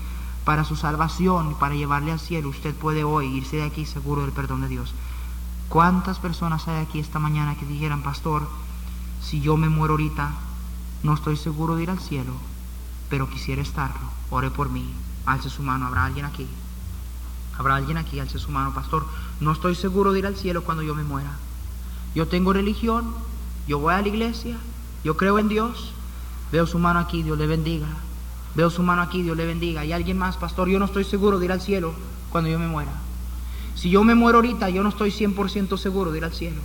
para 0.44 0.64
su 0.64 0.76
salvación, 0.76 1.54
para 1.58 1.74
llevarle 1.74 2.12
al 2.12 2.20
cielo, 2.20 2.50
usted 2.50 2.74
puede 2.74 3.04
hoy 3.04 3.26
irse 3.26 3.56
de 3.56 3.64
aquí 3.64 3.84
seguro 3.84 4.22
del 4.22 4.32
perdón 4.32 4.60
de 4.60 4.68
Dios. 4.68 4.94
¿Cuántas 5.68 6.18
personas 6.18 6.68
hay 6.68 6.82
aquí 6.82 7.00
esta 7.00 7.18
mañana 7.18 7.56
que 7.56 7.66
dijeran, 7.66 8.02
pastor, 8.02 8.48
si 9.20 9.40
yo 9.40 9.56
me 9.56 9.68
muero 9.68 9.94
ahorita, 9.94 10.30
no 11.02 11.14
estoy 11.14 11.36
seguro 11.36 11.74
de 11.74 11.82
ir 11.82 11.90
al 11.90 11.98
cielo, 11.98 12.32
pero 13.10 13.28
quisiera 13.28 13.60
estarlo? 13.60 14.08
Ore 14.30 14.50
por 14.50 14.70
mí, 14.70 14.88
alce 15.24 15.50
su 15.50 15.62
mano, 15.62 15.86
¿habrá 15.86 16.04
alguien 16.04 16.26
aquí? 16.26 16.46
Habrá 17.58 17.76
alguien 17.76 17.96
aquí, 17.96 18.20
alce 18.20 18.38
su 18.38 18.50
mano, 18.50 18.74
pastor. 18.74 19.06
No 19.40 19.52
estoy 19.52 19.74
seguro 19.74 20.12
de 20.12 20.18
ir 20.18 20.26
al 20.26 20.36
cielo 20.36 20.64
cuando 20.64 20.82
yo 20.82 20.94
me 20.94 21.02
muera. 21.02 21.30
Yo 22.14 22.28
tengo 22.28 22.52
religión, 22.52 23.14
yo 23.66 23.78
voy 23.78 23.94
a 23.94 24.02
la 24.02 24.08
iglesia, 24.08 24.56
yo 25.04 25.16
creo 25.16 25.38
en 25.38 25.48
Dios. 25.48 25.92
Veo 26.52 26.66
su 26.66 26.78
mano 26.78 27.00
aquí, 27.00 27.22
Dios 27.22 27.38
le 27.38 27.46
bendiga. 27.46 27.88
Veo 28.54 28.70
su 28.70 28.82
mano 28.82 29.02
aquí, 29.02 29.22
Dios 29.22 29.36
le 29.36 29.46
bendiga. 29.46 29.84
Y 29.84 29.92
alguien 29.92 30.18
más, 30.18 30.36
pastor, 30.36 30.68
yo 30.68 30.78
no 30.78 30.84
estoy 30.84 31.04
seguro 31.04 31.38
de 31.38 31.44
ir 31.44 31.52
al 31.52 31.60
cielo 31.60 31.94
cuando 32.30 32.50
yo 32.50 32.58
me 32.58 32.68
muera. 32.68 32.92
Si 33.74 33.90
yo 33.90 34.02
me 34.04 34.14
muero 34.14 34.38
ahorita, 34.38 34.70
yo 34.70 34.82
no 34.82 34.88
estoy 34.88 35.10
100% 35.10 35.76
seguro 35.76 36.10
de 36.10 36.18
ir 36.18 36.24
al 36.24 36.32
cielo. 36.32 36.60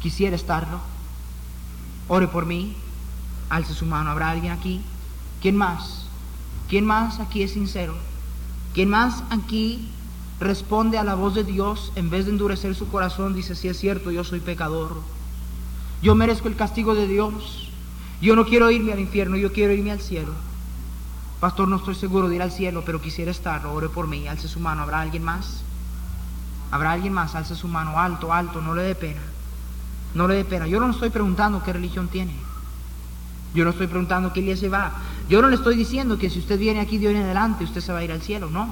Quisiera 0.00 0.36
estarlo. 0.36 0.78
Ore 2.06 2.28
por 2.28 2.46
mí. 2.46 2.76
Alce 3.48 3.74
su 3.74 3.86
mano. 3.86 4.10
¿Habrá 4.10 4.30
alguien 4.30 4.52
aquí? 4.52 4.80
¿Quién 5.40 5.56
más? 5.56 6.06
¿Quién 6.68 6.86
más 6.86 7.18
aquí 7.18 7.42
es 7.42 7.52
sincero? 7.52 7.96
Quien 8.76 8.90
más 8.90 9.24
aquí 9.30 9.88
responde 10.38 10.98
a 10.98 11.02
la 11.02 11.14
voz 11.14 11.34
de 11.34 11.44
Dios 11.44 11.92
en 11.96 12.10
vez 12.10 12.26
de 12.26 12.32
endurecer 12.32 12.74
su 12.74 12.88
corazón, 12.88 13.34
dice, 13.34 13.54
si 13.54 13.68
es 13.68 13.78
cierto, 13.78 14.10
yo 14.10 14.22
soy 14.22 14.40
pecador. 14.40 15.00
Yo 16.02 16.14
merezco 16.14 16.48
el 16.48 16.56
castigo 16.56 16.94
de 16.94 17.06
Dios. 17.06 17.70
Yo 18.20 18.36
no 18.36 18.44
quiero 18.44 18.70
irme 18.70 18.92
al 18.92 19.00
infierno, 19.00 19.38
yo 19.38 19.50
quiero 19.50 19.72
irme 19.72 19.92
al 19.92 20.02
cielo. 20.02 20.34
Pastor, 21.40 21.68
no 21.68 21.76
estoy 21.76 21.94
seguro 21.94 22.28
de 22.28 22.36
ir 22.36 22.42
al 22.42 22.52
cielo, 22.52 22.82
pero 22.84 23.00
quisiera 23.00 23.30
estarlo. 23.30 23.72
Ore 23.72 23.88
por 23.88 24.08
mí, 24.08 24.28
alce 24.28 24.46
su 24.46 24.60
mano. 24.60 24.82
¿Habrá 24.82 25.00
alguien 25.00 25.24
más? 25.24 25.62
¿Habrá 26.70 26.92
alguien 26.92 27.14
más? 27.14 27.34
Alce 27.34 27.54
su 27.54 27.68
mano 27.68 27.98
alto, 27.98 28.30
alto, 28.30 28.60
no 28.60 28.74
le 28.74 28.82
dé 28.82 28.94
pena. 28.94 29.22
No 30.12 30.28
le 30.28 30.34
dé 30.34 30.44
pena. 30.44 30.66
Yo 30.66 30.80
no 30.80 30.90
estoy 30.90 31.08
preguntando 31.08 31.62
qué 31.64 31.72
religión 31.72 32.08
tiene. 32.08 32.34
Yo 33.54 33.64
no 33.64 33.70
estoy 33.70 33.86
preguntando 33.86 34.34
qué 34.34 34.40
iglesia 34.40 34.68
va. 34.68 34.92
Yo 35.28 35.42
no 35.42 35.48
le 35.48 35.56
estoy 35.56 35.76
diciendo 35.76 36.18
que 36.18 36.30
si 36.30 36.38
usted 36.38 36.58
viene 36.58 36.80
aquí 36.80 36.98
de 36.98 37.08
hoy 37.08 37.16
en 37.16 37.24
adelante 37.24 37.64
usted 37.64 37.80
se 37.80 37.92
va 37.92 37.98
a 37.98 38.04
ir 38.04 38.12
al 38.12 38.22
cielo, 38.22 38.48
no. 38.50 38.68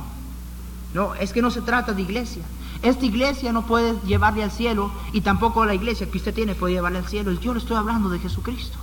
No, 0.94 1.14
es 1.16 1.32
que 1.32 1.42
no 1.42 1.50
se 1.50 1.60
trata 1.60 1.92
de 1.92 2.02
iglesia. 2.02 2.44
Esta 2.82 3.04
iglesia 3.04 3.52
no 3.52 3.66
puede 3.66 3.98
llevarle 4.06 4.44
al 4.44 4.52
cielo 4.52 4.92
y 5.12 5.22
tampoco 5.22 5.64
la 5.64 5.74
iglesia 5.74 6.08
que 6.08 6.18
usted 6.18 6.34
tiene 6.34 6.54
puede 6.54 6.74
llevarle 6.74 6.98
al 6.98 7.08
cielo. 7.08 7.32
Yo 7.32 7.52
le 7.52 7.58
estoy 7.58 7.76
hablando 7.76 8.08
de 8.08 8.20
Jesucristo. 8.20 8.78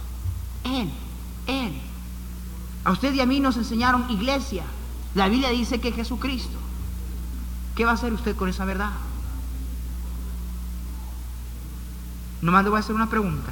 Él, 0.66 0.90
Él. 1.48 1.74
A 2.84 2.92
usted 2.92 3.14
y 3.14 3.22
a 3.22 3.26
mí 3.26 3.40
nos 3.40 3.56
enseñaron 3.56 4.10
iglesia. 4.10 4.64
La 5.16 5.30
Biblia 5.30 5.50
dice 5.50 5.80
que 5.80 5.94
Jesucristo. 5.94 6.58
¿Qué 7.76 7.86
va 7.86 7.92
a 7.92 7.94
hacer 7.94 8.12
usted 8.12 8.36
con 8.36 8.50
esa 8.50 8.66
verdad? 8.66 8.92
Nomás 12.42 12.64
le 12.64 12.70
voy 12.70 12.78
a 12.78 12.80
hacer 12.82 12.96
una 12.96 13.10
pregunta. 13.10 13.52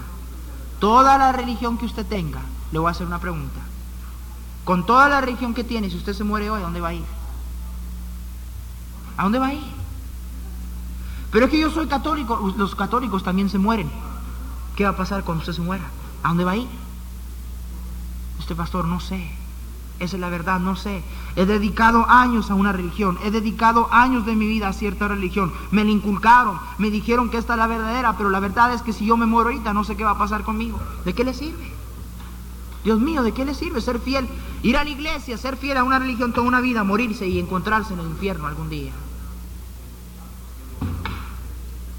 Toda 0.80 1.18
la 1.18 1.32
religión 1.32 1.78
que 1.78 1.86
usted 1.86 2.06
tenga, 2.06 2.42
le 2.72 2.80
voy 2.80 2.90
a 2.90 2.92
hacer 2.92 3.08
una 3.08 3.20
pregunta. 3.20 3.60
Con 4.70 4.86
toda 4.86 5.10
la 5.10 5.20
religión 5.20 5.56
que 5.56 5.64
tiene, 5.64 5.90
si 5.90 5.98
usted 5.98 6.14
se 6.14 6.24
muere 6.24 6.52
hoy, 6.52 6.62
¿a 6.62 6.66
dónde 6.66 6.80
va 6.80 6.90
a 6.90 6.94
ir? 6.94 7.04
¿A 9.18 9.24
dónde 9.24 9.40
va 9.40 9.48
a 9.48 9.54
ir? 9.56 9.64
Pero 11.32 11.46
es 11.46 11.52
que 11.52 11.60
yo 11.60 11.72
soy 11.72 11.88
católico, 11.88 12.54
los 12.56 12.76
católicos 12.76 13.24
también 13.24 13.50
se 13.50 13.58
mueren. 13.58 13.90
¿Qué 14.76 14.84
va 14.84 14.92
a 14.92 14.96
pasar 14.96 15.24
cuando 15.24 15.40
usted 15.40 15.54
se 15.54 15.64
muera? 15.64 15.86
¿A 16.22 16.28
dónde 16.28 16.44
va 16.44 16.52
a 16.52 16.58
ir? 16.58 16.68
Usted, 18.38 18.56
pastor, 18.56 18.86
no 18.86 19.00
sé. 19.00 19.32
Esa 19.98 20.18
es 20.18 20.22
la 20.22 20.30
verdad, 20.30 20.60
no 20.60 20.76
sé. 20.76 21.04
He 21.36 21.48
dedicado 21.48 22.06
años 22.08 22.52
a 22.52 22.54
una 22.54 22.72
religión, 22.72 23.18
he 23.24 23.32
dedicado 23.32 23.92
años 23.92 24.24
de 24.28 24.36
mi 24.36 24.46
vida 24.46 24.68
a 24.68 24.74
cierta 24.74 25.08
religión. 25.08 25.52
Me 25.72 25.84
la 25.84 25.90
inculcaron, 25.90 26.60
me 26.78 26.92
dijeron 26.92 27.32
que 27.32 27.40
esta 27.40 27.54
es 27.54 27.58
la 27.58 27.66
verdadera, 27.66 28.16
pero 28.18 28.30
la 28.30 28.40
verdad 28.40 28.72
es 28.72 28.84
que 28.84 28.94
si 28.94 29.08
yo 29.08 29.18
me 29.18 29.26
muero 29.26 29.50
ahorita, 29.50 29.74
no 29.74 29.84
sé 29.84 29.98
qué 29.98 30.04
va 30.04 30.12
a 30.12 30.18
pasar 30.20 30.44
conmigo. 30.44 30.80
¿De 31.06 31.16
qué 31.16 31.24
le 31.24 31.34
sirve? 31.34 31.79
Dios 32.84 33.00
mío, 33.00 33.24
¿de 33.24 33.34
qué 33.34 33.46
le 33.46 33.54
sirve 33.54 33.82
ser 33.82 34.00
fiel? 34.00 34.28
Ir 34.64 34.78
a 34.78 34.84
la 34.84 34.90
iglesia, 34.90 35.38
ser 35.38 35.58
fiel 35.58 35.78
a 35.78 35.84
una 35.84 36.00
religión 36.00 36.34
toda 36.34 36.48
una 36.48 36.62
vida, 36.62 36.84
morirse 36.84 37.28
y 37.28 37.40
encontrarse 37.40 37.94
en 37.94 38.00
el 38.00 38.08
infierno 38.08 38.48
algún 38.48 38.70
día. 38.70 38.92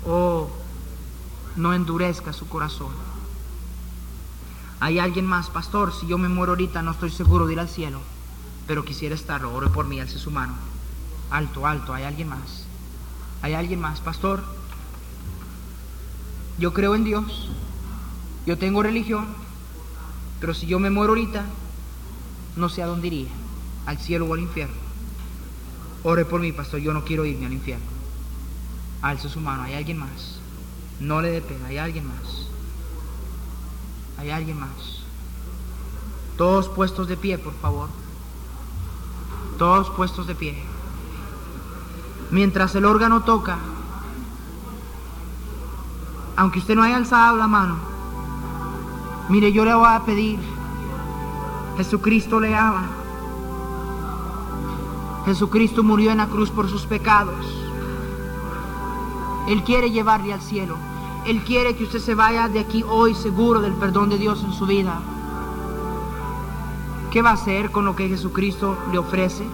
Oh, 0.07 0.49
no 1.57 1.75
endurezca 1.75 2.33
su 2.33 2.49
corazón. 2.49 2.93
Hay 4.81 4.99
alguien 4.99 5.27
más, 5.27 5.51
pastor, 5.51 5.93
si 5.93 6.07
yo 6.07 6.17
me 6.17 6.29
muero 6.29 6.53
ahorita 6.53 6.81
no 6.81 6.93
estoy 6.93 7.11
seguro 7.11 7.47
de 7.47 7.53
ir 7.53 7.61
al 7.61 7.69
cielo, 7.69 8.01
pero 8.67 8.85
quisiera 8.85 9.15
estarlo, 9.15 9.53
ore 9.53 9.69
por 9.69 9.87
mí, 9.87 10.01
alce 10.01 10.19
su 10.19 10.31
mano. 10.31 10.55
Alto, 11.31 11.67
alto, 11.67 11.93
hay 11.93 12.05
alguien 12.05 12.29
más. 12.29 12.65
Hay 13.43 13.53
alguien 13.53 13.81
más, 13.81 14.01
pastor. 14.01 14.43
Yo 16.59 16.73
creo 16.73 16.95
en 16.95 17.05
Dios, 17.05 17.51
yo 18.47 18.57
tengo 18.59 18.83
religión, 18.83 19.27
pero 20.41 20.55
si 20.55 20.67
yo 20.67 20.79
me 20.79 20.91
muero 20.91 21.13
ahorita, 21.13 21.45
no 22.57 22.69
sé 22.69 22.83
a 22.83 22.87
dónde 22.87 23.09
iría, 23.09 23.29
al 23.87 23.99
cielo 23.99 24.27
o 24.27 24.35
al 24.35 24.41
infierno. 24.41 24.75
Ore 26.03 26.25
por 26.25 26.41
mí, 26.41 26.51
pastor, 26.53 26.81
yo 26.81 26.95
no 26.95 27.05
quiero 27.05 27.27
irme 27.27 27.47
al 27.47 27.53
infierno. 27.53 27.85
Alce 29.03 29.29
su 29.29 29.41
mano, 29.41 29.65
hay 29.65 29.75
alguien 29.75 29.99
más. 29.99 30.39
No 30.99 31.21
le 31.21 31.31
dé 31.31 31.41
pena, 31.43 31.67
hay 31.67 31.79
alguien 31.79 32.07
más. 32.07 32.47
Hay 34.19 34.31
alguien 34.31 34.59
más. 34.59 34.71
Todos 36.37 36.69
puestos 36.69 37.07
de 37.07 37.19
pie, 37.19 37.37
por 37.39 37.55
favor. 37.55 37.89
Todos 39.59 39.91
puestos 39.91 40.27
de 40.27 40.35
pie. 40.35 40.57
Mientras 42.31 42.75
el 42.75 42.87
órgano 42.87 43.25
toca, 43.25 43.59
aunque 46.37 46.61
usted 46.61 46.75
no 46.75 46.83
haya 46.83 46.97
alzado 46.97 47.37
la 47.37 47.47
mano, 47.47 47.90
mire, 49.31 49.53
yo 49.53 49.65
le 49.65 49.75
voy 49.75 49.89
a 49.89 50.01
pedir, 50.05 50.39
Jesucristo 51.77 52.41
le 52.41 52.55
ama. 52.55 52.89
Jesucristo 55.25 55.83
murió 55.83 56.11
en 56.11 56.19
la 56.19 56.27
cruz 56.27 56.51
por 56.51 56.69
sus 56.69 56.87
pecados. 56.87 57.47
Él 59.49 59.63
quiere 59.63 59.91
llevarle 59.91 60.33
al 60.33 60.41
cielo. 60.41 60.77
Él 61.27 61.43
quiere 61.43 61.77
que 61.77 61.85
usted 61.85 61.99
se 61.99 62.15
vaya 62.15 62.49
de 62.49 62.61
aquí 62.61 62.83
hoy 62.89 63.15
seguro 63.15 63.61
del 63.61 63.75
perdón 63.75 64.09
de 64.09 64.19
Dios 64.19 64.43
en 64.43 64.53
su 64.53 64.67
vida. 64.67 65.01
¿Qué 67.11 67.23
va 67.23 67.31
a 67.31 67.35
hacer 67.35 67.71
con 67.71 67.85
lo 67.85 67.97
que 67.97 68.09
Jesucristo 68.09 68.77
le 68.93 68.99
ofrece? 68.99 69.45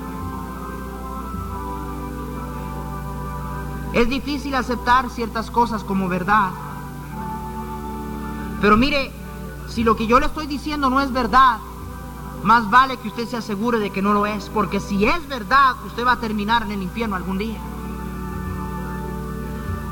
Es 3.92 4.08
difícil 4.08 4.54
aceptar 4.54 5.08
ciertas 5.10 5.50
cosas 5.50 5.82
como 5.82 6.08
verdad. 6.08 6.50
Pero 8.60 8.76
mire, 8.76 9.10
si 9.68 9.84
lo 9.84 9.96
que 9.96 10.06
yo 10.06 10.20
le 10.20 10.26
estoy 10.26 10.46
diciendo 10.46 10.90
no 10.90 11.00
es 11.00 11.12
verdad, 11.12 11.58
más 12.42 12.70
vale 12.70 12.96
que 12.96 13.08
usted 13.08 13.26
se 13.26 13.36
asegure 13.36 13.78
de 13.78 13.90
que 13.90 14.02
no 14.02 14.12
lo 14.12 14.26
es, 14.26 14.48
porque 14.48 14.80
si 14.80 15.04
es 15.04 15.28
verdad, 15.28 15.74
usted 15.86 16.06
va 16.06 16.12
a 16.12 16.20
terminar 16.20 16.62
en 16.62 16.72
el 16.72 16.82
infierno 16.82 17.16
algún 17.16 17.38
día. 17.38 17.58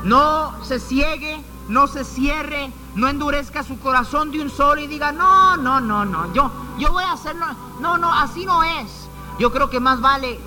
No 0.03 0.53
se 0.63 0.79
ciegue, 0.79 1.43
no 1.67 1.87
se 1.87 2.03
cierre, 2.03 2.71
no 2.95 3.07
endurezca 3.07 3.63
su 3.63 3.79
corazón 3.79 4.31
de 4.31 4.41
un 4.41 4.49
solo 4.49 4.81
y 4.81 4.87
diga, 4.87 5.11
no, 5.11 5.57
no, 5.57 5.81
no, 5.81 6.05
no, 6.05 6.31
yo, 6.33 6.51
yo 6.77 6.91
voy 6.91 7.03
a 7.03 7.13
hacerlo. 7.13 7.45
No, 7.79 7.97
no, 7.97 8.13
así 8.13 8.45
no 8.45 8.63
es. 8.63 9.09
Yo 9.39 9.51
creo 9.51 9.69
que 9.69 9.79
más 9.79 9.99
vale 9.99 10.39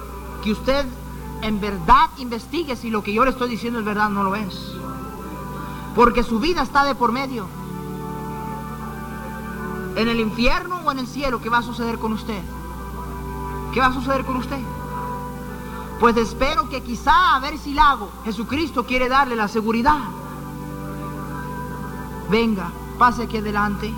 que 0.43 0.53
usted 0.53 0.87
en 1.43 1.61
verdad 1.61 2.09
investigue 2.19 2.77
si 2.77 2.91
lo 2.91 3.03
que 3.03 3.13
yo 3.13 3.25
le 3.25 3.33
estoy 3.33 3.51
diciendo 3.51 3.81
es 3.81 3.85
verdad 3.85 4.07
o 4.07 4.11
no 4.11 4.23
lo 4.23 4.35
es. 4.35 4.55
Porque 5.95 6.23
su 6.23 6.39
vida 6.39 6.63
está 6.63 6.85
de 6.85 6.95
por 6.95 7.13
medio. 7.13 7.47
En 9.99 10.07
el 10.07 10.21
infierno 10.21 10.81
o 10.85 10.93
en 10.93 11.01
el 11.01 11.09
cielo, 11.09 11.43
¿qué 11.43 11.51
va 11.51 11.59
a 11.59 11.63
suceder 11.63 11.99
con 11.99 12.13
usted? 12.13 12.41
¿Qué 13.75 13.81
va 13.81 13.87
a 13.87 13.93
suceder 13.93 14.25
con 14.25 14.37
usted? 14.37 14.61
Pues 15.99 16.17
espero 16.17 16.69
que 16.69 16.85
quizá 16.85 17.35
a 17.35 17.41
ver 17.41 17.59
si 17.59 17.75
la 17.75 17.91
hago. 17.91 18.09
Jesucristo 18.25 18.87
quiere 18.87 19.09
darle 19.09 19.35
la 19.35 19.49
seguridad. 19.49 19.99
Venga, 22.31 22.71
pase 22.97 23.25
aquí 23.25 23.39
adelante. 23.39 23.93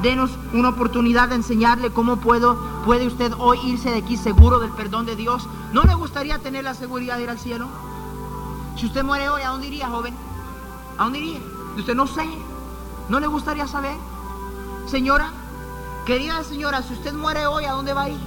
Denos 0.00 0.30
una 0.54 0.70
oportunidad 0.70 1.28
de 1.28 1.34
enseñarle 1.34 1.90
cómo 1.90 2.16
puedo, 2.16 2.56
puede 2.86 3.06
usted 3.06 3.34
hoy 3.36 3.58
irse 3.62 3.90
de 3.90 3.98
aquí 3.98 4.16
seguro 4.16 4.58
del 4.58 4.70
perdón 4.70 5.04
de 5.04 5.16
Dios. 5.16 5.46
¿No 5.74 5.82
le 5.82 5.94
gustaría 5.96 6.38
tener 6.38 6.64
la 6.64 6.72
seguridad 6.72 7.18
de 7.18 7.24
ir 7.24 7.30
al 7.30 7.38
cielo? 7.38 7.68
Si 8.78 8.86
usted 8.86 9.04
muere 9.04 9.28
hoy, 9.28 9.42
¿a 9.42 9.50
dónde 9.50 9.66
iría, 9.66 9.90
joven? 9.90 10.14
¿A 10.96 11.04
dónde 11.04 11.18
iría? 11.18 11.40
Usted 11.76 11.94
no 11.94 12.06
sé. 12.06 12.26
¿No 13.10 13.20
le 13.20 13.26
gustaría 13.26 13.66
saber? 13.66 13.96
Señora, 14.86 15.32
querida 16.06 16.44
señora, 16.44 16.80
si 16.80 16.92
usted 16.92 17.12
muere 17.12 17.46
hoy, 17.46 17.64
¿a 17.64 17.72
dónde 17.72 17.92
va 17.92 18.02
a 18.02 18.08
ir? 18.08 18.20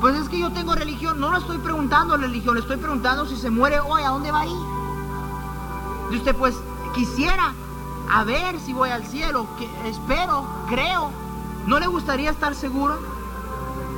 Pues 0.00 0.16
es 0.16 0.30
que 0.30 0.38
yo 0.38 0.50
tengo 0.50 0.74
religión. 0.74 1.20
No 1.20 1.30
le 1.30 1.38
estoy 1.38 1.58
preguntando 1.58 2.16
religión, 2.16 2.54
le 2.54 2.62
estoy 2.62 2.78
preguntando 2.78 3.26
si 3.26 3.36
se 3.36 3.50
muere 3.50 3.80
hoy, 3.80 4.02
¿a 4.02 4.08
dónde 4.08 4.30
va 4.30 4.40
a 4.40 4.46
ir? 4.46 4.56
Y 6.10 6.16
usted 6.16 6.34
pues 6.34 6.56
quisiera 6.94 7.52
a 8.10 8.24
ver 8.24 8.58
si 8.60 8.72
voy 8.72 8.88
al 8.88 9.04
cielo, 9.04 9.46
que 9.58 9.88
espero, 9.88 10.46
creo. 10.68 11.10
¿No 11.66 11.78
le 11.78 11.86
gustaría 11.86 12.30
estar 12.30 12.54
seguro? 12.54 12.98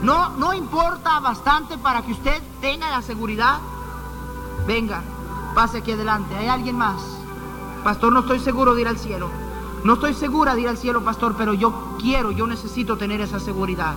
No, 0.03 0.31
no 0.31 0.53
importa 0.53 1.21
bastante 1.21 1.79
para 1.79 2.03
que 2.03 2.11
usted 2.11 2.43
tenga 2.61 2.91
la 2.91 3.01
seguridad. 3.01 3.59
Venga, 4.67 5.03
pase 5.55 5.79
aquí 5.79 5.93
adelante. 5.93 6.35
¿Hay 6.35 6.49
alguien 6.49 6.77
más? 6.77 7.01
Pastor, 7.85 8.13
no 8.13 8.21
estoy 8.21 8.41
seguro 8.41 8.75
de 8.75 8.81
ir 8.81 8.89
al 8.89 8.99
cielo. 8.99 9.42
No 9.85 9.95
estoy 9.95 10.15
segura 10.15 10.55
de 10.55 10.63
ir 10.63 10.69
al 10.69 10.79
cielo, 10.79 11.03
pastor, 11.03 11.35
pero 11.37 11.55
yo 11.55 11.97
quiero, 12.01 12.31
yo 12.31 12.47
necesito 12.47 12.97
tener 12.97 13.21
esa 13.21 13.41
seguridad. 13.41 13.95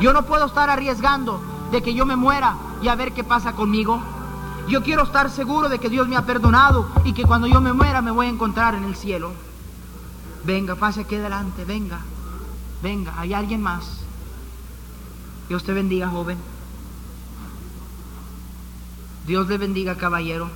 Yo 0.00 0.12
no 0.12 0.26
puedo 0.26 0.46
estar 0.46 0.68
arriesgando 0.68 1.40
de 1.70 1.82
que 1.82 1.94
yo 1.94 2.04
me 2.04 2.16
muera 2.16 2.56
y 2.82 2.88
a 2.88 2.94
ver 2.94 3.12
qué 3.12 3.24
pasa 3.24 3.54
conmigo. 3.54 4.00
Yo 4.68 4.82
quiero 4.82 5.02
estar 5.02 5.30
seguro 5.30 5.68
de 5.68 5.78
que 5.78 5.88
Dios 5.88 6.08
me 6.08 6.16
ha 6.16 6.26
perdonado 6.26 6.88
y 7.04 7.12
que 7.12 7.24
cuando 7.24 7.46
yo 7.46 7.60
me 7.60 7.72
muera 7.72 8.02
me 8.02 8.10
voy 8.10 8.26
a 8.26 8.30
encontrar 8.30 8.74
en 8.74 8.84
el 8.84 8.96
cielo. 8.96 9.32
Venga, 10.44 10.74
pase 10.74 11.02
aquí 11.02 11.16
adelante, 11.16 11.64
venga, 11.64 12.00
venga, 12.82 13.14
hay 13.18 13.32
alguien 13.32 13.62
más. 13.62 14.00
Dios 15.48 15.64
te 15.64 15.72
bendiga, 15.72 16.08
joven. 16.08 16.38
Dios 19.26 19.48
le 19.48 19.56
bendiga, 19.56 19.96
caballero. 19.96 20.50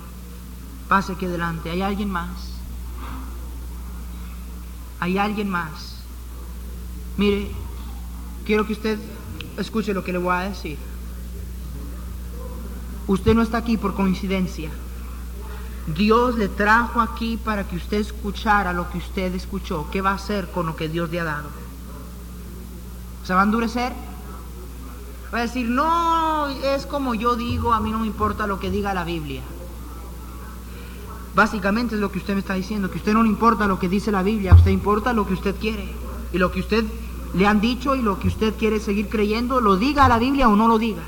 Pase 0.89 1.13
aquí 1.13 1.25
adelante, 1.25 1.71
hay 1.71 1.81
alguien 1.81 2.11
más. 2.11 2.48
Hay 5.01 5.19
alguien 5.19 5.49
más. 5.49 5.97
Mire, 7.17 7.51
quiero 8.45 8.67
que 8.67 8.73
usted 8.73 8.99
escuche 9.57 9.95
lo 9.95 10.05
que 10.05 10.13
le 10.13 10.19
voy 10.19 10.35
a 10.35 10.49
decir. 10.49 10.79
Usted 13.07 13.35
no 13.35 13.43
está 13.43 13.59
aquí 13.59 13.77
por 13.77 13.95
coincidencia. 13.95 14.71
Dios 15.97 16.37
le 16.37 16.49
trajo 16.49 17.01
aquí 17.01 17.39
para 17.39 17.67
que 17.67 17.77
usted 17.77 17.99
escuchara 17.99 18.73
lo 18.73 18.91
que 18.91 18.99
usted 18.99 19.35
escuchó. 19.35 19.89
¿Qué 19.91 20.03
va 20.03 20.11
a 20.11 20.15
hacer 20.15 20.51
con 20.51 20.67
lo 20.67 20.77
que 20.77 20.89
Dios 20.89 21.11
le 21.11 21.21
ha 21.21 21.25
dado? 21.25 21.49
¿Se 23.25 23.33
va 23.35 23.41
a 23.41 23.45
endurecer? 23.45 23.93
Va 25.33 25.39
a 25.39 25.43
decir, 25.43 25.69
no, 25.69 26.49
es 26.49 26.87
como 26.87 27.15
yo 27.15 27.37
digo, 27.37 27.73
a 27.73 27.81
mí 27.81 27.91
no 27.91 27.99
me 28.01 28.07
importa 28.07 28.47
lo 28.47 28.61
que 28.61 28.71
diga 28.71 28.95
la 28.95 29.05
Biblia. 29.05 29.43
Básicamente 31.39 31.95
es 31.95 32.01
lo 32.01 32.11
que 32.11 32.19
usted 32.19 32.35
me 32.35 32.41
está 32.41 32.55
diciendo, 32.55 32.91
que 32.91 32.99
usted 32.99 33.13
no 33.13 33.23
le 33.23 33.29
importa 33.29 33.69
lo 33.69 33.79
que 33.79 33.89
dice 33.89 34.11
la 34.11 34.25
Biblia, 34.25 34.55
usted 34.55 34.73
importa 34.73 35.13
lo 35.13 35.25
que 35.25 35.35
usted 35.35 35.55
quiere. 35.55 35.89
Y 36.33 36.39
lo 36.39 36.51
que 36.51 36.59
usted 36.59 36.85
le 37.33 37.47
han 37.47 37.61
dicho 37.61 37.95
y 37.95 38.03
lo 38.03 38.19
que 38.19 38.27
usted 38.27 38.57
quiere 38.57 38.81
seguir 38.81 39.09
creyendo, 39.09 39.61
lo 39.61 39.77
diga 39.77 40.09
la 40.09 40.19
Biblia 40.19 40.49
o 40.49 40.57
no 40.57 40.67
lo 40.67 40.81
diga. 40.81 41.03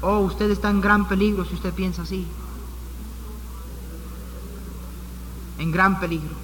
Oh, 0.00 0.18
usted 0.18 0.48
está 0.48 0.70
en 0.70 0.80
gran 0.80 1.08
peligro 1.08 1.44
si 1.44 1.54
usted 1.56 1.74
piensa 1.74 2.02
así. 2.02 2.24
En 5.58 5.72
gran 5.72 5.98
peligro. 5.98 6.36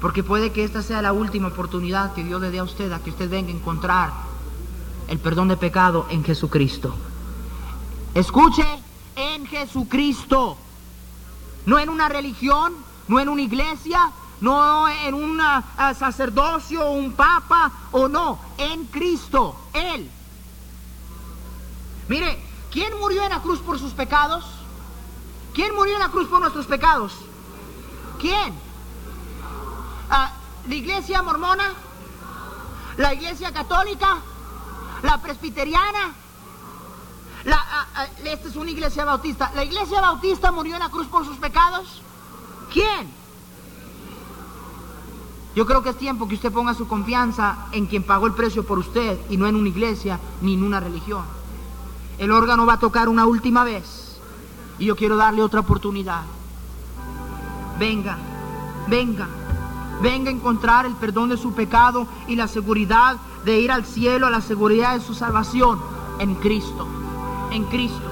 Porque 0.00 0.22
puede 0.22 0.52
que 0.52 0.62
esta 0.62 0.82
sea 0.82 1.02
la 1.02 1.12
última 1.12 1.48
oportunidad 1.48 2.14
que 2.14 2.22
Dios 2.22 2.40
le 2.40 2.52
dé 2.52 2.60
a 2.60 2.62
usted 2.62 2.92
a 2.92 3.00
que 3.00 3.10
usted 3.10 3.28
venga 3.28 3.50
a 3.50 3.56
encontrar 3.56 4.12
el 5.08 5.18
perdón 5.18 5.48
de 5.48 5.56
pecado 5.56 6.06
en 6.08 6.22
Jesucristo. 6.22 6.94
Escuche, 8.14 8.62
en 9.18 9.46
Jesucristo. 9.46 10.56
No 11.66 11.78
en 11.78 11.90
una 11.90 12.08
religión, 12.08 12.72
no 13.08 13.20
en 13.20 13.28
una 13.28 13.42
iglesia, 13.42 14.10
no 14.40 14.88
en 14.88 15.12
un 15.12 15.40
sacerdocio, 15.98 16.90
un 16.90 17.12
papa 17.12 17.72
o 17.92 18.08
no, 18.08 18.38
en 18.56 18.86
Cristo, 18.86 19.54
Él. 19.74 20.08
Mire, 22.08 22.42
¿quién 22.70 22.96
murió 22.98 23.22
en 23.24 23.30
la 23.30 23.42
cruz 23.42 23.58
por 23.58 23.78
sus 23.78 23.92
pecados? 23.92 24.46
¿Quién 25.52 25.74
murió 25.74 25.94
en 25.94 26.00
la 26.00 26.08
cruz 26.08 26.28
por 26.28 26.40
nuestros 26.40 26.66
pecados? 26.66 27.12
¿Quién? 28.18 28.54
¿La 30.08 30.74
iglesia 30.74 31.20
mormona? 31.22 31.74
¿La 32.96 33.12
iglesia 33.14 33.52
católica? 33.52 34.18
¿La 35.02 35.20
presbiteriana? 35.20 36.14
La, 37.48 37.86
esta 38.24 38.48
es 38.48 38.56
una 38.56 38.70
iglesia 38.70 39.06
bautista. 39.06 39.50
¿La 39.54 39.64
iglesia 39.64 40.02
bautista 40.02 40.52
murió 40.52 40.74
en 40.74 40.80
la 40.80 40.90
cruz 40.90 41.06
por 41.06 41.24
sus 41.24 41.38
pecados? 41.38 42.02
¿Quién? 42.70 43.10
Yo 45.54 45.64
creo 45.64 45.82
que 45.82 45.88
es 45.88 45.96
tiempo 45.96 46.28
que 46.28 46.34
usted 46.34 46.52
ponga 46.52 46.74
su 46.74 46.86
confianza 46.86 47.66
en 47.72 47.86
quien 47.86 48.02
pagó 48.02 48.26
el 48.26 48.34
precio 48.34 48.66
por 48.66 48.78
usted 48.78 49.18
y 49.30 49.38
no 49.38 49.46
en 49.46 49.56
una 49.56 49.70
iglesia 49.70 50.20
ni 50.42 50.54
en 50.54 50.62
una 50.62 50.78
religión. 50.78 51.24
El 52.18 52.32
órgano 52.32 52.66
va 52.66 52.74
a 52.74 52.78
tocar 52.78 53.08
una 53.08 53.24
última 53.24 53.64
vez 53.64 54.20
y 54.78 54.84
yo 54.84 54.94
quiero 54.94 55.16
darle 55.16 55.42
otra 55.42 55.60
oportunidad. 55.60 56.22
venga, 57.78 58.18
venga, 58.88 59.26
venga 60.02 60.30
a 60.30 60.34
encontrar 60.34 60.84
el 60.84 60.94
perdón 60.96 61.30
de 61.30 61.38
su 61.38 61.54
pecado 61.54 62.06
y 62.26 62.36
la 62.36 62.46
seguridad 62.46 63.16
de 63.44 63.58
ir 63.58 63.72
al 63.72 63.86
cielo, 63.86 64.28
la 64.28 64.42
seguridad 64.42 64.94
de 64.94 65.00
su 65.00 65.14
salvación 65.14 65.80
en 66.18 66.34
Cristo, 66.34 66.86
en 67.50 67.64
Cristo. 67.66 68.02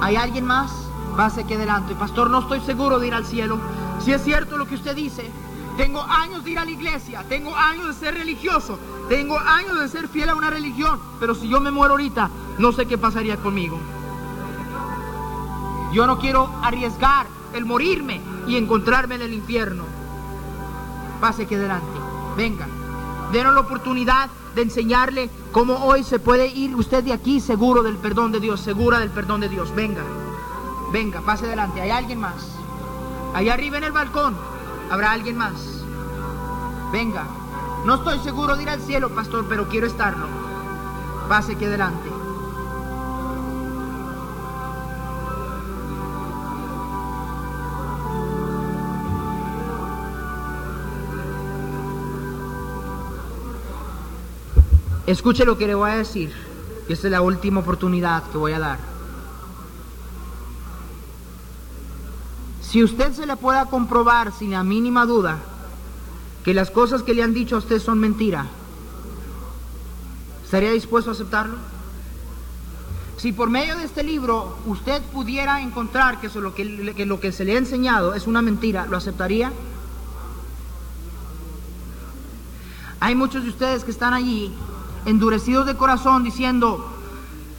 ¿Hay 0.00 0.16
alguien 0.16 0.44
más? 0.44 0.70
Pase 1.16 1.42
aquí 1.42 1.54
adelante. 1.54 1.94
Pastor, 1.94 2.30
no 2.30 2.40
estoy 2.40 2.60
seguro 2.60 2.98
de 2.98 3.06
ir 3.06 3.14
al 3.14 3.24
cielo. 3.24 3.58
Si 4.00 4.12
es 4.12 4.22
cierto 4.22 4.58
lo 4.58 4.66
que 4.66 4.74
usted 4.74 4.94
dice, 4.94 5.30
tengo 5.76 6.02
años 6.02 6.44
de 6.44 6.50
ir 6.50 6.58
a 6.58 6.64
la 6.64 6.70
iglesia, 6.70 7.24
tengo 7.28 7.54
años 7.54 7.86
de 7.86 7.94
ser 7.94 8.14
religioso, 8.14 8.78
tengo 9.08 9.38
años 9.38 9.80
de 9.80 9.88
ser 9.88 10.08
fiel 10.08 10.28
a 10.28 10.34
una 10.34 10.50
religión, 10.50 11.00
pero 11.18 11.34
si 11.34 11.48
yo 11.48 11.60
me 11.60 11.70
muero 11.70 11.92
ahorita, 11.94 12.30
no 12.58 12.72
sé 12.72 12.86
qué 12.86 12.98
pasaría 12.98 13.36
conmigo. 13.36 13.78
Yo 15.92 16.06
no 16.06 16.18
quiero 16.18 16.50
arriesgar 16.62 17.26
el 17.54 17.64
morirme 17.64 18.20
y 18.46 18.56
encontrarme 18.56 19.14
en 19.16 19.22
el 19.22 19.32
infierno. 19.32 19.84
Pase 21.20 21.44
aquí 21.44 21.54
adelante, 21.54 21.98
venga, 22.36 22.66
denos 23.32 23.54
la 23.54 23.60
oportunidad 23.60 24.28
de 24.54 24.62
enseñarle 24.62 25.30
cómo 25.54 25.74
hoy 25.84 26.02
se 26.02 26.18
puede 26.18 26.48
ir 26.48 26.74
usted 26.74 27.04
de 27.04 27.12
aquí 27.12 27.40
seguro 27.40 27.84
del 27.84 27.96
perdón 27.96 28.32
de 28.32 28.40
Dios, 28.40 28.60
segura 28.60 28.98
del 28.98 29.10
perdón 29.10 29.40
de 29.40 29.48
Dios. 29.48 29.72
Venga, 29.72 30.02
venga, 30.92 31.20
pase 31.20 31.46
adelante. 31.46 31.80
¿Hay 31.80 31.90
alguien 31.90 32.18
más? 32.18 32.58
Allá 33.34 33.54
arriba 33.54 33.78
en 33.78 33.84
el 33.84 33.92
balcón, 33.92 34.36
¿habrá 34.90 35.12
alguien 35.12 35.36
más? 35.36 35.54
Venga, 36.90 37.24
no 37.84 37.94
estoy 37.94 38.18
seguro 38.18 38.56
de 38.56 38.64
ir 38.64 38.68
al 38.68 38.80
cielo, 38.80 39.14
pastor, 39.14 39.46
pero 39.48 39.68
quiero 39.68 39.86
estarlo. 39.86 40.26
Pase 41.28 41.52
aquí 41.52 41.66
adelante. 41.66 42.10
Escuche 55.14 55.44
lo 55.44 55.56
que 55.56 55.68
le 55.68 55.76
voy 55.76 55.92
a 55.92 55.94
decir. 55.94 56.32
Y 56.88 56.92
esta 56.92 57.06
es 57.06 57.12
la 57.12 57.22
última 57.22 57.60
oportunidad 57.60 58.24
que 58.32 58.36
voy 58.36 58.50
a 58.50 58.58
dar. 58.58 58.78
Si 62.60 62.82
usted 62.82 63.12
se 63.12 63.24
le 63.24 63.36
pueda 63.36 63.66
comprobar 63.66 64.32
sin 64.32 64.50
la 64.50 64.64
mínima 64.64 65.06
duda 65.06 65.38
que 66.42 66.52
las 66.52 66.72
cosas 66.72 67.04
que 67.04 67.14
le 67.14 67.22
han 67.22 67.32
dicho 67.32 67.54
a 67.54 67.58
usted 67.60 67.80
son 67.80 68.00
mentira, 68.00 68.46
¿estaría 70.44 70.72
dispuesto 70.72 71.10
a 71.10 71.14
aceptarlo? 71.14 71.58
Si 73.16 73.30
por 73.30 73.50
medio 73.50 73.76
de 73.76 73.84
este 73.84 74.02
libro 74.02 74.58
usted 74.66 75.00
pudiera 75.00 75.60
encontrar 75.62 76.20
que, 76.20 76.28
lo 76.40 76.56
que, 76.56 76.92
que 76.96 77.06
lo 77.06 77.20
que 77.20 77.30
se 77.30 77.44
le 77.44 77.54
ha 77.54 77.58
enseñado 77.58 78.14
es 78.14 78.26
una 78.26 78.42
mentira, 78.42 78.86
¿lo 78.86 78.96
aceptaría? 78.96 79.52
Hay 82.98 83.14
muchos 83.14 83.44
de 83.44 83.50
ustedes 83.50 83.84
que 83.84 83.92
están 83.92 84.12
allí 84.12 84.52
endurecidos 85.06 85.66
de 85.66 85.76
corazón 85.76 86.24
diciendo, 86.24 86.90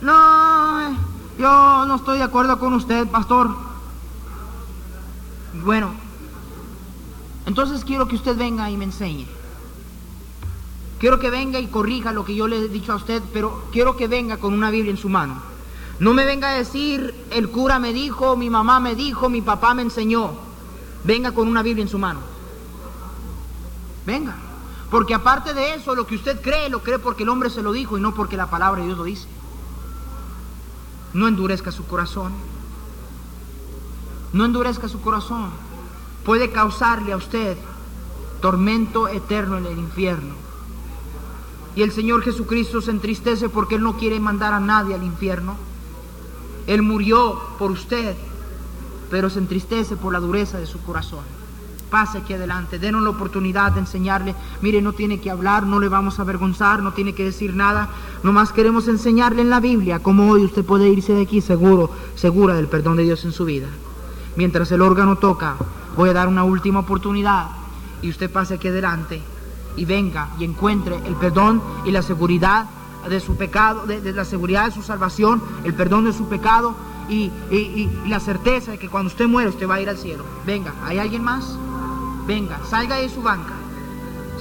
no, 0.02 0.91
yo 1.38 1.86
no 1.86 1.96
estoy 1.96 2.18
de 2.18 2.24
acuerdo 2.24 2.60
con 2.60 2.74
usted, 2.74 3.08
pastor. 3.08 3.50
Bueno, 5.64 5.91
entonces 7.46 7.86
quiero 7.86 8.08
que 8.08 8.16
usted 8.16 8.38
venga 8.38 8.70
y 8.70 8.78
me 8.78 8.86
enseñe. 8.86 9.28
Quiero 11.00 11.20
que 11.20 11.30
venga 11.30 11.60
y 11.60 11.68
corrija 11.68 12.14
lo 12.14 12.26
que 12.26 12.36
yo 12.36 12.48
le 12.48 12.58
he 12.58 12.68
dicho 12.70 12.93
a 12.93 12.96
usted, 12.96 13.22
pero 13.34 13.66
quiero 13.72 13.98
que 13.98 14.08
venga 14.08 14.38
con 14.38 14.54
una 14.54 14.72
Biblia 14.72 14.91
en 14.91 14.98
su 14.98 15.10
mano. 15.10 15.36
No 16.00 16.14
me 16.14 16.26
venga 16.26 16.50
a 16.50 16.54
decir, 16.54 17.14
el 17.32 17.50
cura 17.50 17.80
me 17.80 17.93
dijo, 17.93 18.36
mi 18.36 18.50
mamá 18.50 18.80
me 18.80 18.96
dijo, 18.96 19.30
mi 19.30 19.41
papá 19.41 19.74
me 19.74 19.82
enseñó. 19.82 20.32
Venga 21.04 21.32
con 21.32 21.48
una 21.48 21.62
Biblia 21.62 21.84
en 21.84 21.89
su 21.89 22.00
mano. 22.00 22.20
Venga. 24.06 24.36
Porque 24.96 25.14
aparte 25.14 25.54
de 25.54 25.74
eso, 25.74 25.93
lo 25.93 26.08
que 26.08 26.16
usted 26.16 26.39
cree, 26.39 26.70
lo 26.70 26.82
cree 26.82 27.00
porque 27.00 27.24
el 27.24 27.30
hombre 27.30 27.50
se 27.50 27.62
lo 27.62 27.74
dijo 27.74 27.98
y 27.98 28.02
no 28.02 28.16
porque 28.16 28.38
la 28.38 28.50
palabra 28.50 28.80
de 28.80 28.88
Dios 28.88 28.98
lo 28.98 29.04
dice. 29.04 29.28
No 31.14 31.28
endurezca 31.28 31.70
su 31.74 31.86
corazón. 31.86 32.32
No 34.32 34.46
endurezca 34.46 34.88
su 34.88 35.02
corazón. 35.02 35.50
Puede 36.24 36.50
causarle 36.50 37.12
a 37.12 37.18
usted 37.18 37.58
tormento 38.39 39.10
eterno 39.10 39.58
en 39.58 39.66
el 39.66 39.80
infierno. 39.80 40.34
Y 41.76 41.82
el 41.82 41.91
Señor 41.91 42.22
Jesucristo 42.22 42.80
se 42.80 42.91
entristece 42.91 43.50
porque 43.50 43.76
Él 43.76 43.84
no 43.84 43.98
quiere 43.98 44.22
mandar 44.22 44.54
a 44.54 44.62
nadie 44.62 44.96
al 44.96 45.04
infierno. 45.04 45.58
Él 46.68 46.84
murió 46.84 47.38
por 47.60 47.70
usted, 47.70 48.16
pero 49.12 49.30
se 49.30 49.39
entristece 49.39 49.98
por 49.98 50.14
la 50.14 50.22
dureza 50.22 50.58
de 50.58 50.66
su 50.66 50.82
corazón 50.84 51.45
pase 51.86 52.17
aquí 52.17 52.33
adelante, 52.33 52.79
denos 52.79 53.03
la 53.03 53.11
oportunidad 53.11 53.71
de 53.71 53.79
enseñarle, 53.79 54.36
mire, 54.61 54.81
no 54.81 54.93
tiene 54.93 55.19
que 55.19 55.31
hablar, 55.31 55.63
no 55.63 55.79
le 55.79 55.89
vamos 55.89 56.19
a 56.19 56.23
avergonzar, 56.23 56.81
no 56.81 56.93
tiene 56.93 57.13
que 57.13 57.23
decir 57.23 57.55
nada, 57.55 57.89
nomás 58.23 58.51
queremos 58.51 58.88
enseñarle 58.88 59.41
en 59.41 59.49
la 59.49 59.59
Biblia 59.59 59.99
cómo 59.99 60.29
hoy 60.29 60.43
usted 60.43 60.65
puede 60.65 60.89
irse 60.89 61.13
de 61.13 61.23
aquí 61.23 61.41
seguro, 61.41 61.89
segura 62.15 62.55
del 62.55 62.67
perdón 62.67 62.97
de 62.97 63.03
Dios 63.03 63.23
en 63.25 63.31
su 63.31 63.45
vida. 63.45 63.67
Mientras 64.36 64.71
el 64.71 64.81
órgano 64.81 65.17
toca, 65.17 65.55
voy 65.95 66.09
a 66.09 66.13
dar 66.13 66.27
una 66.27 66.43
última 66.43 66.79
oportunidad 66.79 67.47
y 68.01 68.09
usted 68.09 68.29
pase 68.29 68.55
aquí 68.55 68.67
adelante 68.67 69.21
y 69.77 69.86
venga 69.86 70.29
y 70.39 70.43
encuentre 70.43 70.97
el 71.05 71.15
perdón 71.15 71.61
y 71.86 71.91
la 71.91 72.01
seguridad 72.01 72.65
de 73.09 73.19
su 73.19 73.36
pecado, 73.36 73.86
de, 73.86 74.13
la 74.13 74.25
seguridad 74.25 74.65
de 74.65 74.71
su 74.71 74.81
salvación, 74.81 75.41
el 75.63 75.73
perdón 75.73 76.05
de 76.05 76.13
su 76.13 76.27
pecado 76.27 76.75
y, 77.07 77.31
y, 77.51 77.89
la 78.07 78.19
certeza 78.19 78.71
de 78.71 78.79
que 78.79 78.89
cuando 78.89 79.09
usted 79.09 79.27
muere 79.27 79.49
usted 79.49 79.69
va 79.69 79.75
a 79.75 79.81
ir 79.81 79.89
al 79.89 79.97
cielo. 79.97 80.25
Venga, 80.45 80.73
¿hay 80.83 80.97
alguien 80.97 81.23
más? 81.23 81.57
Venga, 82.28 82.59
salga 82.69 82.97
de 82.97 83.09
su 83.09 83.21
banca, 83.21 83.53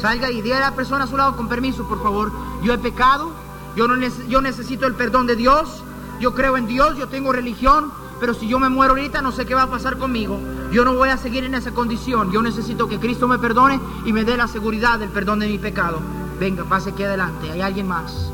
salga 0.00 0.30
y 0.30 0.42
diga 0.42 0.58
a 0.58 0.70
la 0.70 0.76
persona 0.76 1.04
a 1.04 1.06
su 1.06 1.16
lado 1.16 1.36
con 1.36 1.48
permiso, 1.48 1.86
por 1.88 2.02
favor, 2.02 2.32
yo 2.62 2.72
he 2.72 2.78
pecado, 2.78 3.30
yo, 3.76 3.86
no 3.88 3.94
yo 4.28 4.40
necesito 4.40 4.86
el 4.86 4.94
perdón 4.94 5.26
de 5.26 5.36
Dios, 5.36 5.82
yo 6.20 6.34
creo 6.34 6.56
en 6.56 6.66
Dios, 6.66 6.96
yo 6.96 7.08
tengo 7.08 7.32
religión, 7.32 7.92
pero 8.20 8.34
si 8.34 8.48
yo 8.48 8.58
me 8.58 8.68
muero 8.68 8.92
ahorita 8.92 9.20
no 9.20 9.32
sé 9.32 9.46
qué 9.46 9.54
va 9.54 9.62
a 9.62 9.70
pasar 9.70 9.98
conmigo, 9.98 10.38
yo 10.72 10.84
no 10.84 10.94
voy 10.94 11.08
a 11.08 11.16
seguir 11.16 11.44
en 11.44 11.54
esa 11.54 11.72
condición, 11.72 12.32
yo 12.32 12.42
necesito 12.42 12.88
que 12.88 12.98
Cristo 12.98 13.28
me 13.28 13.38
perdone 13.38 13.80
y 14.04 14.12
me 14.12 14.24
dé 14.24 14.36
la 14.36 14.48
seguridad 14.48 14.98
del 14.98 15.10
perdón 15.10 15.40
de 15.40 15.48
mi 15.48 15.58
pecado. 15.58 16.00
Venga, 16.38 16.64
pase 16.64 16.90
aquí 16.90 17.02
adelante, 17.02 17.50
hay 17.50 17.60
alguien 17.60 17.86
más. 17.86 18.30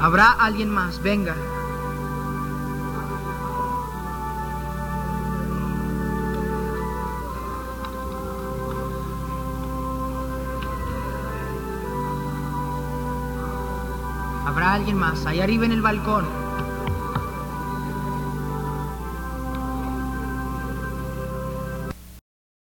Habrá 0.00 0.30
alguien 0.32 0.70
más, 0.70 1.02
venga. 1.02 1.34
Alguien 14.74 14.96
más, 14.96 15.26
allá 15.26 15.44
arriba 15.44 15.66
en 15.66 15.72
el 15.72 15.82
balcón. 15.82 16.49